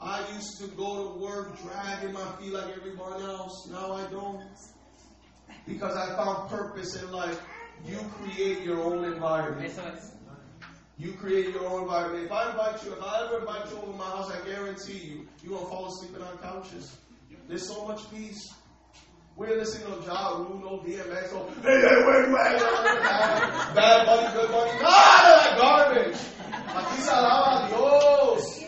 I 0.00 0.26
used 0.34 0.58
to 0.60 0.66
go 0.68 1.12
to 1.12 1.18
work 1.18 1.60
dragging 1.62 2.12
my 2.12 2.26
feet 2.38 2.52
like 2.52 2.74
everyone 2.76 3.20
else. 3.22 3.68
Now 3.70 3.92
I 3.92 4.06
don't. 4.10 4.42
Because 5.66 5.96
I 5.96 6.14
found 6.16 6.48
purpose 6.48 7.02
in 7.02 7.10
life. 7.10 7.40
You 7.86 7.98
create 8.20 8.62
your 8.62 8.82
own 8.82 9.04
environment. 9.04 9.72
You 10.98 11.12
create 11.12 11.52
your 11.52 11.66
own 11.66 11.82
environment. 11.82 12.24
If 12.24 12.32
I 12.32 12.50
invite 12.50 12.84
you, 12.84 12.92
if 12.92 13.02
I 13.02 13.26
ever 13.26 13.40
invite 13.40 13.70
you 13.70 13.78
over 13.78 13.92
my 13.92 14.04
house, 14.04 14.30
I 14.30 14.42
guarantee 14.46 14.98
you, 14.98 15.28
you're 15.42 15.58
gonna 15.58 15.68
fall 15.68 15.86
asleep 15.88 16.16
in 16.16 16.22
on 16.22 16.38
couches. 16.38 16.96
There's 17.48 17.68
so 17.68 17.86
much 17.86 18.10
peace. 18.10 18.52
We're 19.36 19.56
listening 19.56 19.86
to 19.86 20.04
Ja 20.04 20.36
Rule, 20.38 20.58
no 20.58 20.78
DMX, 20.78 21.32
no 21.32 21.46
hey, 21.62 21.80
hey, 21.80 22.28
you 22.28 22.36
at? 22.38 23.74
Bad, 23.74 24.06
buddy, 24.06 24.32
good. 24.32 24.50
None 24.50 24.68
of 24.68 24.80
that 24.80 25.56
garbage. 25.60 26.16
Aquí 26.74 27.00
se 27.02 27.10
alaba 27.12 27.64
a 27.64 27.68
Dios. 27.68 28.64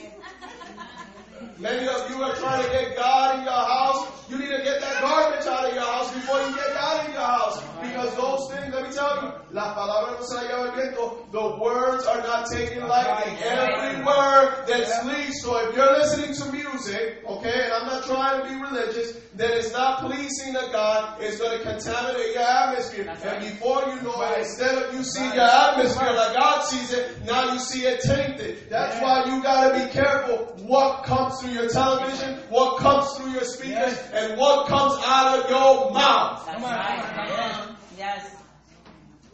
Many 1.59 1.89
of 1.89 2.11
you 2.11 2.23
are 2.23 2.35
trying 2.37 2.65
to 2.65 2.71
get 2.71 2.97
God 2.97 3.39
in 3.39 3.45
your 3.45 3.53
house. 3.53 4.18
You 4.29 4.37
need 4.37 4.51
to 4.51 4.63
get 4.63 4.81
that 4.83 5.01
garbage 5.01 5.47
out 5.47 5.65
of 5.65 5.75
your 5.75 5.85
house 5.85 6.13
before 6.13 6.39
you 6.41 6.55
get 6.55 6.77
out 6.77 7.07
of 7.07 7.13
your 7.13 7.23
house. 7.23 7.63
Because 7.81 8.15
those 8.15 8.53
things, 8.53 8.75
let 8.75 8.87
me 8.87 8.95
tell 8.95 9.23
you, 9.23 9.33
la 9.53 9.75
palabra 9.75 10.21
no 10.21 10.25
se 10.27 10.35
la 10.35 10.43
lleva 10.43 10.69
el 10.69 10.75
viento. 10.75 11.27
The 11.33 11.63
words 11.63 12.05
are 12.05 12.21
not 12.23 12.47
taken 12.51 12.87
lightly. 12.87 13.33
Every 13.43 14.05
word 14.05 14.65
that's 14.67 15.05
least. 15.07 15.43
So 15.43 15.57
if 15.69 15.75
you're 15.75 15.93
listening 15.97 16.35
to 16.35 16.53
music, 16.53 17.25
okay, 17.27 17.65
and 17.65 17.73
I'm 17.73 17.87
not 17.87 18.05
trying 18.05 18.43
to 18.43 18.49
be 18.49 18.61
religious, 18.61 19.19
that 19.37 19.53
is 19.53 19.73
not 19.73 20.01
pleasing 20.05 20.53
to 20.53 20.69
God, 20.73 21.23
it's 21.23 21.39
going 21.39 21.57
to 21.57 21.65
contaminate 21.65 22.35
your 22.35 22.43
atmosphere. 22.43 23.09
And 23.09 23.41
before 23.41 23.83
you 23.87 24.03
know 24.03 24.21
it, 24.23 24.41
instead 24.41 24.77
of 24.77 24.93
you 24.93 25.03
seeing 25.05 25.33
your 25.33 25.45
atmosphere 25.45 26.13
like 26.13 26.37
God 26.37 26.63
sees 26.65 26.93
it, 26.93 27.25
now 27.25 27.53
you 27.53 27.59
see 27.59 27.87
it 27.87 28.01
tainted. 28.01 28.69
That's 28.69 29.01
why 29.01 29.25
you 29.25 29.43
got 29.43 29.73
to 29.73 29.85
be 29.87 29.91
careful 29.91 30.55
what 30.67 31.05
comes 31.05 31.41
through 31.41 31.53
your 31.53 31.69
television, 31.69 32.41
what 32.51 32.79
comes 32.79 33.11
through 33.17 33.31
your 33.31 33.45
speakers, 33.45 33.99
and 34.19 34.39
what 34.39 34.67
comes 34.67 35.01
out 35.05 35.39
of 35.39 35.51
your 35.51 35.93
mouth. 35.93 36.45
That's 36.47 36.63
right. 36.63 37.77
Yes. 37.97 38.35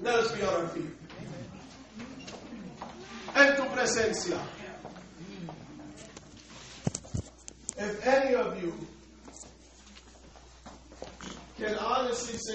Let 0.01 0.15
us 0.17 0.33
be 0.33 0.43
on 0.43 0.55
our 0.55 0.69
feet. 0.69 0.91
En 3.35 3.57
tu 3.57 3.63
presencia. 3.75 4.39
If 7.77 8.07
any 8.07 8.35
of 8.35 8.63
you 8.63 8.73
can 11.59 11.75
honestly 11.77 12.39
say, 12.39 12.53